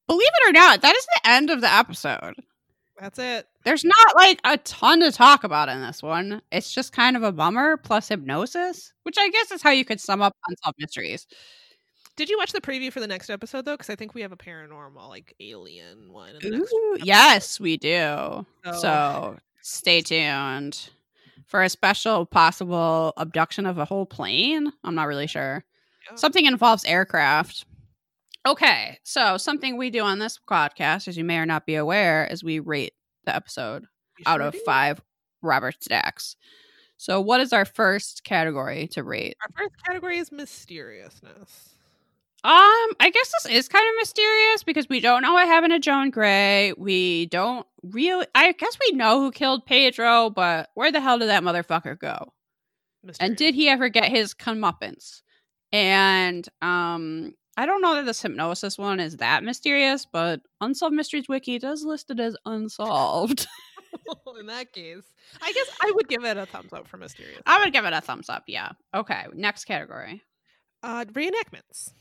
Believe 0.08 0.30
it 0.42 0.50
or 0.50 0.54
not, 0.54 0.82
that 0.82 0.96
is 0.96 1.06
the 1.06 1.30
end 1.30 1.50
of 1.50 1.62
the 1.62 1.72
episode. 1.72 2.34
that's 3.00 3.20
it. 3.20 3.46
There's 3.66 3.84
not 3.84 4.16
like 4.16 4.40
a 4.46 4.58
ton 4.58 5.02
to 5.02 5.12
talk 5.12 5.44
about 5.44 5.68
in 5.70 5.82
this 5.82 6.02
one. 6.02 6.42
It's 6.52 6.74
just 6.74 6.94
kind 6.94 7.18
of 7.18 7.24
a 7.24 7.32
bummer 7.34 7.76
plus 7.78 8.08
hypnosis, 8.08 8.94
which 9.04 9.18
I 9.20 9.30
guess 9.30 9.52
is 9.52 9.62
how 9.62 9.72
you 9.72 9.84
could 9.84 10.00
sum 10.00 10.22
up 10.22 10.34
Unsolved 10.48 10.78
Mysteries. 10.80 11.28
Did 12.16 12.30
you 12.30 12.38
watch 12.38 12.54
the 12.54 12.62
preview 12.62 12.92
for 12.92 13.00
the 13.02 13.08
next 13.08 13.30
episode 13.30 13.66
though? 13.66 13.74
Because 13.76 13.90
I 13.90 13.96
think 13.96 14.16
we 14.16 14.22
have 14.22 14.32
a 14.32 14.38
paranormal, 14.38 15.10
like 15.10 15.36
alien 15.42 16.12
one. 16.14 16.36
In 16.42 16.52
the 16.52 16.58
Ooh, 16.74 16.98
yes, 17.04 17.60
we 17.60 17.76
do. 17.78 18.46
So- 18.66 18.72
So 18.72 19.38
stay 19.62 20.02
tuned 20.02 20.90
for 21.48 21.62
a 21.62 21.70
special 21.70 22.26
possible 22.26 23.14
abduction 23.18 23.66
of 23.66 23.78
a 23.78 23.86
whole 23.86 24.06
plane. 24.06 24.72
I'm 24.86 24.96
not 24.96 25.08
really 25.08 25.28
sure. 25.28 25.66
Something 26.16 26.46
involves 26.46 26.84
aircraft. 26.86 27.66
Okay, 28.48 28.98
so 29.04 29.38
something 29.38 29.76
we 29.78 29.90
do 29.90 30.02
on 30.02 30.20
this 30.20 30.40
podcast, 30.50 31.08
as 31.08 31.18
you 31.18 31.24
may 31.26 31.38
or 31.38 31.46
not 31.46 31.66
be 31.66 31.76
aware, 31.76 32.26
is 32.26 32.44
we 32.44 32.60
rate 32.60 32.94
the 33.26 33.36
episode 33.36 33.84
You 34.18 34.24
out 34.26 34.40
sure 34.40 34.48
of 34.48 34.54
do? 34.54 34.60
five 34.66 35.02
Robert 35.42 35.84
Stacks. 35.84 36.36
So, 36.96 37.20
what 37.22 37.42
is 37.42 37.52
our 37.54 37.66
first 37.66 38.24
category 38.24 38.88
to 38.90 39.04
rate? 39.04 39.36
Our 39.42 39.66
first 39.66 39.76
category 39.86 40.18
is 40.18 40.32
mysteriousness. 40.32 41.74
Um, 42.44 42.54
I 43.00 43.10
guess 43.14 43.32
this 43.44 43.52
is 43.54 43.68
kind 43.68 43.84
of 43.88 43.96
mysterious 44.00 44.64
because 44.64 44.88
we 44.88 45.00
don't 45.02 45.22
know 45.22 45.34
what 45.34 45.48
happened 45.48 45.74
to 45.74 45.80
Joan 45.80 46.12
Gay. 46.12 46.74
We 46.78 47.26
don't 47.26 47.68
really. 47.84 48.26
I 48.34 48.52
guess 48.54 48.78
we 48.90 48.96
know 48.96 49.20
who 49.20 49.32
killed 49.32 49.66
Pedro, 49.66 50.30
but 50.30 50.70
where 50.76 50.92
the 50.92 51.02
hell 51.02 51.20
did 51.20 51.30
that 51.30 51.44
motherfucker 51.44 52.00
go? 52.00 52.32
And 53.20 53.36
did 53.36 53.56
he 53.56 53.68
ever 53.70 53.90
get 53.90 54.06
his 54.06 54.34
comeuppance? 54.34 55.22
And 55.72 56.48
um, 56.62 57.34
I 57.58 57.66
don't 57.66 57.82
know 57.82 57.96
that 57.96 58.06
this 58.06 58.22
hypnosis 58.22 58.78
one 58.78 59.00
is 59.00 59.18
that 59.18 59.44
mysterious, 59.44 60.06
but 60.06 60.42
Unsolved 60.62 60.96
Mysteries 60.96 61.28
Wiki 61.28 61.60
does 61.60 61.84
list 61.84 62.10
it 62.12 62.20
as 62.20 62.36
unsolved. 62.46 63.48
in 64.40 64.46
that 64.48 64.72
case, 64.72 65.04
I 65.42 65.52
guess 65.52 65.68
I 65.82 65.92
would 65.96 66.08
give 66.08 66.24
it 66.24 66.38
a 66.38 66.46
thumbs 66.46 66.72
up 66.74 66.88
for 66.88 66.98
mysterious. 66.98 67.42
I 67.46 67.64
would 67.64 67.74
give 67.74 67.86
it 67.86 67.94
a 67.94 68.02
thumbs 68.02 68.30
up. 68.30 68.44
Yeah. 68.48 68.72
Okay. 68.94 69.26
Next 69.34 69.66
category. 69.66 70.22
Uh, 70.84 71.06
reenactments. 71.06 71.92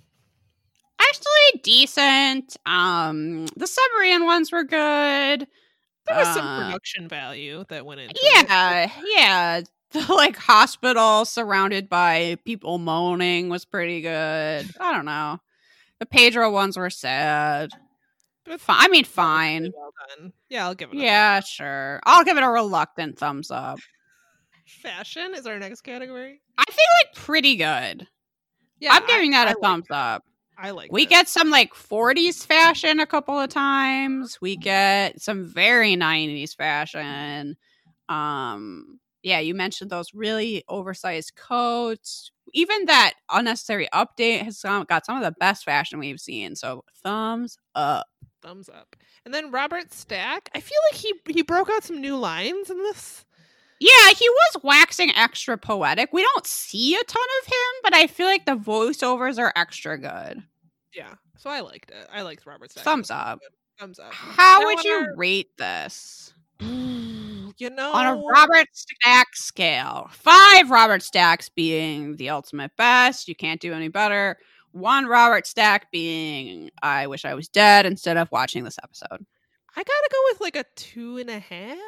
Actually 1.00 1.60
decent. 1.62 2.56
Um, 2.66 3.46
the 3.56 3.66
submarine 3.66 4.24
ones 4.24 4.52
were 4.52 4.64
good. 4.64 5.46
There 6.06 6.16
was 6.16 6.28
some 6.34 6.46
Uh, 6.46 6.64
production 6.66 7.08
value 7.08 7.64
that 7.68 7.84
went 7.84 8.00
into 8.00 8.14
it. 8.14 8.46
Yeah, 8.48 8.90
yeah. 9.16 9.60
The 9.96 10.12
like 10.14 10.36
hospital 10.36 11.24
surrounded 11.24 11.88
by 11.88 12.36
people 12.44 12.78
moaning 12.78 13.48
was 13.48 13.64
pretty 13.64 14.00
good. 14.00 14.68
I 14.80 14.92
don't 14.92 15.04
know. 15.04 15.40
The 15.98 16.06
Pedro 16.06 16.50
ones 16.50 16.76
were 16.76 16.90
sad. 16.90 17.70
But 18.44 18.60
Fi- 18.60 18.84
I 18.84 18.88
mean, 18.88 19.04
fine. 19.04 19.72
Well 19.74 19.92
done. 20.18 20.32
Yeah, 20.48 20.66
I'll 20.66 20.74
give 20.74 20.92
it. 20.92 20.96
A 20.96 21.00
Yeah, 21.00 21.40
sure. 21.40 22.00
I'll 22.04 22.24
give 22.24 22.36
it 22.36 22.42
a 22.42 22.48
reluctant 22.48 23.18
thumbs 23.18 23.50
up. 23.50 23.78
Fashion 24.66 25.34
is 25.34 25.46
our 25.46 25.58
next 25.58 25.80
category. 25.80 26.40
I 26.58 26.64
feel 26.64 26.84
like 27.00 27.14
pretty 27.14 27.56
good. 27.56 28.06
Yeah, 28.78 28.92
I'm 28.92 29.06
giving 29.06 29.30
that 29.30 29.48
a 29.48 29.56
a 29.56 29.60
thumbs 29.60 29.86
up. 29.90 30.24
I 30.58 30.70
like. 30.70 30.92
We 30.92 31.04
it. 31.04 31.08
get 31.08 31.28
some 31.28 31.50
like 31.50 31.72
40s 31.74 32.44
fashion 32.44 33.00
a 33.00 33.06
couple 33.06 33.38
of 33.38 33.48
times. 33.48 34.38
We 34.40 34.56
get 34.56 35.20
some 35.20 35.46
very 35.46 35.96
90s 35.96 36.54
fashion. 36.54 37.56
Um 38.08 39.00
yeah, 39.26 39.40
you 39.40 39.56
mentioned 39.56 39.90
those 39.90 40.14
really 40.14 40.62
oversized 40.68 41.34
coats. 41.34 42.30
Even 42.52 42.84
that 42.84 43.14
unnecessary 43.28 43.88
update 43.92 44.42
has 44.42 44.62
got 44.62 45.04
some 45.04 45.16
of 45.16 45.24
the 45.24 45.32
best 45.40 45.64
fashion 45.64 45.98
we've 45.98 46.20
seen. 46.20 46.54
So 46.54 46.84
thumbs 47.02 47.58
up. 47.74 48.06
thumbs 48.40 48.68
up. 48.68 48.94
And 49.24 49.34
then 49.34 49.50
Robert 49.50 49.92
Stack. 49.92 50.48
I 50.54 50.60
feel 50.60 50.78
like 50.92 51.00
he 51.00 51.12
he 51.28 51.42
broke 51.42 51.68
out 51.68 51.82
some 51.82 52.00
new 52.00 52.16
lines 52.16 52.70
in 52.70 52.78
this. 52.84 53.24
Yeah, 53.80 54.10
he 54.16 54.28
was 54.28 54.62
waxing 54.62 55.10
extra 55.16 55.58
poetic. 55.58 56.12
We 56.12 56.22
don't 56.22 56.46
see 56.46 56.94
a 56.94 57.02
ton 57.02 57.22
of 57.42 57.46
him, 57.48 57.80
but 57.82 57.94
I 57.94 58.06
feel 58.06 58.26
like 58.26 58.46
the 58.46 58.54
voiceovers 58.56 59.40
are 59.40 59.52
extra 59.56 59.98
good. 59.98 60.40
Yeah, 60.94 61.14
so 61.36 61.50
I 61.50 61.60
liked 61.62 61.90
it. 61.90 62.06
I 62.12 62.22
liked 62.22 62.46
Robert 62.46 62.70
Stack. 62.70 62.84
Thumbs 62.84 63.10
up. 63.10 63.40
Thumbs 63.80 63.98
up. 63.98 64.12
How 64.14 64.60
Now 64.60 64.66
would 64.66 64.84
you 64.84 64.92
our- 64.94 65.16
rate 65.16 65.50
this? 65.58 66.32
you 67.58 67.70
know, 67.70 67.92
on 67.92 68.06
a 68.06 68.22
Robert 68.32 68.68
Stack 68.72 69.34
scale. 69.34 70.08
Five 70.10 70.70
Robert 70.70 71.02
Stacks 71.02 71.48
being 71.48 72.16
the 72.16 72.30
ultimate 72.30 72.72
best. 72.76 73.28
You 73.28 73.34
can't 73.34 73.60
do 73.60 73.72
any 73.72 73.88
better. 73.88 74.38
One 74.72 75.06
Robert 75.06 75.46
Stack 75.46 75.90
being 75.90 76.70
I 76.82 77.06
wish 77.06 77.24
I 77.24 77.34
was 77.34 77.48
dead 77.48 77.86
instead 77.86 78.16
of 78.16 78.30
watching 78.30 78.64
this 78.64 78.78
episode. 78.82 79.24
I 79.76 79.82
gotta 79.82 80.08
go 80.10 80.18
with 80.30 80.40
like 80.40 80.56
a 80.56 80.64
two 80.74 81.18
and 81.18 81.30
a 81.30 81.38
half. 81.38 81.78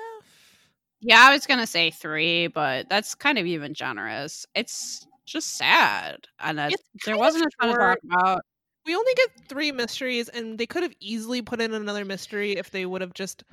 Yeah, 1.00 1.20
I 1.20 1.32
was 1.32 1.46
gonna 1.46 1.66
say 1.66 1.90
three, 1.90 2.48
but 2.48 2.88
that's 2.88 3.14
kind 3.14 3.38
of 3.38 3.46
even 3.46 3.74
generous. 3.74 4.46
It's 4.54 5.06
just 5.26 5.56
sad, 5.56 6.26
and 6.40 6.58
it, 6.58 6.74
there 7.04 7.16
wasn't 7.16 7.44
a 7.44 7.50
ton 7.60 7.72
to 7.72 7.78
talk 7.78 7.98
about. 8.04 8.40
We 8.86 8.96
only 8.96 9.12
get 9.14 9.48
three 9.48 9.70
mysteries, 9.70 10.28
and 10.30 10.58
they 10.58 10.66
could 10.66 10.82
have 10.82 10.94
easily 10.98 11.42
put 11.42 11.60
in 11.60 11.74
another 11.74 12.04
mystery 12.04 12.52
if 12.52 12.70
they 12.70 12.86
would 12.86 13.02
have 13.02 13.12
just 13.12 13.44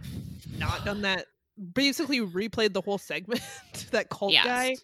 not 0.57 0.86
done 0.86 1.01
that. 1.01 1.26
Basically, 1.73 2.19
replayed 2.19 2.73
the 2.73 2.81
whole 2.81 2.97
segment. 2.97 3.41
that 3.91 4.09
cult 4.09 4.33
Yes. 4.33 4.45
guy. 4.45 4.75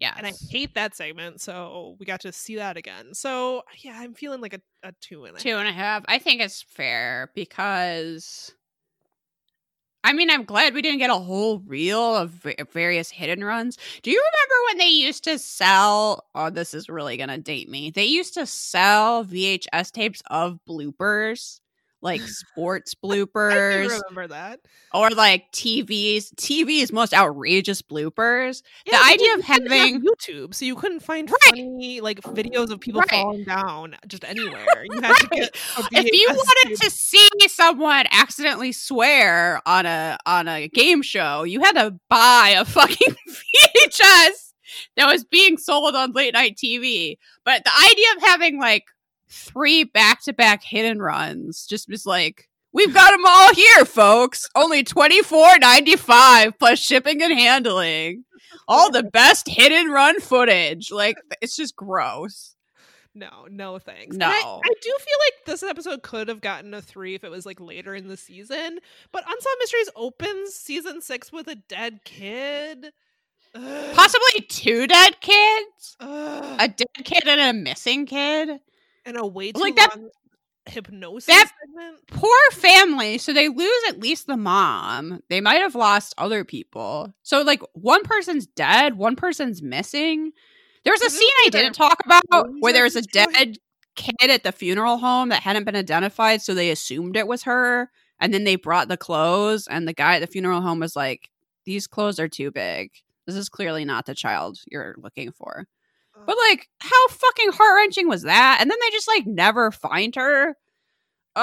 Yeah. 0.00 0.14
and 0.16 0.26
I 0.26 0.32
hate 0.50 0.74
that 0.74 0.96
segment. 0.96 1.40
So 1.40 1.94
we 2.00 2.06
got 2.06 2.20
to 2.22 2.32
see 2.32 2.56
that 2.56 2.76
again. 2.76 3.14
So 3.14 3.62
yeah, 3.84 3.96
I'm 4.00 4.14
feeling 4.14 4.40
like 4.40 4.54
a, 4.54 4.60
a 4.82 4.92
two 5.00 5.26
and 5.26 5.36
a 5.36 5.40
two 5.40 5.56
and 5.56 5.68
a 5.68 5.72
half. 5.72 6.04
I 6.08 6.18
think 6.18 6.40
it's 6.40 6.62
fair 6.62 7.30
because 7.36 8.52
I 10.04 10.12
mean, 10.12 10.30
I'm 10.30 10.42
glad 10.42 10.74
we 10.74 10.82
didn't 10.82 10.98
get 10.98 11.10
a 11.10 11.14
whole 11.14 11.60
reel 11.60 12.16
of 12.16 12.30
va- 12.30 12.56
various 12.72 13.08
hidden 13.10 13.44
runs. 13.44 13.78
Do 14.02 14.10
you 14.10 14.18
remember 14.20 14.64
when 14.66 14.78
they 14.78 14.92
used 14.92 15.22
to 15.24 15.38
sell? 15.38 16.26
Oh, 16.34 16.50
this 16.50 16.74
is 16.74 16.88
really 16.88 17.16
gonna 17.16 17.38
date 17.38 17.68
me. 17.70 17.90
They 17.90 18.06
used 18.06 18.34
to 18.34 18.44
sell 18.44 19.24
VHS 19.24 19.92
tapes 19.92 20.20
of 20.28 20.58
bloopers, 20.68 21.60
like 22.02 22.20
sports 22.22 22.94
I 23.02 23.06
do 23.06 23.26
bloopers, 23.26 23.88
remember 23.88 24.28
that. 24.28 24.60
or 24.92 25.10
like 25.10 25.50
TV's 25.52 26.30
TV's 26.32 26.92
most 26.92 27.14
outrageous 27.14 27.80
bloopers. 27.80 28.62
Yeah, 28.86 28.98
the 28.98 29.04
idea 29.12 29.34
of 29.34 29.40
having 29.44 30.02
YouTube, 30.02 30.54
so 30.54 30.64
you 30.64 30.74
couldn't 30.74 31.00
find 31.00 31.30
Right. 31.30 31.38
funny 31.46 32.00
like 32.00 32.20
videos 32.22 32.70
of 32.70 32.80
people 32.80 33.00
Right. 33.00 33.10
falling 33.10 33.44
down 33.44 33.96
just 34.08 34.24
anywhere. 34.24 34.84
You 34.84 35.00
had 35.02 35.14
to 35.14 35.28
get 35.32 35.56
if 35.92 36.12
you 36.12 36.26
wanted 36.28 36.76
to 36.82 36.90
see 36.90 37.28
someone 37.48 38.06
accidentally 38.10 38.72
swear 38.72 39.60
on 39.64 39.86
a 39.86 40.18
on 40.26 40.48
a 40.48 40.68
game 40.68 41.02
show, 41.02 41.44
you 41.44 41.60
had 41.60 41.72
to 41.72 41.98
buy 42.10 42.54
a 42.58 42.64
fucking 42.64 43.14
VHS 43.28 44.52
that 44.96 45.06
was 45.06 45.24
being 45.24 45.56
sold 45.58 45.94
on 45.94 46.12
late 46.12 46.34
night 46.34 46.56
TV. 46.62 47.16
But 47.44 47.64
the 47.64 47.70
idea 47.90 48.06
of 48.16 48.22
having 48.22 48.58
like 48.58 48.84
three 49.32 49.84
back 49.84 50.22
to 50.24 50.32
back 50.32 50.62
hidden 50.62 51.00
runs 51.00 51.66
just 51.66 51.88
was 51.88 52.04
like 52.04 52.48
we've 52.72 52.92
got 52.92 53.10
them 53.10 53.24
all 53.26 53.54
here, 53.54 53.84
folks. 53.84 54.48
Only 54.54 54.84
twenty 54.84 55.22
four 55.22 55.58
ninety 55.58 55.96
five 55.96 56.58
plus 56.58 56.78
shipping 56.78 57.22
and 57.22 57.32
handling. 57.32 58.24
All 58.68 58.90
the 58.90 59.02
best 59.02 59.48
hidden 59.48 59.90
run 59.90 60.20
footage. 60.20 60.90
Like 60.90 61.16
it's 61.40 61.56
just 61.56 61.76
gross. 61.76 62.54
No, 63.14 63.46
no 63.50 63.78
thanks. 63.78 64.16
No. 64.16 64.26
I, 64.26 64.60
I 64.64 64.72
do 64.82 64.96
feel 64.98 65.18
like 65.26 65.44
this 65.44 65.62
episode 65.62 66.02
could 66.02 66.28
have 66.28 66.40
gotten 66.40 66.72
a 66.72 66.80
three 66.80 67.14
if 67.14 67.24
it 67.24 67.30
was 67.30 67.44
like 67.44 67.60
later 67.60 67.94
in 67.94 68.08
the 68.08 68.16
season. 68.16 68.78
But 69.12 69.24
Unsolved 69.24 69.56
Mysteries 69.58 69.90
opens 69.94 70.54
season 70.54 71.02
six 71.02 71.30
with 71.30 71.46
a 71.48 71.56
dead 71.56 72.00
kid. 72.04 72.92
Ugh. 73.54 73.94
Possibly 73.94 74.46
two 74.48 74.86
dead 74.86 75.20
kids. 75.20 75.96
Ugh. 76.00 76.56
a 76.58 76.68
dead 76.68 77.04
kid 77.04 77.24
and 77.26 77.40
a 77.40 77.52
missing 77.52 78.06
kid. 78.06 78.60
And 79.04 79.16
a 79.18 79.26
way 79.26 79.52
too 79.52 79.60
like 79.60 79.76
that- 79.76 79.96
hypnosis 80.66 81.26
that- 81.26 81.50
segment. 81.60 82.06
Poor 82.08 82.38
family. 82.52 83.18
So 83.18 83.32
they 83.32 83.48
lose 83.48 83.82
at 83.88 83.98
least 83.98 84.26
the 84.26 84.36
mom. 84.36 85.20
They 85.28 85.40
might 85.40 85.60
have 85.60 85.74
lost 85.74 86.14
other 86.18 86.44
people. 86.44 87.12
So 87.22 87.42
like 87.42 87.62
one 87.74 88.02
person's 88.04 88.46
dead, 88.46 88.96
one 88.96 89.16
person's 89.16 89.60
missing. 89.62 90.32
There's 90.84 91.02
a 91.02 91.10
scene 91.10 91.30
I 91.44 91.48
didn't 91.48 91.74
talk 91.74 91.98
about 92.04 92.22
where 92.60 92.70
are 92.70 92.72
there 92.72 92.82
was 92.84 92.96
a 92.96 93.02
dead 93.02 93.58
kid 93.94 94.30
at 94.30 94.42
the 94.42 94.52
funeral 94.52 94.98
home 94.98 95.28
that 95.28 95.42
hadn't 95.42 95.64
been 95.64 95.76
identified, 95.76 96.42
so 96.42 96.54
they 96.54 96.70
assumed 96.70 97.16
it 97.16 97.26
was 97.28 97.42
her. 97.44 97.90
And 98.18 98.32
then 98.32 98.44
they 98.44 98.56
brought 98.56 98.88
the 98.88 98.96
clothes, 98.96 99.66
and 99.66 99.86
the 99.86 99.92
guy 99.92 100.16
at 100.16 100.20
the 100.20 100.26
funeral 100.28 100.60
home 100.60 100.78
was 100.80 100.94
like, 100.96 101.28
"These 101.64 101.86
clothes 101.88 102.18
are 102.20 102.28
too 102.28 102.50
big. 102.52 102.90
This 103.26 103.36
is 103.36 103.48
clearly 103.48 103.84
not 103.84 104.06
the 104.06 104.14
child 104.14 104.58
you're 104.70 104.94
looking 104.98 105.32
for." 105.32 105.66
But 106.26 106.36
like, 106.48 106.68
how 106.78 107.08
fucking 107.08 107.52
heart 107.52 107.76
wrenching 107.76 108.08
was 108.08 108.22
that? 108.22 108.58
And 108.60 108.70
then 108.70 108.78
they 108.80 108.90
just 108.90 109.08
like 109.08 109.26
never 109.26 109.70
find 109.70 110.14
her. 110.14 110.56
Uh 111.34 111.42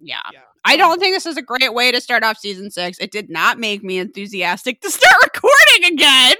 yeah. 0.00 0.20
Yeah. 0.32 0.40
I 0.64 0.76
don't 0.76 0.98
think 1.00 1.14
this 1.14 1.26
is 1.26 1.36
a 1.36 1.42
great 1.42 1.74
way 1.74 1.90
to 1.92 2.00
start 2.00 2.22
off 2.22 2.38
season 2.38 2.70
six. 2.70 2.98
It 2.98 3.10
did 3.10 3.28
not 3.30 3.58
make 3.58 3.82
me 3.82 3.98
enthusiastic 3.98 4.80
to 4.80 4.90
start 4.92 5.14
recording 5.22 5.92
again. 5.94 6.36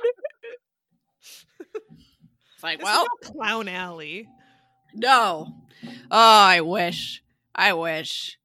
it's 2.54 2.62
like, 2.62 2.78
This 2.78 2.84
well, 2.84 3.06
Clown 3.22 3.68
Alley. 3.68 4.28
no. 4.94 5.48
Oh, 5.84 5.96
I 6.10 6.60
wish. 6.60 7.22
I 7.54 7.72
wish. 7.72 8.38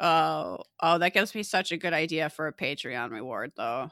Oh, 0.00 0.58
oh, 0.80 0.98
that 0.98 1.14
gives 1.14 1.32
me 1.34 1.44
such 1.44 1.70
a 1.70 1.76
good 1.76 1.92
idea 1.92 2.28
for 2.28 2.48
a 2.48 2.52
Patreon 2.52 3.12
reward, 3.12 3.52
though. 3.56 3.90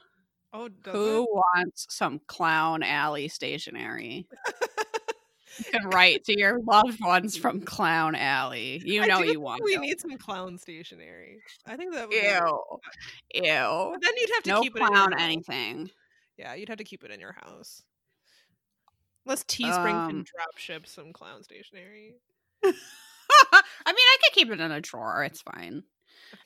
Oh, 0.53 0.69
Who 0.87 1.23
it? 1.23 1.29
wants 1.31 1.87
some 1.91 2.21
clown 2.27 2.83
alley 2.83 3.29
stationery? 3.29 4.27
you 5.59 5.65
can 5.71 5.89
write 5.91 6.25
to 6.25 6.39
your 6.39 6.61
loved 6.61 6.99
ones 7.01 7.37
from 7.37 7.61
Clown 7.61 8.15
Alley. 8.15 8.81
You 8.85 9.07
know 9.07 9.21
you 9.23 9.41
want. 9.41 9.63
We 9.65 9.75
them. 9.75 9.83
need 9.83 10.01
some 10.01 10.17
clown 10.19 10.59
stationery. 10.59 11.39
I 11.67 11.77
think 11.77 11.93
that 11.95 12.09
would. 12.09 12.11
be- 12.11 12.17
Ew, 12.17 13.45
ew. 13.45 13.91
But 13.93 14.03
then 14.03 14.13
you'd 14.17 14.31
have 14.35 14.43
to 14.45 14.51
No 14.51 14.63
keep 14.63 14.75
it. 14.77 14.83
clown 14.83 15.15
anything. 15.19 15.91
Yeah, 16.37 16.55
you'd 16.55 16.69
have 16.69 16.79
to 16.79 16.85
keep 16.85 17.05
it 17.05 17.11
in 17.11 17.21
your 17.21 17.33
house. 17.33 17.83
Unless 19.27 19.45
Teespring 19.45 19.85
can 20.09 20.17
Um, 20.17 20.25
drop 20.25 20.57
ship 20.57 20.87
some 20.87 21.13
clown 21.13 21.43
stationery. 21.45 22.15
I 22.65 22.73
mean, 22.73 22.75
I 23.87 24.17
could 24.25 24.33
keep 24.35 24.51
it 24.51 24.61
in 24.61 24.73
a 24.73 24.81
drawer. 24.81 25.23
It's 25.25 25.43
fine. 25.43 25.85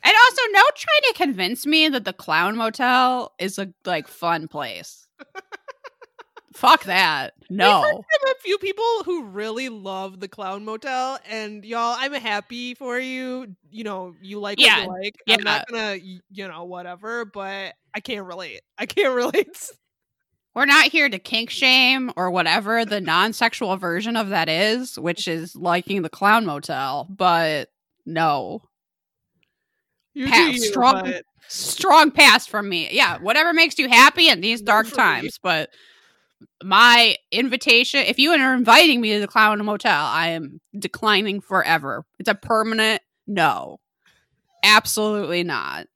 And 0.02 0.14
also, 0.14 0.42
no 0.52 0.62
trying 0.74 1.12
to 1.12 1.14
convince 1.16 1.66
me 1.66 1.88
that 1.88 2.04
the 2.04 2.12
Clown 2.12 2.56
Motel 2.56 3.32
is 3.38 3.58
a 3.58 3.72
like 3.84 4.06
fun 4.08 4.48
place. 4.48 5.06
Fuck 6.54 6.84
that. 6.84 7.32
No. 7.50 7.82
I 7.82 7.86
have 7.88 8.36
a 8.36 8.40
few 8.42 8.58
people 8.58 8.84
who 9.04 9.24
really 9.24 9.68
love 9.68 10.18
the 10.18 10.26
Clown 10.28 10.64
Motel, 10.64 11.18
and 11.28 11.64
y'all, 11.64 11.94
I'm 11.98 12.14
happy 12.14 12.74
for 12.74 12.98
you. 12.98 13.54
You 13.70 13.84
know, 13.84 14.14
you 14.22 14.40
like 14.40 14.58
what 14.58 14.66
Yeah, 14.66 14.82
you 14.84 14.88
like. 14.88 15.14
yeah. 15.26 15.36
I'm 15.36 15.44
not 15.44 15.66
gonna, 15.70 15.96
you 15.96 16.48
know, 16.48 16.64
whatever. 16.64 17.26
But 17.26 17.74
I 17.94 18.00
can't 18.00 18.26
relate. 18.26 18.62
I 18.78 18.86
can't 18.86 19.14
relate. 19.14 19.70
We're 20.54 20.64
not 20.66 20.86
here 20.86 21.08
to 21.08 21.18
kink 21.18 21.50
shame 21.50 22.10
or 22.16 22.30
whatever 22.30 22.84
the 22.84 23.00
non 23.00 23.32
sexual 23.34 23.76
version 23.76 24.16
of 24.16 24.30
that 24.30 24.48
is, 24.48 24.98
which 24.98 25.28
is 25.28 25.54
liking 25.54 26.02
the 26.02 26.08
Clown 26.10 26.46
Motel. 26.46 27.06
But 27.10 27.68
no. 28.06 28.62
You 30.14 30.30
do 30.30 30.52
you, 30.52 30.58
strong- 30.58 31.02
but 31.02 31.24
strong 31.48 32.10
pass 32.10 32.46
from 32.46 32.68
me. 32.68 32.88
Yeah, 32.90 33.18
whatever 33.18 33.52
makes 33.52 33.78
you 33.78 33.88
happy 33.88 34.28
in 34.28 34.40
these 34.40 34.62
dark 34.62 34.90
times. 34.90 35.38
But 35.42 35.70
my 36.62 37.16
invitation, 37.30 38.00
if 38.00 38.18
you 38.18 38.30
are 38.30 38.54
inviting 38.54 39.00
me 39.00 39.14
to 39.14 39.20
the 39.20 39.26
Clown 39.26 39.64
Motel, 39.64 40.04
I 40.04 40.28
am 40.28 40.60
declining 40.78 41.40
forever. 41.40 42.04
It's 42.18 42.28
a 42.28 42.34
permanent 42.34 43.02
no. 43.26 43.80
Absolutely 44.62 45.42
not. 45.42 45.86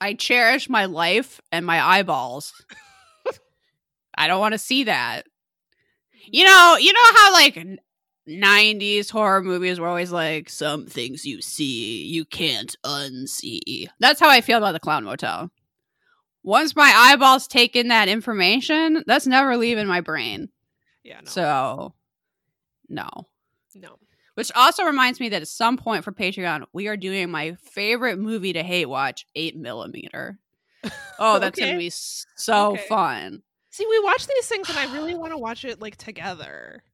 I 0.00 0.14
cherish 0.14 0.68
my 0.68 0.84
life 0.84 1.40
and 1.50 1.66
my 1.66 1.84
eyeballs. 1.84 2.52
I 4.16 4.28
don't 4.28 4.40
want 4.40 4.52
to 4.52 4.58
see 4.58 4.84
that. 4.84 5.22
You 6.30 6.44
know, 6.44 6.76
you 6.78 6.92
know 6.92 7.00
how 7.14 7.32
like 7.32 7.56
90s 8.28 9.10
horror 9.10 9.42
movies 9.42 9.80
were 9.80 9.88
always 9.88 10.12
like 10.12 10.48
some 10.50 10.86
things 10.86 11.24
you 11.24 11.40
see 11.42 12.04
you 12.04 12.24
can't 12.24 12.76
unsee. 12.84 13.88
That's 13.98 14.20
how 14.20 14.28
I 14.28 14.40
feel 14.40 14.58
about 14.58 14.72
the 14.72 14.80
Clown 14.80 15.04
Motel. 15.04 15.50
Once 16.42 16.76
my 16.76 16.92
eyeballs 16.94 17.46
take 17.48 17.74
in 17.74 17.88
that 17.88 18.08
information, 18.08 19.02
that's 19.06 19.26
never 19.26 19.56
leaving 19.56 19.86
my 19.86 20.00
brain. 20.00 20.48
yeah, 21.02 21.20
no, 21.20 21.30
So 21.30 21.94
no. 22.88 23.08
no. 23.74 23.98
Which 24.34 24.52
also 24.54 24.84
reminds 24.84 25.18
me 25.18 25.28
that 25.30 25.42
at 25.42 25.48
some 25.48 25.76
point 25.76 26.04
for 26.04 26.12
Patreon, 26.12 26.64
we 26.72 26.86
are 26.86 26.96
doing 26.96 27.28
my 27.30 27.54
favorite 27.60 28.18
movie 28.18 28.52
to 28.52 28.62
hate 28.62 28.86
watch, 28.86 29.26
8 29.34 29.56
millimeter. 29.56 30.38
Oh, 31.20 31.40
that's 31.40 31.58
Okay. 31.58 31.66
gonna 31.66 31.78
be 31.80 31.90
so 31.90 32.74
Okay. 32.74 32.84
fun. 32.88 33.42
See, 33.70 33.84
we 33.90 33.98
watch 33.98 34.24
these 34.24 34.46
things, 34.46 34.68
and 34.70 34.78
I 34.78 34.84
really 34.84 35.16
want 35.16 35.32
to 35.32 35.36
watch 35.38 35.64
it 35.64 35.80
like 35.82 35.96
together, 35.96 36.84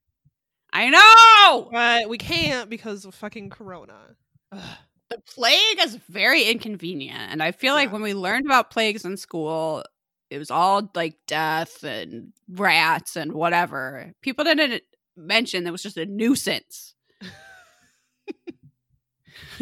I 0.74 0.90
know 0.90 1.68
but 1.70 2.08
we 2.08 2.18
can't 2.18 2.68
because 2.68 3.04
of 3.04 3.14
fucking 3.14 3.50
Corona. 3.50 4.16
Ugh. 4.52 4.76
the 5.10 5.18
plague 5.18 5.78
is 5.80 5.96
very 6.08 6.44
inconvenient, 6.44 7.30
and 7.30 7.42
I 7.42 7.52
feel 7.52 7.74
like 7.74 7.92
when 7.92 8.02
we 8.02 8.14
learned 8.14 8.46
about 8.46 8.70
plagues 8.70 9.04
in 9.04 9.16
school, 9.16 9.84
it 10.30 10.38
was 10.38 10.50
all 10.50 10.90
like 10.94 11.16
death 11.26 11.84
and 11.84 12.32
rats 12.48 13.16
and 13.16 13.32
whatever. 13.32 14.12
People 14.20 14.44
didn't 14.44 14.82
mention 15.16 15.66
it 15.66 15.70
was 15.70 15.82
just 15.82 15.96
a 15.96 16.06
nuisance. 16.06 16.94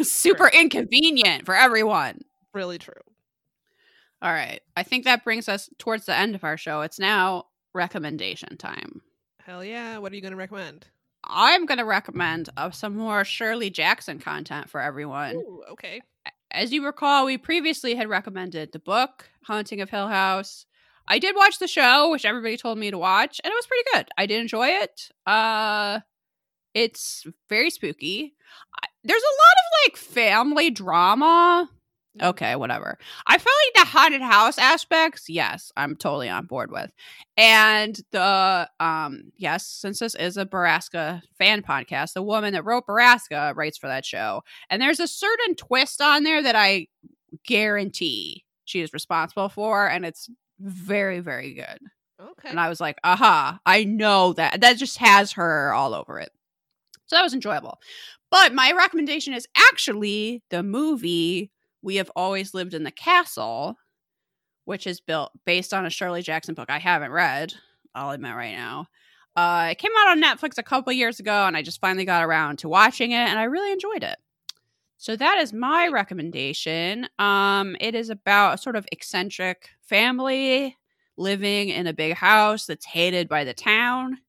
Super 0.01 0.47
inconvenient 0.47 1.45
for 1.45 1.55
everyone. 1.55 2.21
Really 2.53 2.79
true. 2.79 2.93
All 4.21 4.31
right. 4.31 4.61
I 4.75 4.83
think 4.83 5.03
that 5.03 5.23
brings 5.23 5.49
us 5.49 5.69
towards 5.77 6.05
the 6.05 6.15
end 6.15 6.33
of 6.33 6.43
our 6.43 6.57
show. 6.57 6.81
It's 6.81 6.99
now 6.99 7.45
recommendation 7.73 8.57
time. 8.57 9.01
Hell 9.45 9.63
yeah! 9.63 9.97
What 9.97 10.13
are 10.13 10.15
you 10.15 10.21
going 10.21 10.31
to 10.31 10.37
recommend? 10.37 10.87
I'm 11.25 11.65
going 11.65 11.77
to 11.77 11.85
recommend 11.85 12.49
uh, 12.57 12.71
some 12.71 12.95
more 12.97 13.23
Shirley 13.23 13.69
Jackson 13.69 14.19
content 14.19 14.69
for 14.69 14.81
everyone. 14.81 15.35
Ooh, 15.35 15.63
okay. 15.71 16.01
As 16.51 16.71
you 16.71 16.85
recall, 16.85 17.25
we 17.25 17.37
previously 17.37 17.95
had 17.95 18.09
recommended 18.09 18.71
the 18.71 18.79
book, 18.79 19.29
Haunting 19.45 19.81
of 19.81 19.89
Hill 19.89 20.07
House. 20.07 20.65
I 21.07 21.19
did 21.19 21.35
watch 21.35 21.59
the 21.59 21.67
show, 21.67 22.09
which 22.11 22.25
everybody 22.25 22.57
told 22.57 22.77
me 22.77 22.91
to 22.91 22.97
watch, 22.97 23.41
and 23.43 23.51
it 23.51 23.55
was 23.55 23.65
pretty 23.67 23.83
good. 23.93 24.07
I 24.17 24.25
did 24.25 24.39
enjoy 24.41 24.67
it. 24.67 25.09
Uh 25.25 25.99
it's 26.73 27.25
very 27.49 27.69
spooky. 27.69 28.33
I- 28.83 28.87
There's 29.03 29.21
a 29.21 29.25
lot 29.25 29.57
of 29.57 29.91
like 29.91 29.97
family 29.97 30.69
drama 30.71 31.69
okay, 32.21 32.55
whatever. 32.55 32.97
I 33.25 33.37
feel 33.37 33.53
like 33.65 33.85
the 33.85 33.91
haunted 33.91 34.21
house 34.21 34.57
aspects, 34.57 35.29
yes, 35.29 35.71
I'm 35.75 35.95
totally 35.95 36.29
on 36.29 36.45
board 36.45 36.71
with. 36.71 36.91
And 37.37 37.99
the 38.11 38.69
um 38.79 39.31
yes, 39.37 39.65
since 39.65 39.99
this 39.99 40.15
is 40.15 40.37
a 40.37 40.45
Borrasca 40.45 41.21
fan 41.37 41.61
podcast, 41.61 42.13
the 42.13 42.21
woman 42.21 42.53
that 42.53 42.65
wrote 42.65 42.85
Borrasca 42.87 43.55
writes 43.55 43.77
for 43.77 43.87
that 43.87 44.05
show. 44.05 44.41
And 44.69 44.81
there's 44.81 44.99
a 44.99 45.07
certain 45.07 45.55
twist 45.55 46.01
on 46.01 46.23
there 46.23 46.41
that 46.43 46.55
I 46.55 46.87
guarantee 47.45 48.45
she 48.65 48.81
is 48.81 48.93
responsible 48.93 49.49
for 49.49 49.87
and 49.87 50.05
it's 50.05 50.29
very 50.59 51.19
very 51.19 51.53
good. 51.53 51.79
Okay. 52.21 52.49
And 52.49 52.59
I 52.59 52.69
was 52.69 52.79
like, 52.79 52.97
aha, 53.03 53.59
I 53.65 53.83
know 53.83 54.33
that. 54.33 54.61
That 54.61 54.77
just 54.77 54.97
has 54.99 55.33
her 55.33 55.73
all 55.73 55.93
over 55.93 56.19
it. 56.19 56.31
So 57.07 57.15
that 57.15 57.23
was 57.23 57.33
enjoyable. 57.33 57.79
But 58.31 58.53
my 58.53 58.71
recommendation 58.71 59.33
is 59.33 59.47
actually 59.71 60.41
the 60.49 60.63
movie 60.63 61.51
We 61.83 61.97
Have 61.97 62.09
Always 62.15 62.53
Lived 62.53 62.73
in 62.73 62.83
the 62.83 62.91
Castle, 62.91 63.75
which 64.65 64.87
is 64.87 65.01
built 65.01 65.31
based 65.45 65.73
on 65.73 65.85
a 65.85 65.89
Shirley 65.89 66.21
Jackson 66.21 66.55
book 66.55 66.69
I 66.69 66.79
haven't 66.79 67.11
read, 67.11 67.53
I'll 67.93 68.11
admit 68.11 68.35
right 68.35 68.55
now. 68.55 68.87
Uh, 69.35 69.69
it 69.71 69.77
came 69.77 69.91
out 69.99 70.11
on 70.11 70.23
Netflix 70.23 70.57
a 70.57 70.63
couple 70.63 70.93
years 70.93 71.19
ago, 71.19 71.45
and 71.45 71.57
I 71.57 71.61
just 71.61 71.81
finally 71.81 72.05
got 72.05 72.23
around 72.23 72.57
to 72.59 72.69
watching 72.69 73.11
it, 73.11 73.15
and 73.15 73.37
I 73.37 73.43
really 73.43 73.71
enjoyed 73.71 74.03
it. 74.03 74.17
So 74.97 75.15
that 75.17 75.39
is 75.39 75.51
my 75.51 75.89
recommendation. 75.89 77.09
Um, 77.19 77.75
it 77.81 77.95
is 77.95 78.09
about 78.09 78.53
a 78.53 78.57
sort 78.57 78.75
of 78.75 78.85
eccentric 78.91 79.69
family 79.81 80.77
living 81.17 81.69
in 81.69 81.87
a 81.87 81.93
big 81.93 82.13
house 82.13 82.65
that's 82.65 82.85
hated 82.85 83.27
by 83.27 83.43
the 83.43 83.53
town, 83.53 84.19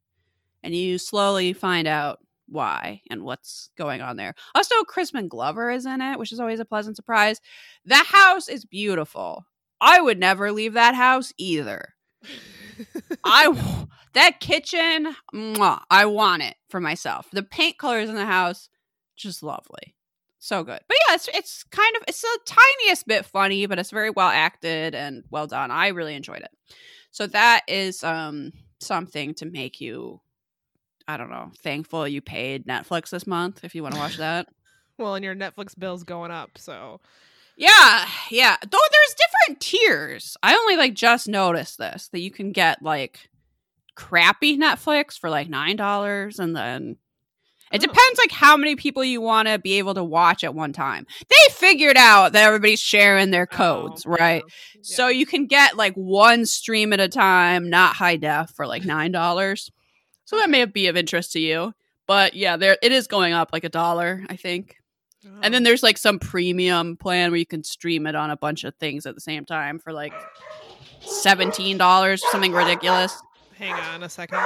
and 0.63 0.75
you 0.75 0.99
slowly 0.99 1.53
find 1.53 1.87
out 1.87 2.24
why 2.47 3.01
and 3.11 3.23
what's 3.23 3.71
going 3.77 4.01
on 4.01 4.17
there. 4.17 4.35
Also, 4.55 4.83
Crispin 4.85 5.29
Glover 5.29 5.71
is 5.71 5.87
in 5.87 6.01
it, 6.01 6.19
which 6.19 6.33
is 6.33 6.41
always 6.41 6.61
a 6.61 6.65
pleasant 6.65 6.97
surprise. 6.97 7.41
The 7.85 7.97
house 7.97 8.49
is 8.49 8.65
beautiful. 8.65 9.47
I 9.81 10.01
would 10.01 10.19
never 10.19 10.53
leave 10.53 10.75
that 10.75 10.95
house 10.95 11.33
either. 11.39 11.95
I 13.25 13.87
that 14.15 14.41
kitchen, 14.41 15.15
mwah, 15.35 15.81
I 15.91 16.07
want 16.07 16.43
it 16.43 16.57
for 16.69 16.81
myself. 16.81 17.29
The 17.33 17.43
paint 17.43 17.79
colors 17.79 18.09
in 18.09 18.15
the 18.15 18.27
house, 18.27 18.69
just 19.17 19.43
lovely, 19.43 19.95
so 20.39 20.65
good. 20.65 20.81
But 20.89 20.97
yeah, 21.09 21.15
it's 21.15 21.29
it's 21.33 21.65
kind 21.65 21.97
of 21.97 22.03
it's 22.09 22.23
the 22.23 22.39
tiniest 22.47 23.07
bit 23.07 23.25
funny, 23.27 23.67
but 23.67 23.79
it's 23.79 23.91
very 23.91 24.11
well 24.11 24.29
acted 24.29 24.95
and 24.95 25.25
well 25.31 25.47
done. 25.47 25.71
I 25.71 25.89
really 25.89 26.15
enjoyed 26.15 26.41
it. 26.41 26.51
So 27.11 27.27
that 27.29 27.63
is 27.69 28.03
um 28.03 28.53
something 28.81 29.35
to 29.35 29.47
make 29.47 29.81
you, 29.81 30.21
I 31.07 31.17
don't 31.17 31.31
know, 31.31 31.51
thankful 31.63 32.09
you 32.09 32.21
paid 32.21 32.67
Netflix 32.67 33.11
this 33.11 33.27
month 33.27 33.63
if 33.65 33.75
you 33.75 33.83
want 33.83 33.95
to 33.95 34.01
watch 34.01 34.17
that. 34.19 34.49
well, 34.99 35.15
and 35.15 35.25
your 35.25 35.35
Netflix 35.35 35.79
bill's 35.79 36.05
going 36.05 36.31
up, 36.31 36.53
so 36.57 37.01
Yeah, 37.57 38.07
yeah. 38.31 38.57
Though 38.63 38.69
there's 38.91 39.17
different 39.17 39.61
tiers. 39.61 40.37
I 40.43 40.55
only 40.55 40.77
like 40.77 40.95
just 40.95 41.29
noticed 41.29 41.79
this 41.79 42.09
that 42.13 42.21
you 42.21 42.31
can 42.31 42.53
get 42.53 42.83
like 42.83 43.29
crappy 43.95 44.57
Netflix 44.59 45.19
for 45.19 45.31
like 45.31 45.49
nine 45.49 45.77
dollars, 45.77 46.39
and 46.39 46.57
then 46.57 46.97
it 47.73 47.79
Oh. 47.83 47.87
depends 47.87 48.19
like 48.19 48.31
how 48.33 48.57
many 48.57 48.77
people 48.77 49.05
you 49.05 49.21
want 49.21 49.49
to 49.49 49.59
be 49.59 49.75
able 49.79 49.95
to 49.95 50.05
watch 50.05 50.43
at 50.45 50.55
one 50.55 50.73
time. 50.73 51.07
They 51.29 51.53
figured 51.53 51.97
out 51.97 52.33
that 52.33 52.45
everybody's 52.47 52.81
sharing 52.81 53.31
their 53.31 53.49
oh, 53.53 53.57
codes, 53.57 54.05
Oh, 54.07 54.11
right? 54.11 54.43
yeah, 54.47 54.81
So 54.83 55.09
you 55.09 55.27
can 55.27 55.47
get 55.47 55.77
like 55.77 55.95
one 55.95 56.47
stream 56.47 56.93
at 56.93 57.01
a 57.01 57.09
time, 57.09 57.69
not 57.71 57.97
high 57.97 58.17
def, 58.17 58.51
for 58.51 58.67
like 58.67 58.85
nine 58.85 59.13
dollars. 59.13 59.71
So 60.25 60.37
that 60.37 60.51
may 60.51 60.65
be 60.65 60.87
of 60.89 60.97
interest 60.97 61.33
to 61.33 61.41
you. 61.41 61.75
But 62.07 62.35
yeah, 62.35 62.57
there 62.57 62.77
it 62.83 62.93
is 62.93 63.07
going 63.07 63.33
up 63.33 63.51
like 63.53 63.65
a 63.65 63.69
dollar, 63.69 64.25
I 64.29 64.37
think. 64.37 64.77
And 65.43 65.55
then 65.55 65.63
Oh. 65.63 65.65
there's 65.65 65.83
like 65.83 65.97
some 65.97 66.19
premium 66.19 66.97
plan 66.99 67.31
where 67.31 67.39
you 67.39 67.47
can 67.47 67.65
stream 67.65 68.07
it 68.07 68.15
on 68.15 68.31
a 68.31 68.37
bunch 68.37 68.63
of 68.65 68.75
things 68.75 69.07
at 69.07 69.15
the 69.15 69.21
same 69.23 69.45
time 69.47 69.79
for 69.79 69.93
like 69.93 70.13
seventeen 71.01 71.79
dollars, 71.79 72.23
something 72.31 72.53
ridiculous. 72.53 73.17
hang 73.57 73.73
on 73.73 74.03
a 74.03 74.09
second. 74.09 74.41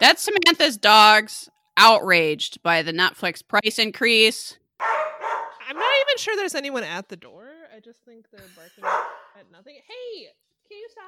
That's 0.00 0.22
Samantha's 0.22 0.76
dogs 0.76 1.48
outraged 1.76 2.62
by 2.62 2.82
the 2.82 2.92
Netflix 2.92 3.46
price 3.46 3.78
increase. 3.78 4.58
I'm 4.80 5.76
not 5.76 5.92
even 6.02 6.18
sure 6.18 6.36
there's 6.36 6.54
anyone 6.54 6.82
at 6.84 7.08
the 7.08 7.16
door. 7.16 7.48
I 7.74 7.80
just 7.80 8.00
think 8.04 8.26
they're 8.30 8.40
barking 8.56 8.84
at 8.84 9.50
nothing. 9.50 9.74
Hey, 9.76 10.26
can 10.68 10.78
you 10.78 10.88
stop? 10.90 11.04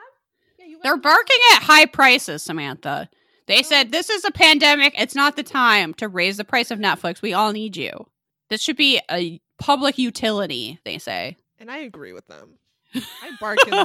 Yeah, 0.58 0.64
you. 0.66 0.78
They're 0.82 0.96
barking 0.96 1.38
at 1.54 1.62
high 1.62 1.86
prices, 1.86 2.42
Samantha. 2.42 3.10
They 3.46 3.62
said 3.62 3.92
this 3.92 4.10
is 4.10 4.24
a 4.24 4.30
pandemic. 4.30 4.94
It's 4.98 5.14
not 5.14 5.36
the 5.36 5.42
time 5.42 5.94
to 5.94 6.08
raise 6.08 6.36
the 6.36 6.44
price 6.44 6.70
of 6.70 6.78
Netflix. 6.78 7.22
We 7.22 7.32
all 7.32 7.52
need 7.52 7.76
you. 7.76 8.06
This 8.48 8.62
should 8.62 8.76
be 8.76 9.00
a 9.10 9.40
public 9.58 9.98
utility, 9.98 10.78
they 10.84 10.98
say. 10.98 11.36
and 11.58 11.70
I 11.70 11.78
agree 11.78 12.12
with 12.12 12.26
them. 12.26 12.58
I 12.94 13.30
bark. 13.40 13.58
In, 13.66 13.72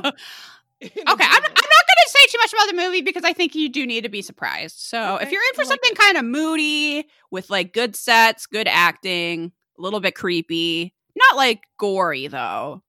okay, 0.83 0.93
I'm, 1.03 1.07
I'm 1.07 1.11
not 1.13 1.45
going 1.45 1.51
to 1.51 2.09
say 2.09 2.25
too 2.29 2.37
much 2.39 2.53
about 2.53 2.67
the 2.69 2.81
movie 2.81 3.01
because 3.01 3.23
I 3.23 3.33
think 3.33 3.53
you 3.53 3.69
do 3.69 3.85
need 3.85 4.01
to 4.01 4.09
be 4.09 4.23
surprised. 4.23 4.79
So 4.79 5.17
if 5.17 5.31
you're 5.31 5.41
in 5.41 5.53
for 5.53 5.61
like 5.61 5.67
something 5.67 5.93
kind 5.93 6.17
of 6.17 6.25
moody 6.25 7.07
with 7.29 7.51
like 7.51 7.71
good 7.71 7.95
sets, 7.95 8.47
good 8.47 8.67
acting, 8.67 9.51
a 9.77 9.81
little 9.81 9.99
bit 9.99 10.15
creepy, 10.15 10.93
not 11.15 11.35
like 11.37 11.61
gory 11.77 12.27
though, 12.27 12.81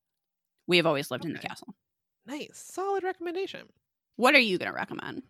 we 0.66 0.78
have 0.78 0.86
always 0.86 1.10
lived 1.10 1.26
in 1.26 1.34
the 1.34 1.38
castle. 1.38 1.74
nice, 2.26 2.50
solid 2.54 3.02
recommendation. 3.04 3.68
What 4.16 4.34
are 4.34 4.40
you 4.40 4.56
going 4.56 4.70
to 4.70 4.74
recommend? 4.76 5.22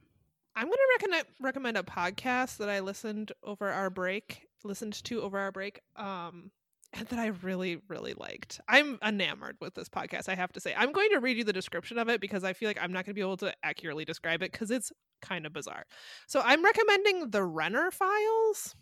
I'm 0.55 0.67
going 0.67 0.77
to 0.77 1.25
recommend 1.41 1.77
a 1.77 1.83
podcast 1.83 2.59
that 2.59 2.69
I 2.69 2.81
listened 2.81 3.33
over 3.43 3.69
our 3.69 3.91
break, 3.91 4.47
listened 4.65 5.03
to 5.05 5.23
over 5.23 5.39
our 5.39 5.51
break, 5.53 5.81
um, 5.97 6.51
and 6.93 7.07
that 7.09 7.19
I 7.19 7.29
really 7.29 7.81
really 7.89 8.15
liked. 8.15 8.61
I'm 8.69 8.99
enamored 9.03 9.57
with 9.61 9.75
this 9.75 9.89
podcast. 9.89 10.29
I 10.29 10.35
have 10.35 10.53
to 10.53 10.61
say. 10.61 10.75
I'm 10.77 10.93
going 10.93 11.11
to 11.11 11.21
read 11.21 11.39
you 11.39 11.45
the 11.45 11.53
description 11.53 11.99
of 11.99 12.09
it 12.09 12.21
because 12.21 12.45
I 12.45 12.53
feel 12.53 12.69
like 12.69 12.79
I'm 12.81 12.93
not 12.93 13.07
going 13.07 13.15
to 13.15 13.19
be 13.19 13.23
able 13.23 13.39
to 13.39 13.55
accurately 13.63 14.05
describe 14.05 14.43
it 14.43 14.53
because 14.53 14.71
it's 14.71 14.93
kind 15.23 15.47
of 15.47 15.53
bizarre. 15.53 15.85
So 16.27 16.43
I'm 16.45 16.63
recommending 16.63 17.31
the 17.31 17.45
Renner 17.45 17.91
Files. 17.91 18.75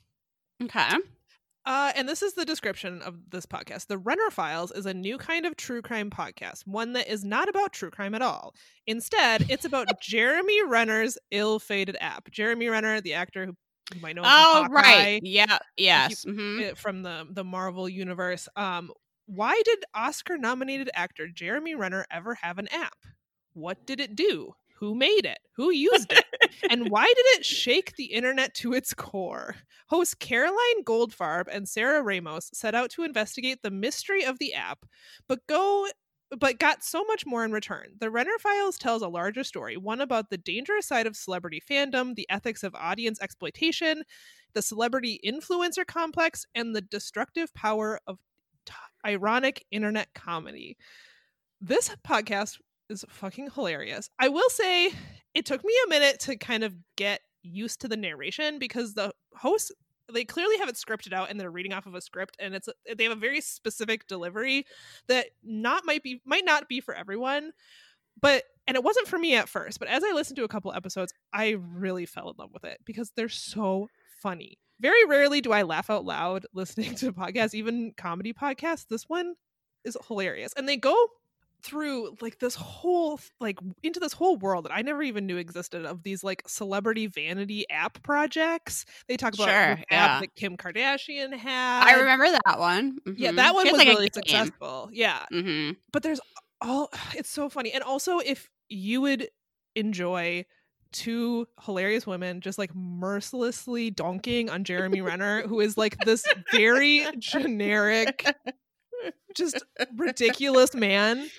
Okay. 0.63 0.91
Uh, 1.67 1.93
and 1.95 2.09
this 2.09 2.23
is 2.23 2.35
the 2.35 2.45
description 2.45 3.03
of 3.03 3.17
this 3.31 3.45
podcast. 3.47 3.87
The 3.87 3.99
Renner 3.99 4.31
Files 4.31 4.71
is 4.73 4.87
a 4.87 4.95
new 4.95 5.19
kind 5.19 5.45
of 5.45 5.57
true 5.57 5.83
crime 5.83 6.11
podcast, 6.11 6.67
one 6.67 6.95
that 6.95 7.07
is 7.09 7.25
not 7.25 7.49
about 7.49 7.73
true 7.73 7.91
crime 7.91 8.15
at 8.15 8.23
all. 8.23 8.55
Instead, 8.87 9.45
it's 9.49 9.65
about 9.65 9.87
Jeremy 10.01 10.63
Renner's 10.67 11.19
ill-fated 11.31 11.97
app. 12.01 12.31
Jeremy 12.31 12.69
Renner, 12.69 13.01
the 13.01 13.15
actor 13.15 13.47
who 13.47 13.57
you 13.95 14.01
might 14.01 14.17
know 14.17 14.23
Oh, 14.25 14.63
from 14.65 14.73
right. 14.73 15.21
Yeah. 15.23 15.59
Yes. 15.77 16.25
hmm 16.25 16.61
uh, 16.61 16.75
from 16.77 17.03
the 17.03 17.27
the 17.31 17.45
Marvel 17.45 17.89
universe. 17.89 18.49
Um, 18.57 18.91
why 19.27 19.61
did 19.65 19.79
Oscar-nominated 19.95 20.91
actor 20.95 21.29
Jeremy 21.29 21.75
Renner 21.75 22.07
ever 22.11 22.35
have 22.37 22.59
an 22.59 22.69
app? 22.69 22.97
What 23.53 23.87
did 23.87 24.01
it 24.01 24.17
do? 24.17 24.55
Who 24.81 24.95
made 24.95 25.27
it? 25.27 25.39
Who 25.57 25.71
used 25.71 26.11
it? 26.11 26.25
and 26.71 26.89
why 26.89 27.05
did 27.05 27.27
it 27.39 27.45
shake 27.45 27.95
the 27.97 28.07
internet 28.07 28.55
to 28.55 28.73
its 28.73 28.95
core? 28.95 29.57
Hosts 29.89 30.15
Caroline 30.15 30.85
Goldfarb 30.85 31.45
and 31.53 31.69
Sarah 31.69 32.03
Ramos 32.03 32.51
set 32.55 32.75
out 32.75 32.91
to 32.93 33.03
investigate 33.03 33.61
the 33.63 33.71
mystery 33.71 34.25
of 34.25 34.39
the 34.39 34.55
app, 34.55 34.87
but 35.29 35.47
go 35.47 35.87
but 36.39 36.59
got 36.59 36.85
so 36.85 37.05
much 37.05 37.27
more 37.27 37.45
in 37.45 37.53
return. 37.53 37.89
The 37.99 38.11
Renner 38.11 38.39
Files 38.41 38.79
tells 38.79 39.03
a 39.03 39.09
larger 39.09 39.43
story, 39.43 39.77
one 39.77 40.01
about 40.01 40.31
the 40.31 40.39
dangerous 40.39 40.87
side 40.87 41.07
of 41.07 41.17
celebrity 41.17 41.61
fandom, 41.69 42.15
the 42.15 42.27
ethics 42.31 42.63
of 42.63 42.75
audience 42.75 43.21
exploitation, 43.21 44.05
the 44.55 44.63
celebrity 44.63 45.21
influencer 45.27 45.85
complex, 45.85 46.47
and 46.55 46.75
the 46.75 46.83
destructive 46.83 47.53
power 47.55 48.01
of 48.07 48.19
t- 48.65 48.73
ironic 49.05 49.65
internet 49.73 50.09
comedy. 50.15 50.77
This 51.61 51.91
podcast 52.07 52.59
is 52.91 53.05
fucking 53.09 53.51
hilarious. 53.55 54.11
I 54.19 54.29
will 54.29 54.51
say 54.51 54.93
it 55.35 55.47
took 55.47 55.65
me 55.65 55.73
a 55.87 55.89
minute 55.89 56.21
to 56.21 56.37
kind 56.37 56.65
of 56.65 56.75
get 56.97 57.21
used 57.43 57.81
to 57.81 57.89
the 57.89 57.97
narration 57.97 58.59
because 58.59 58.95
the 58.95 59.13
hosts 59.35 59.73
they 60.13 60.25
clearly 60.25 60.59
have 60.59 60.69
it 60.69 60.75
scripted 60.75 61.13
out 61.13 61.31
and 61.31 61.39
they're 61.39 61.51
reading 61.51 61.73
off 61.73 61.87
of 61.87 61.95
a 61.95 62.01
script 62.01 62.37
and 62.41 62.55
it's 62.55 62.69
they 62.97 63.05
have 63.05 63.17
a 63.17 63.21
very 63.21 63.41
specific 63.41 64.07
delivery 64.07 64.67
that 65.09 65.27
not 65.43 65.85
might 65.87 66.03
be 66.03 66.21
might 66.25 66.45
not 66.45 66.69
be 66.69 66.81
for 66.81 66.95
everyone 66.95 67.53
but 68.21 68.45
and 68.67 68.77
it 68.77 68.85
wasn't 68.85 69.07
for 69.07 69.19
me 69.19 69.35
at 69.35 69.49
first 69.49 69.79
but 69.79 69.89
as 69.89 70.03
i 70.05 70.13
listened 70.13 70.37
to 70.37 70.45
a 70.45 70.49
couple 70.49 70.73
episodes 70.73 71.13
i 71.33 71.57
really 71.75 72.07
fell 72.07 72.29
in 72.29 72.35
love 72.39 72.51
with 72.53 72.65
it 72.65 72.79
because 72.85 73.13
they're 73.17 73.29
so 73.29 73.89
funny 74.21 74.59
very 74.81 75.05
rarely 75.05 75.41
do 75.41 75.53
i 75.53 75.63
laugh 75.63 75.91
out 75.91 76.05
loud 76.05 76.45
listening 76.55 76.95
to 76.95 77.13
podcasts 77.13 77.55
even 77.55 77.93
comedy 77.97 78.33
podcasts 78.33 78.87
this 78.89 79.09
one 79.09 79.35
is 79.85 79.97
hilarious 80.09 80.53
and 80.57 80.69
they 80.69 80.77
go 80.77 81.09
through 81.63 82.17
like 82.21 82.39
this 82.39 82.55
whole 82.55 83.21
like 83.41 83.59
into 83.83 84.01
this 84.01 84.13
whole 84.13 84.37
world 84.37 84.65
that 84.65 84.73
I 84.73 84.83
never 84.83 85.03
even 85.03 85.27
knew 85.27 85.37
existed 85.37 85.85
of 85.85 86.03
these 86.03 86.23
like 86.25 86.43
celebrity 86.49 87.07
vanity 87.07 87.65
app 87.71 88.03
projects. 88.03 88.85
They 89.09 89.17
talk 89.17 89.35
about 89.35 89.49
Sure, 89.49 89.75
the 89.77 89.85
yeah. 89.91 90.21
that 90.21 90.35
Kim 90.37 90.57
Kardashian 90.57 91.33
had. 91.35 91.85
I 91.85 91.95
remember 92.01 92.31
that 92.31 92.59
one. 92.59 92.99
Yeah, 93.17 93.31
Mhm. 93.33 93.37
that 93.37 93.55
one 93.55 93.67
was 93.67 93.79
like 93.79 93.89
really 93.89 94.11
successful. 94.13 94.89
Yeah, 94.93 95.25
Mhm. 95.33 95.77
but 95.93 96.03
there's 96.03 96.21
all 96.61 96.91
it's 97.15 97.31
so 97.31 97.49
funny 97.49 97.73
and 97.73 97.83
also 97.83 98.19
if 98.19 98.49
you 98.69 99.01
would 99.01 99.29
enjoy 99.75 100.45
two 100.93 101.47
hilarious 101.65 102.05
women 102.07 102.41
just 102.41 102.59
like 102.59 102.75
mercilessly 102.75 103.93
donking 103.93 104.51
on 104.51 104.65
Jeremy 104.65 105.01
Renner 105.01 105.43
who 105.47 105.61
is 105.61 105.79
like 105.79 105.97
this 106.05 106.25
very 106.53 107.07
generic 107.19 108.27
just 109.37 109.63
ridiculous 109.97 110.75
man. 110.75 111.31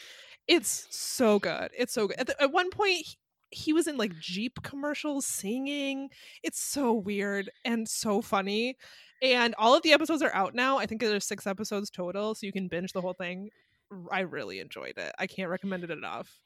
It's 0.47 0.87
so 0.89 1.39
good. 1.39 1.71
It's 1.77 1.93
so 1.93 2.07
good. 2.07 2.17
At, 2.19 2.27
the, 2.27 2.41
at 2.41 2.51
one 2.51 2.69
point, 2.69 2.97
he, 2.97 3.15
he 3.51 3.73
was 3.73 3.87
in 3.87 3.97
like 3.97 4.17
Jeep 4.19 4.61
commercials 4.63 5.25
singing. 5.25 6.09
It's 6.43 6.59
so 6.59 6.93
weird 6.93 7.49
and 7.65 7.87
so 7.87 8.21
funny. 8.21 8.77
And 9.21 9.53
all 9.57 9.75
of 9.75 9.83
the 9.83 9.93
episodes 9.93 10.21
are 10.23 10.33
out 10.33 10.55
now. 10.55 10.77
I 10.79 10.85
think 10.85 11.01
there's 11.01 11.25
six 11.25 11.45
episodes 11.45 11.89
total, 11.89 12.33
so 12.33 12.45
you 12.45 12.51
can 12.51 12.67
binge 12.67 12.91
the 12.93 13.01
whole 13.01 13.13
thing. 13.13 13.49
I 14.11 14.21
really 14.21 14.59
enjoyed 14.59 14.97
it. 14.97 15.13
I 15.19 15.27
can't 15.27 15.49
recommend 15.49 15.83
it 15.83 15.91
enough. 15.91 16.41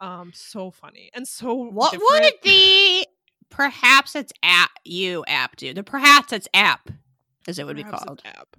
Um, 0.00 0.30
so 0.34 0.70
funny 0.70 1.10
and 1.14 1.26
so. 1.26 1.54
What 1.54 1.92
different. 1.92 2.10
would 2.22 2.32
the 2.42 3.06
perhaps 3.50 4.14
it's 4.14 4.32
app 4.42 4.70
you 4.84 5.24
app 5.26 5.56
do? 5.56 5.72
The 5.74 5.82
perhaps 5.82 6.32
it's 6.32 6.48
app, 6.54 6.90
as 7.46 7.58
it 7.58 7.66
would 7.66 7.76
Perhaps 7.76 8.02
be 8.02 8.06
called. 8.06 8.22
it's 8.24 8.38
app. 8.38 8.56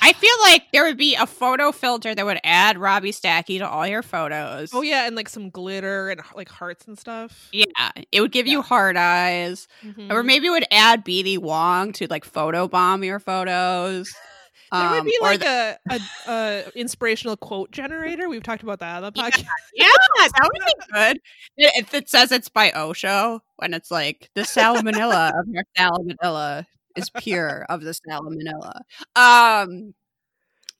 I 0.00 0.12
feel 0.14 0.34
like 0.42 0.62
there 0.72 0.84
would 0.84 0.96
be 0.96 1.14
a 1.14 1.26
photo 1.26 1.70
filter 1.72 2.14
that 2.14 2.24
would 2.24 2.40
add 2.44 2.78
Robbie 2.78 3.12
Stacky 3.12 3.58
to 3.58 3.68
all 3.68 3.86
your 3.86 4.02
photos. 4.02 4.70
Oh 4.72 4.82
yeah, 4.82 5.06
and 5.06 5.14
like 5.16 5.28
some 5.28 5.50
glitter 5.50 6.08
and 6.10 6.20
like 6.34 6.48
hearts 6.48 6.86
and 6.86 6.98
stuff. 6.98 7.48
Yeah, 7.52 7.64
it 8.12 8.20
would 8.20 8.32
give 8.32 8.46
you 8.46 8.58
Yeah. 8.58 8.62
hard 8.64 8.96
eyes, 8.96 9.68
Mhm. 9.84 10.10
or 10.12 10.22
maybe 10.22 10.46
it 10.46 10.50
would 10.50 10.66
add 10.70 11.04
BD 11.04 11.36
Wong 11.38 11.92
to 11.94 12.06
like 12.08 12.24
photo 12.24 12.68
bomb 12.68 13.04
your 13.04 13.18
photos. 13.20 14.12
There 14.72 14.90
would 14.90 14.98
Um, 14.98 15.04
be 15.06 15.16
like 15.22 15.38
the- 15.40 15.78
a, 15.90 15.94
a, 15.94 16.00
a 16.32 16.70
inspirational 16.74 17.36
quote 17.36 17.70
generator. 17.70 18.28
We've 18.28 18.42
talked 18.42 18.64
about 18.64 18.80
that 18.80 19.04
on 19.04 19.12
the 19.12 19.12
Yeah. 19.14 19.30
podcast. 19.30 19.44
yeah, 19.74 19.86
that 20.16 20.50
would 20.52 20.66
be 20.66 20.92
good. 20.92 21.20
If 21.56 21.94
it 21.94 22.10
says 22.10 22.32
it's 22.32 22.48
by 22.48 22.72
Osho, 22.72 23.42
when 23.58 23.72
it's 23.74 23.92
like 23.92 24.28
the 24.34 24.40
salmonella 24.42 25.38
of 25.38 25.46
your 25.46 25.62
salmonella 25.78 26.66
is 26.96 27.10
pure 27.10 27.64
of 27.68 27.82
the 27.82 27.92
salmonella. 28.08 28.80
Um, 29.14 29.94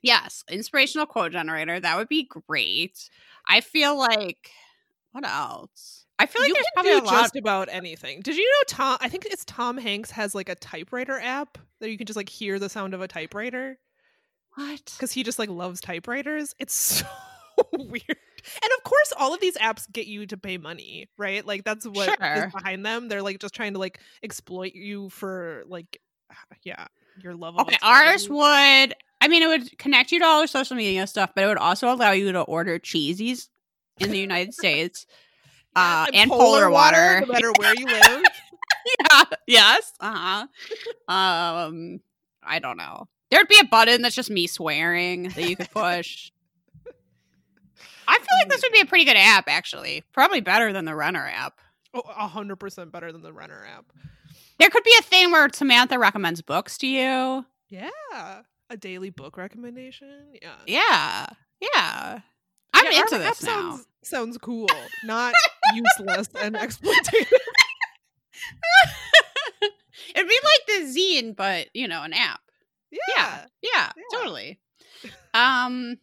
yes, 0.02 0.44
inspirational 0.50 1.06
quote 1.06 1.32
generator. 1.32 1.78
That 1.80 1.96
would 1.96 2.08
be 2.08 2.28
great. 2.48 3.08
I 3.48 3.60
feel 3.60 3.96
like 3.98 4.50
what 5.12 5.26
else? 5.26 6.04
I 6.18 6.26
feel 6.26 6.42
like 6.42 6.48
you 6.48 6.54
there's 6.54 6.64
can 6.64 6.72
probably 6.74 6.92
do 6.92 6.98
a 6.98 7.06
lot. 7.06 7.22
just 7.22 7.36
about 7.36 7.68
anything. 7.70 8.20
Did 8.22 8.36
you 8.36 8.44
know 8.44 8.64
Tom? 8.68 8.98
I 9.00 9.08
think 9.08 9.26
it's 9.26 9.44
Tom 9.44 9.76
Hanks 9.76 10.10
has 10.12 10.34
like 10.34 10.48
a 10.48 10.54
typewriter 10.54 11.18
app 11.20 11.58
that 11.80 11.90
you 11.90 11.98
can 11.98 12.06
just 12.06 12.16
like 12.16 12.28
hear 12.28 12.58
the 12.58 12.68
sound 12.70 12.94
of 12.94 13.02
a 13.02 13.08
typewriter 13.08 13.78
What? 14.54 14.82
because 14.96 15.12
he 15.12 15.22
just 15.22 15.38
like 15.38 15.50
loves 15.50 15.80
typewriters. 15.80 16.54
It's 16.58 16.74
so 16.74 17.06
weird. 17.74 18.02
And 18.08 18.70
of 18.78 18.84
course, 18.84 19.12
all 19.18 19.34
of 19.34 19.40
these 19.40 19.56
apps 19.58 19.90
get 19.92 20.06
you 20.06 20.24
to 20.26 20.36
pay 20.38 20.56
money, 20.56 21.08
right? 21.18 21.44
Like 21.46 21.64
that's 21.64 21.86
what 21.86 22.08
is 22.08 22.14
Sure. 22.18 22.50
behind 22.54 22.84
them. 22.86 23.08
They're 23.08 23.22
like 23.22 23.38
just 23.38 23.54
trying 23.54 23.74
to 23.74 23.78
like 23.78 24.00
exploit 24.22 24.72
you 24.74 25.10
for 25.10 25.64
like, 25.66 26.00
yeah, 26.62 26.86
your 27.20 27.34
love. 27.34 27.58
Okay, 27.58 27.76
ours 27.82 28.28
would. 28.28 28.94
I 29.20 29.28
mean, 29.28 29.42
it 29.42 29.46
would 29.46 29.78
connect 29.78 30.12
you 30.12 30.18
to 30.20 30.24
all 30.24 30.40
your 30.40 30.46
social 30.46 30.76
media 30.76 31.06
stuff, 31.06 31.30
but 31.34 31.44
it 31.44 31.46
would 31.46 31.56
also 31.58 31.92
allow 31.92 32.10
you 32.12 32.32
to 32.32 32.40
order 32.42 32.78
cheesies 32.78 33.48
in 33.98 34.10
the 34.10 34.18
United 34.18 34.54
States. 34.54 35.06
Uh, 35.78 36.06
and 36.14 36.30
polar 36.30 36.70
water. 36.70 37.20
no 37.20 37.26
matter 37.26 37.52
where 37.58 37.74
you 37.76 37.84
live. 37.86 38.22
yeah. 39.12 39.22
Yes. 39.46 39.92
Uh 40.00 40.46
huh. 41.08 41.12
Um, 41.14 42.00
I 42.42 42.60
don't 42.60 42.78
know. 42.78 43.08
There'd 43.30 43.46
be 43.46 43.58
a 43.60 43.64
button 43.66 44.00
that's 44.00 44.14
just 44.14 44.30
me 44.30 44.46
swearing 44.46 45.24
that 45.24 45.46
you 45.46 45.54
could 45.54 45.70
push. 45.70 46.32
I 48.08 48.16
feel 48.16 48.38
like 48.40 48.48
this 48.48 48.62
would 48.62 48.72
be 48.72 48.80
a 48.80 48.86
pretty 48.86 49.04
good 49.04 49.18
app, 49.18 49.44
actually. 49.48 50.02
Probably 50.14 50.40
better 50.40 50.72
than 50.72 50.86
the 50.86 50.94
Runner 50.94 51.28
app. 51.30 51.60
Oh, 51.92 52.00
a 52.08 52.26
hundred 52.26 52.56
percent 52.56 52.90
better 52.90 53.12
than 53.12 53.20
the 53.20 53.34
Runner 53.34 53.62
app. 53.76 53.84
There 54.58 54.70
could 54.70 54.84
be 54.84 54.94
a 54.98 55.02
thing 55.02 55.30
where 55.32 55.48
Samantha 55.52 55.98
recommends 55.98 56.40
books 56.42 56.78
to 56.78 56.86
you. 56.86 57.44
Yeah, 57.68 57.90
a 58.70 58.76
daily 58.76 59.10
book 59.10 59.36
recommendation. 59.36 60.34
Yeah, 60.40 60.54
Yeah. 60.66 61.26
Yeah. 61.60 62.20
I'm 62.74 62.84
Yeah, 62.92 63.00
into 63.00 63.18
this 63.18 63.42
now. 63.42 63.48
Sounds, 63.70 63.86
sounds 64.02 64.38
cool, 64.38 64.68
not 65.04 65.32
useless 65.74 66.28
and 66.40 66.54
exploitative. 66.54 67.26
It'd 70.14 70.28
be 70.28 70.38
like 70.44 70.66
the 70.66 70.84
zine, 70.86 71.34
but 71.36 71.68
you 71.74 71.88
know, 71.88 72.02
an 72.02 72.12
app. 72.12 72.40
Yeah, 72.90 73.46
Yeah, 73.62 73.90
Yeah. 73.96 74.18
totally. 74.18 74.60
Um 75.34 75.98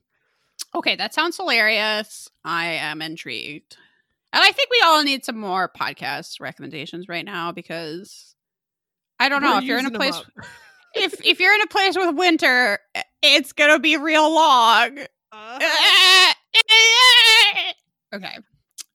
okay, 0.75 0.95
that 0.95 1.13
sounds 1.13 1.37
hilarious. 1.37 2.29
I 2.43 2.65
am 2.73 3.01
intrigued. 3.01 3.77
And 4.33 4.41
I 4.43 4.51
think 4.51 4.69
we 4.71 4.81
all 4.83 5.03
need 5.03 5.23
some 5.23 5.39
more 5.39 5.69
podcast 5.69 6.39
recommendations 6.39 7.07
right 7.07 7.23
now 7.25 7.51
because 7.51 8.32
I 9.19 9.29
don't 9.29 9.41
know 9.41 9.53
We're 9.53 9.59
if 9.59 9.63
you're 9.65 9.79
in 9.79 9.85
a 9.85 9.91
place 9.91 10.21
if 10.95 11.25
if 11.25 11.39
you're 11.39 11.53
in 11.53 11.61
a 11.61 11.67
place 11.67 11.95
with 11.95 12.15
winter, 12.15 12.79
it's 13.21 13.53
gonna 13.53 13.79
be 13.79 13.97
real 13.97 14.33
long. 14.33 14.99
Uh-huh. 15.31 16.33
okay. 18.15 18.37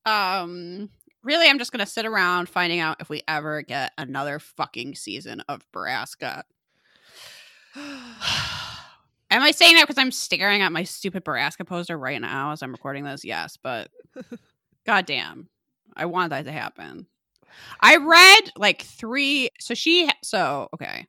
Um 0.06 0.90
really 1.22 1.48
I'm 1.48 1.58
just 1.58 1.72
gonna 1.72 1.86
sit 1.86 2.06
around 2.06 2.48
finding 2.48 2.80
out 2.80 3.00
if 3.00 3.08
we 3.08 3.22
ever 3.26 3.62
get 3.62 3.92
another 3.98 4.38
fucking 4.38 4.94
season 4.94 5.42
of 5.48 5.64
Borrasca. 5.72 6.42
Am 9.30 9.42
I 9.42 9.50
saying 9.50 9.74
that 9.74 9.86
because 9.86 9.98
I'm 9.98 10.10
staring 10.10 10.62
at 10.62 10.72
my 10.72 10.84
stupid 10.84 11.24
Borrasca 11.24 11.66
poster 11.66 11.98
right 11.98 12.20
now 12.20 12.52
as 12.52 12.62
I'm 12.62 12.72
recording 12.72 13.04
this? 13.04 13.24
Yes, 13.24 13.58
but 13.62 13.90
goddamn, 14.86 15.48
I 15.94 16.06
want 16.06 16.30
that 16.30 16.46
to 16.46 16.52
happen. 16.52 17.06
I 17.80 17.96
read 17.96 18.53
like 18.57 18.82
three. 18.82 19.51
So 19.61 19.74
she, 19.74 20.11
so 20.22 20.68
okay, 20.74 21.07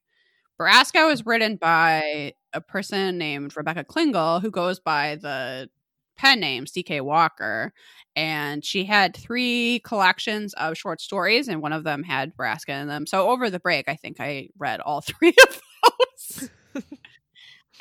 Borrasca 0.59 1.07
was 1.07 1.25
written 1.25 1.55
by 1.55 2.33
a 2.53 2.61
person 2.61 3.17
named 3.17 3.55
Rebecca 3.55 3.83
Klingel, 3.83 4.41
who 4.41 4.51
goes 4.51 4.79
by 4.79 5.15
the 5.15 5.69
pen 6.17 6.39
name 6.39 6.65
CK 6.65 7.01
Walker, 7.01 7.71
and 8.15 8.65
she 8.65 8.83
had 8.83 9.15
three 9.15 9.79
collections 9.85 10.53
of 10.55 10.77
short 10.77 10.99
stories, 10.99 11.47
and 11.47 11.61
one 11.61 11.73
of 11.73 11.85
them 11.85 12.03
had 12.03 12.35
Borrasca 12.35 12.81
in 12.81 12.87
them. 12.87 13.05
So 13.05 13.29
over 13.29 13.49
the 13.49 13.59
break, 13.59 13.87
I 13.87 13.95
think 13.95 14.19
I 14.19 14.49
read 14.57 14.81
all 14.81 15.01
three 15.01 15.33
of 15.47 15.61
those. 15.83 16.49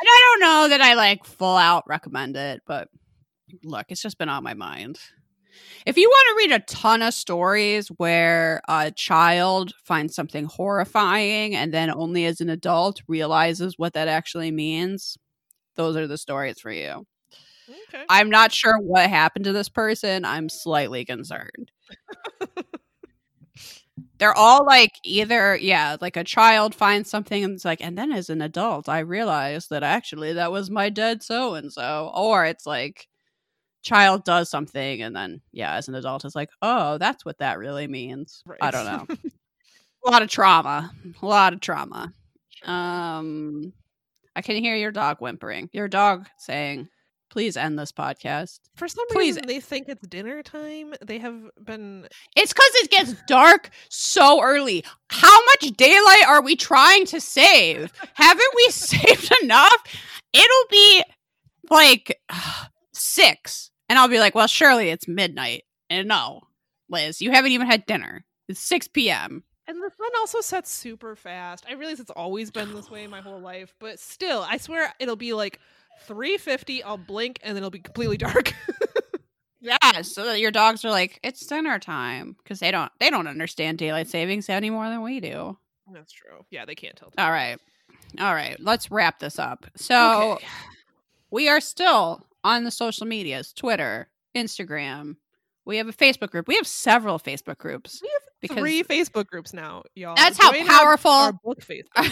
And 0.01 0.07
I 0.09 0.39
don't 0.39 0.41
know 0.41 0.69
that 0.69 0.81
I 0.81 0.95
like 0.95 1.25
full 1.25 1.57
out 1.57 1.83
recommend 1.89 2.37
it, 2.37 2.63
but 2.67 2.89
look, 3.65 3.87
it's 3.89 4.03
just 4.03 4.19
been 4.19 4.29
on 4.29 4.45
my 4.45 4.55
mind. 4.55 5.01
If 5.87 5.97
you 5.97 6.09
want 6.09 6.29
to 6.29 6.37
read 6.37 6.61
a 6.61 6.65
ton 6.65 7.03
of 7.03 7.15
stories 7.15 7.89
where 7.89 8.61
a 8.69 8.91
child 8.91 9.73
finds 9.85 10.15
something 10.15 10.45
horrifying 10.45 11.55
and 11.55 11.73
then 11.73 11.91
only 11.91 12.27
as 12.27 12.41
an 12.41 12.51
adult 12.51 13.01
realizes 13.09 13.79
what 13.79 13.95
that 13.95 14.09
actually 14.09 14.51
means, 14.51 15.17
those 15.77 15.97
are 15.97 16.07
the 16.07 16.19
stories 16.19 16.61
for 16.61 16.71
you. 16.71 17.07
okay. 17.89 18.05
I'm 18.09 18.29
not 18.29 18.53
sure 18.53 18.79
what 18.79 19.09
happened 19.09 19.47
to 19.47 19.53
this 19.53 19.69
person. 19.69 20.25
I'm 20.25 20.49
slightly 20.49 21.05
concerned. 21.05 21.71
They're 24.19 24.37
all 24.37 24.67
like 24.67 24.93
either, 25.05 25.57
yeah, 25.57 25.97
like 26.01 26.17
a 26.17 26.25
child 26.25 26.75
finds 26.75 27.09
something 27.09 27.45
and 27.45 27.55
it's 27.55 27.65
like, 27.65 27.81
and 27.81 27.97
then 27.97 28.11
as 28.13 28.29
an 28.31 28.43
adult, 28.43 28.89
I 28.89 28.99
realized 28.99 29.71
that 29.71 29.85
actually 29.85 30.33
that 30.35 30.51
was 30.53 30.71
my 30.71 30.89
dead 30.91 31.23
so 31.23 31.55
and 31.55 31.73
so. 31.73 32.11
Or 32.15 32.45
it's 32.45 32.67
like, 32.67 33.07
child 33.83 34.25
does 34.25 34.51
something 34.51 35.03
and 35.03 35.15
then, 35.15 35.41
yeah, 35.53 35.75
as 35.75 35.89
an 35.89 35.95
adult, 35.95 36.25
it's 36.25 36.35
like, 36.35 36.51
oh, 36.63 36.99
that's 36.99 37.25
what 37.25 37.39
that 37.39 37.59
really 37.59 37.87
means. 37.87 38.43
I 38.61 38.71
don't 38.71 38.85
know. 38.85 39.07
a 40.07 40.11
lot 40.11 40.23
of 40.23 40.29
trauma. 40.29 40.91
A 41.23 41.27
lot 41.27 41.53
of 41.53 41.61
trauma. 41.61 42.13
Um, 42.65 43.73
I 44.35 44.43
can 44.43 44.57
hear 44.57 44.77
your 44.77 44.93
dog 44.93 45.19
whimpering. 45.19 45.71
Your 45.73 45.89
dog 45.89 46.27
saying, 46.39 46.89
please 47.31 47.57
end 47.57 47.79
this 47.79 47.93
podcast. 47.93 48.61
For 48.77 48.89
some 48.89 49.07
Please. 49.11 49.37
reason, 49.37 49.47
they 49.47 49.61
think 49.61 49.89
it's 49.89 50.07
dinner 50.07 50.43
time. 50.43 50.95
They 51.05 51.19
have 51.19 51.41
been. 51.65 52.07
It's 52.37 52.53
because 52.53 52.71
it 52.77 52.91
gets 52.91 53.15
dark 53.27 53.71
so 53.89 54.43
early. 54.43 54.85
How 55.11 55.45
much 55.47 55.77
daylight 55.77 56.25
are 56.27 56.43
we 56.43 56.57
trying 56.57 57.07
to 57.07 57.21
save? 57.21 57.93
Haven't 58.15 58.53
we 58.57 58.69
saved 58.71 59.33
enough? 59.43 59.77
It'll 60.33 60.69
be 60.71 61.03
like 61.71 62.21
six. 62.93 63.68
And 63.89 63.99
I'll 63.99 64.09
be 64.09 64.19
like, 64.21 64.35
well, 64.35 64.47
surely 64.47 64.91
it's 64.91 65.09
midnight. 65.09 65.65
And 65.91 66.09
no, 66.09 66.43
Liz, 66.89 67.21
you 67.23 67.31
haven't 67.31 67.53
even 67.53 67.67
had 67.67 67.87
dinner. 67.87 68.25
It's 68.49 68.61
6 68.61 68.89
p.m. 68.89 69.43
And 69.67 69.77
the 69.79 69.91
sun 69.97 70.11
also 70.19 70.41
sets 70.41 70.71
super 70.73 71.15
fast. 71.15 71.65
I 71.69 71.75
realize 71.75 72.01
it's 72.01 72.11
always 72.11 72.51
been 72.51 72.75
this 72.75 72.91
way 72.91 73.07
my 73.07 73.21
whole 73.21 73.41
life, 73.41 73.75
but 73.79 73.99
still, 74.01 74.45
I 74.49 74.57
swear 74.57 74.93
it'll 74.99 75.17
be 75.17 75.35
like 75.35 75.61
3:50. 76.09 76.83
I'll 76.85 76.97
blink 76.97 77.39
and 77.43 77.51
then 77.55 77.59
it'll 77.59 77.71
be 77.71 77.79
completely 77.81 78.17
dark. 78.19 78.55
Yeah, 79.61 80.03
so 80.03 80.25
that 80.25 80.41
your 80.41 80.53
dogs 80.53 80.85
are 80.85 80.91
like, 80.91 81.19
it's 81.23 81.45
dinner 81.45 81.79
time 81.81 82.37
because 82.43 82.61
they 82.61 82.71
don't 82.71 82.93
they 83.01 83.11
don't 83.11 83.27
understand 83.27 83.77
daylight 83.79 84.09
savings 84.09 84.49
any 84.49 84.71
more 84.71 84.89
than 84.89 85.03
we 85.03 85.21
do. 85.21 85.59
That's 85.93 86.13
true. 86.13 86.45
Yeah, 86.51 86.65
they 86.65 86.75
can't 86.77 86.97
tell. 86.97 87.13
All 87.19 87.31
right, 87.33 87.59
all 88.21 88.35
right, 88.35 88.57
let's 88.61 88.91
wrap 88.91 89.19
this 89.19 89.39
up. 89.39 89.67
So 89.77 90.35
Okay. 90.35 90.47
we 91.31 91.49
are 91.49 91.61
still 91.61 92.25
on 92.45 92.65
the 92.65 92.71
social 92.71 93.07
medias: 93.07 93.53
Twitter, 93.53 94.09
Instagram. 94.37 95.17
We 95.65 95.77
have 95.77 95.89
a 95.89 95.93
Facebook 95.93 96.31
group. 96.31 96.49
We 96.49 96.57
have 96.57 96.67
several 96.67 97.19
Facebook 97.19 97.59
groups 97.59 98.01
We 98.03 98.09
have 98.09 98.23
because 98.41 98.57
three 98.57 98.83
Facebook 98.83 99.27
groups 99.27 99.53
now, 99.53 99.83
y'all. 99.95 100.15
That's 100.17 100.39
how 100.39 100.53
Join 100.53 100.63
our- 100.63 100.67
powerful- 100.67 101.11
our 101.11 101.33
book 101.33 101.59
Facebook. 101.61 102.11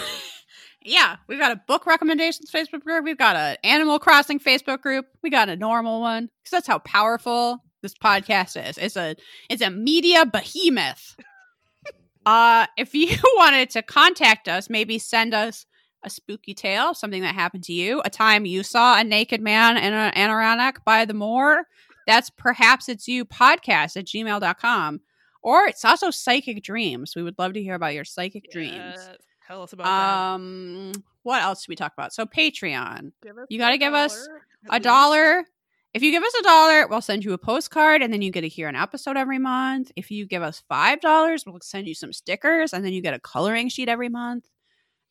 yeah, 0.82 1.16
we've 1.26 1.38
got 1.38 1.52
a 1.52 1.60
book 1.66 1.86
recommendations 1.86 2.50
Facebook 2.50 2.82
group. 2.82 3.04
We've 3.04 3.16
got 3.16 3.34
an 3.34 3.56
Animal 3.64 3.98
Crossing 3.98 4.38
Facebook 4.40 4.82
group. 4.82 5.06
We 5.22 5.30
got 5.30 5.48
a 5.48 5.56
normal 5.56 6.02
one 6.02 6.28
because 6.42 6.50
that's 6.50 6.66
how 6.66 6.80
powerful 6.80 7.62
this 7.80 7.94
podcast 7.94 8.62
is. 8.68 8.76
It's 8.76 8.96
a 8.96 9.16
it's 9.48 9.62
a 9.62 9.70
media 9.70 10.26
behemoth. 10.26 11.16
uh, 12.26 12.66
if 12.76 12.94
you 12.94 13.16
wanted 13.36 13.70
to 13.70 13.82
contact 13.82 14.48
us, 14.48 14.68
maybe 14.68 14.98
send 14.98 15.32
us 15.32 15.64
a 16.06 16.10
spooky 16.10 16.54
tale, 16.54 16.94
something 16.94 17.20
that 17.22 17.34
happened 17.34 17.64
to 17.64 17.72
you, 17.72 18.00
a 18.04 18.10
time 18.10 18.46
you 18.46 18.62
saw 18.62 18.98
a 18.98 19.04
naked 19.04 19.42
man 19.42 19.76
in 19.76 19.92
an 19.92 20.12
anorak 20.14 20.76
by 20.84 21.04
the 21.04 21.12
moor. 21.14 21.66
That's 22.06 22.30
perhaps 22.30 22.88
it's 22.88 23.08
you 23.08 23.24
podcast 23.24 23.96
at 23.96 24.06
gmail.com. 24.06 25.00
Or 25.42 25.66
it's 25.66 25.84
also 25.84 26.10
psychic 26.10 26.62
dreams. 26.62 27.14
We 27.14 27.22
would 27.22 27.38
love 27.38 27.52
to 27.54 27.62
hear 27.62 27.74
about 27.74 27.94
your 27.94 28.04
psychic 28.04 28.50
dreams. 28.50 28.96
Tell 29.46 29.62
us 29.62 29.72
about 29.72 29.86
Um, 29.86 30.92
what 31.22 31.42
else 31.42 31.66
do 31.66 31.70
we 31.70 31.76
talk 31.76 31.92
about? 31.92 32.12
So 32.12 32.24
Patreon. 32.24 33.12
You 33.48 33.58
gotta 33.58 33.78
give 33.78 33.94
us 33.94 34.28
a 34.70 34.80
dollar. 34.80 35.44
If 35.94 36.02
you 36.02 36.10
give 36.10 36.22
us 36.22 36.34
a 36.34 36.42
dollar, 36.42 36.86
we'll 36.88 37.00
send 37.00 37.24
you 37.24 37.32
a 37.32 37.38
postcard, 37.38 38.02
and 38.02 38.12
then 38.12 38.22
you 38.22 38.30
get 38.30 38.42
to 38.42 38.48
hear 38.48 38.68
an 38.68 38.76
episode 38.76 39.16
every 39.16 39.38
month. 39.38 39.90
If 39.96 40.10
you 40.10 40.26
give 40.26 40.42
us 40.42 40.62
five 40.68 41.00
dollars, 41.00 41.44
we'll 41.46 41.58
send 41.62 41.86
you 41.88 41.94
some 41.94 42.12
stickers, 42.12 42.72
and 42.72 42.84
then 42.84 42.92
you 42.92 43.00
get 43.00 43.14
a 43.14 43.20
coloring 43.20 43.68
sheet 43.68 43.88
every 43.88 44.08
month. 44.08 44.44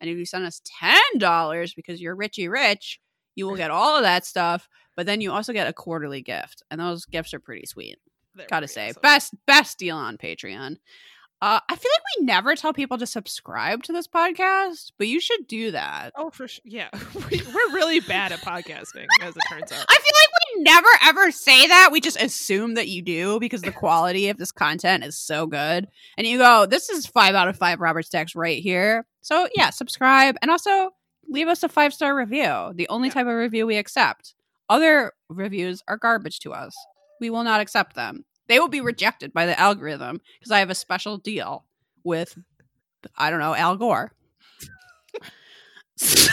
And 0.08 0.14
if 0.14 0.20
you 0.20 0.26
send 0.26 0.46
us 0.46 0.62
ten 0.64 1.00
dollars 1.18 1.74
because 1.74 2.02
you're 2.02 2.16
Richie 2.16 2.48
rich, 2.48 3.00
you 3.36 3.48
will 3.48 3.56
get 3.56 3.72
all 3.72 3.96
of 3.98 4.04
that 4.04 4.26
stuff. 4.26 4.68
But 4.96 5.06
then 5.06 5.20
you 5.22 5.32
also 5.32 5.52
get 5.54 5.68
a 5.68 5.74
quarterly 5.74 6.22
gift, 6.22 6.64
and 6.72 6.80
those 6.80 7.06
gifts 7.06 7.34
are 7.34 7.40
pretty 7.40 7.66
sweet. 7.66 7.98
They're 8.36 8.48
Gotta 8.50 8.68
say, 8.68 8.90
awesome. 8.90 9.02
best 9.02 9.36
best 9.46 9.78
deal 9.78 9.98
on 9.98 10.18
Patreon. 10.18 10.78
Uh, 11.42 11.60
I 11.70 11.76
feel 11.76 11.92
like 11.94 12.20
we 12.20 12.26
never 12.26 12.56
tell 12.56 12.74
people 12.74 12.98
to 12.98 13.06
subscribe 13.06 13.84
to 13.84 13.92
this 13.92 14.08
podcast, 14.08 14.94
but 14.98 15.08
you 15.08 15.20
should 15.20 15.48
do 15.48 15.72
that. 15.72 16.12
Oh, 16.16 16.30
for 16.30 16.48
sure. 16.48 16.62
Yeah, 16.66 16.88
we, 17.14 17.42
we're 17.54 17.74
really 17.74 18.00
bad 18.00 18.32
at 18.32 18.40
podcasting, 18.40 19.06
as 19.22 19.36
it 19.36 19.42
turns 19.50 19.72
out. 19.72 19.86
I 19.90 19.96
feel 19.96 20.16
like 20.22 20.25
never 20.58 20.88
ever 21.04 21.32
say 21.32 21.68
that. 21.68 21.90
We 21.92 22.02
just 22.02 22.22
assume 22.22 22.76
that 22.76 22.88
you 22.88 23.02
do 23.02 23.40
because 23.40 23.62
the 23.62 23.72
quality 23.72 24.30
of 24.30 24.38
this 24.38 24.52
content 24.52 25.04
is 25.04 25.18
so 25.18 25.46
good. 25.48 25.88
And 26.18 26.26
you 26.28 26.38
go, 26.38 26.66
this 26.66 26.90
is 26.90 27.06
five 27.06 27.36
out 27.36 27.48
of 27.48 27.58
five 27.58 27.80
Robert 27.80 28.06
Stacks 28.06 28.36
right 28.36 28.62
here. 28.62 29.06
So 29.22 29.48
yeah, 29.56 29.70
subscribe 29.70 30.36
and 30.42 30.52
also 30.52 30.92
leave 31.28 31.48
us 31.48 31.64
a 31.64 31.70
five 31.70 31.94
star 31.94 32.16
review. 32.16 32.72
The 32.76 32.88
only 32.90 33.08
Yeah. 33.10 33.14
type 33.16 33.28
of 33.28 33.34
review 33.34 33.66
we 33.68 33.78
accept. 33.78 34.36
Other 34.70 35.14
reviews 35.30 35.84
are 35.88 35.98
garbage 35.98 36.40
to 36.42 36.54
us. 36.54 36.76
We 37.20 37.30
will 37.30 37.44
not 37.44 37.62
accept 37.62 37.96
them. 37.96 38.26
They 38.48 38.60
will 38.60 38.68
be 38.68 38.82
rejected 38.82 39.34
by 39.34 39.46
the 39.46 39.60
algorithm 39.60 40.22
because 40.40 40.52
I 40.52 40.60
have 40.60 40.70
a 40.70 40.76
special 40.76 41.18
deal 41.18 41.66
with, 42.04 42.38
I 43.18 43.30
don't 43.30 43.40
know, 43.40 43.56
Al 43.56 43.76
Gore. 43.78 44.12
so 45.98 46.32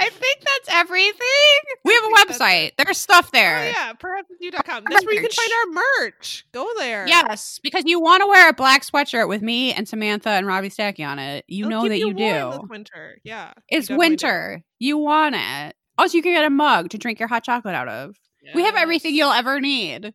I 0.00 0.10
think 0.10 0.38
that's 0.40 0.76
everything. 0.76 1.58
We 1.84 1.92
have 1.94 2.04
a 2.04 2.32
website. 2.32 2.72
There's 2.76 2.98
stuff 2.98 3.26
oh, 3.28 3.30
there. 3.32 3.58
Oh 3.58 3.64
yeah, 3.64 3.92
perhapsyou.com. 3.94 4.84
That's 4.88 5.04
where 5.04 5.14
you 5.14 5.20
can 5.20 5.30
find 5.30 5.50
our 5.52 5.82
merch. 6.00 6.46
Go 6.52 6.68
there. 6.78 7.06
Yes, 7.06 7.58
because 7.62 7.84
you 7.86 8.00
want 8.00 8.22
to 8.22 8.26
wear 8.26 8.48
a 8.48 8.52
black 8.52 8.82
sweatshirt 8.82 9.28
with 9.28 9.42
me 9.42 9.72
and 9.72 9.88
Samantha 9.88 10.30
and 10.30 10.46
Robbie 10.46 10.70
Stacky 10.70 11.06
on 11.06 11.18
it. 11.18 11.44
You 11.48 11.66
It'll 11.66 11.82
know 11.82 11.88
that 11.88 11.98
you, 11.98 12.06
warm 12.06 12.16
do. 12.16 12.58
This 12.58 12.70
winter. 12.70 13.18
Yeah. 13.24 13.52
It's 13.68 13.88
definitely 13.88 13.94
do. 13.94 14.10
winter. 14.10 14.64
You 14.78 14.98
want 14.98 15.34
it. 15.36 15.74
Also, 15.96 16.16
you 16.16 16.22
can 16.22 16.32
get 16.32 16.44
a 16.44 16.50
mug 16.50 16.90
to 16.90 16.98
drink 16.98 17.18
your 17.18 17.28
hot 17.28 17.44
chocolate 17.44 17.74
out 17.74 17.88
of. 17.88 18.16
We 18.54 18.62
have 18.62 18.76
everything 18.76 19.14
you'll 19.14 19.32
ever 19.32 19.60
need. 19.60 20.14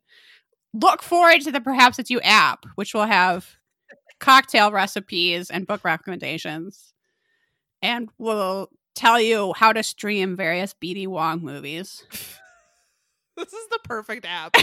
Look 0.74 1.04
forward 1.04 1.42
to 1.42 1.52
the 1.52 1.62
Perhaps 1.62 2.00
It's 2.00 2.10
You 2.10 2.20
app, 2.22 2.66
which 2.76 2.94
will 2.94 3.06
have 3.06 3.58
cocktail 4.20 4.72
recipes 4.72 5.52
and 5.52 5.68
book 5.68 5.84
recommendations. 5.84 6.94
And 7.82 8.10
will 8.18 8.70
tell 8.96 9.20
you 9.20 9.54
how 9.56 9.74
to 9.74 9.84
stream 9.84 10.36
various 10.36 10.74
BD 10.82 11.08
Wong 11.08 11.42
movies. 11.42 12.04
This 13.36 13.52
is 13.52 13.68
the 13.72 13.80
perfect 13.84 14.28
app. 14.30 14.56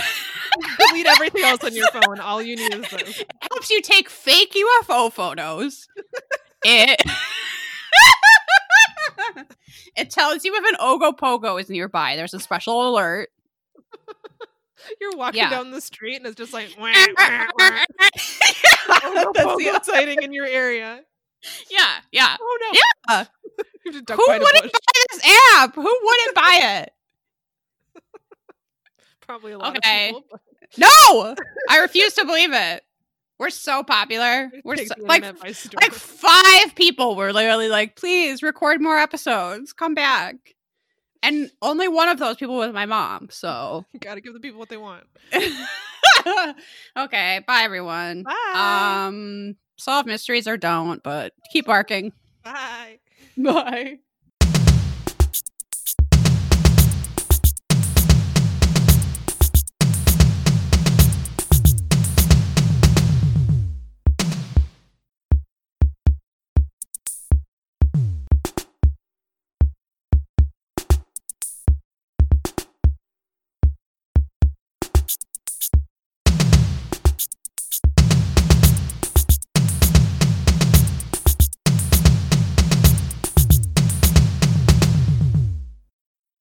Delete 0.79 1.07
everything 1.07 1.43
else 1.43 1.65
on 1.65 1.75
your 1.75 1.89
phone. 1.93 2.21
All 2.21 2.41
you 2.41 2.55
need 2.55 2.73
is 2.73 2.89
this. 2.89 3.25
helps 3.41 3.69
you 3.69 3.83
take 3.83 4.09
fake 4.09 4.55
UFO 4.55 5.13
photos. 5.13 5.89
it 6.65 7.03
it 9.97 10.11
tells 10.11 10.45
you 10.45 10.55
if 10.55 10.65
an 10.73 10.77
Ogopogo 10.81 11.61
is 11.61 11.69
nearby. 11.69 12.15
There's 12.15 12.33
a 12.33 12.39
special 12.39 12.91
alert. 12.91 13.31
You're 15.01 15.17
walking 15.17 15.39
Yeah. 15.39 15.51
down 15.51 15.73
the 15.73 15.81
street 15.81 16.19
and 16.19 16.27
it's 16.27 16.37
just 16.37 16.53
like 16.53 16.69
wah, 16.79 16.93
wah, 17.19 17.47
wah. 17.59 17.85
That's 17.99 18.39
the- 18.39 19.33
pogo 19.37 19.85
sighting 19.85 20.23
in 20.23 20.33
your 20.33 20.47
area. 20.47 21.01
yeah, 21.71 21.97
yeah. 22.13 22.37
Oh 22.41 22.59
no. 22.61 22.79
Yeah. 23.09 23.25
You 23.85 23.93
have 23.93 24.01
to 24.01 24.03
duck 24.05 24.17
Who 24.19 24.25
wouldn't 24.29 24.63
bush. 24.63 24.71
buy 24.73 24.93
this 25.11 25.23
app? 25.57 25.75
Who 25.75 25.83
wouldn't 26.03 26.35
buy 26.35 26.61
it? 26.63 26.93
Probably 29.21 29.53
a 29.53 29.59
lot 29.59 29.77
Okay. 29.79 30.09
of 30.11 30.15
people. 30.17 30.25
but 30.31 30.41
No, 30.79 31.35
I 31.69 31.79
refuse 31.79 32.15
to 32.15 32.25
believe 32.27 32.53
it. 32.53 32.83
We're 33.39 33.49
so 33.51 33.83
popular. 33.83 34.51
it 34.53 34.63
We're 34.65 34.77
so, 34.77 34.95
the 34.99 35.05
like 35.05 35.23
internet 35.23 35.43
by 35.43 35.53
storm. 35.53 35.79
like 35.81 35.93
five 35.93 36.75
people 36.75 37.17
were 37.17 37.33
literally 37.33 37.69
like, 37.69 37.97
"Please 37.97 38.43
record 38.43 38.83
more 38.83 38.99
episodes. 38.99 39.73
Come 39.73 39.95
back." 39.95 40.35
And 41.23 41.51
only 41.63 41.89
one 41.89 42.09
of 42.11 42.19
those 42.19 42.37
people 42.37 42.57
was 42.57 42.73
my 42.75 42.85
mom. 42.85 43.29
So 43.31 43.87
You 43.95 44.01
gotta 44.01 44.21
give 44.21 44.35
the 44.35 44.41
people 44.41 44.59
what 44.59 44.69
they 44.69 44.77
want. 44.77 45.05
okay, 46.99 47.41
bye 47.47 47.63
everyone. 47.63 48.25
Bye. 48.25 49.07
Um, 49.09 49.57
solve 49.79 50.05
mysteries 50.05 50.47
or 50.47 50.59
don't, 50.59 51.03
but 51.03 51.33
keep 51.51 51.65
barking. 51.67 52.13
Bye. 52.45 52.99
Bye. 53.43 54.01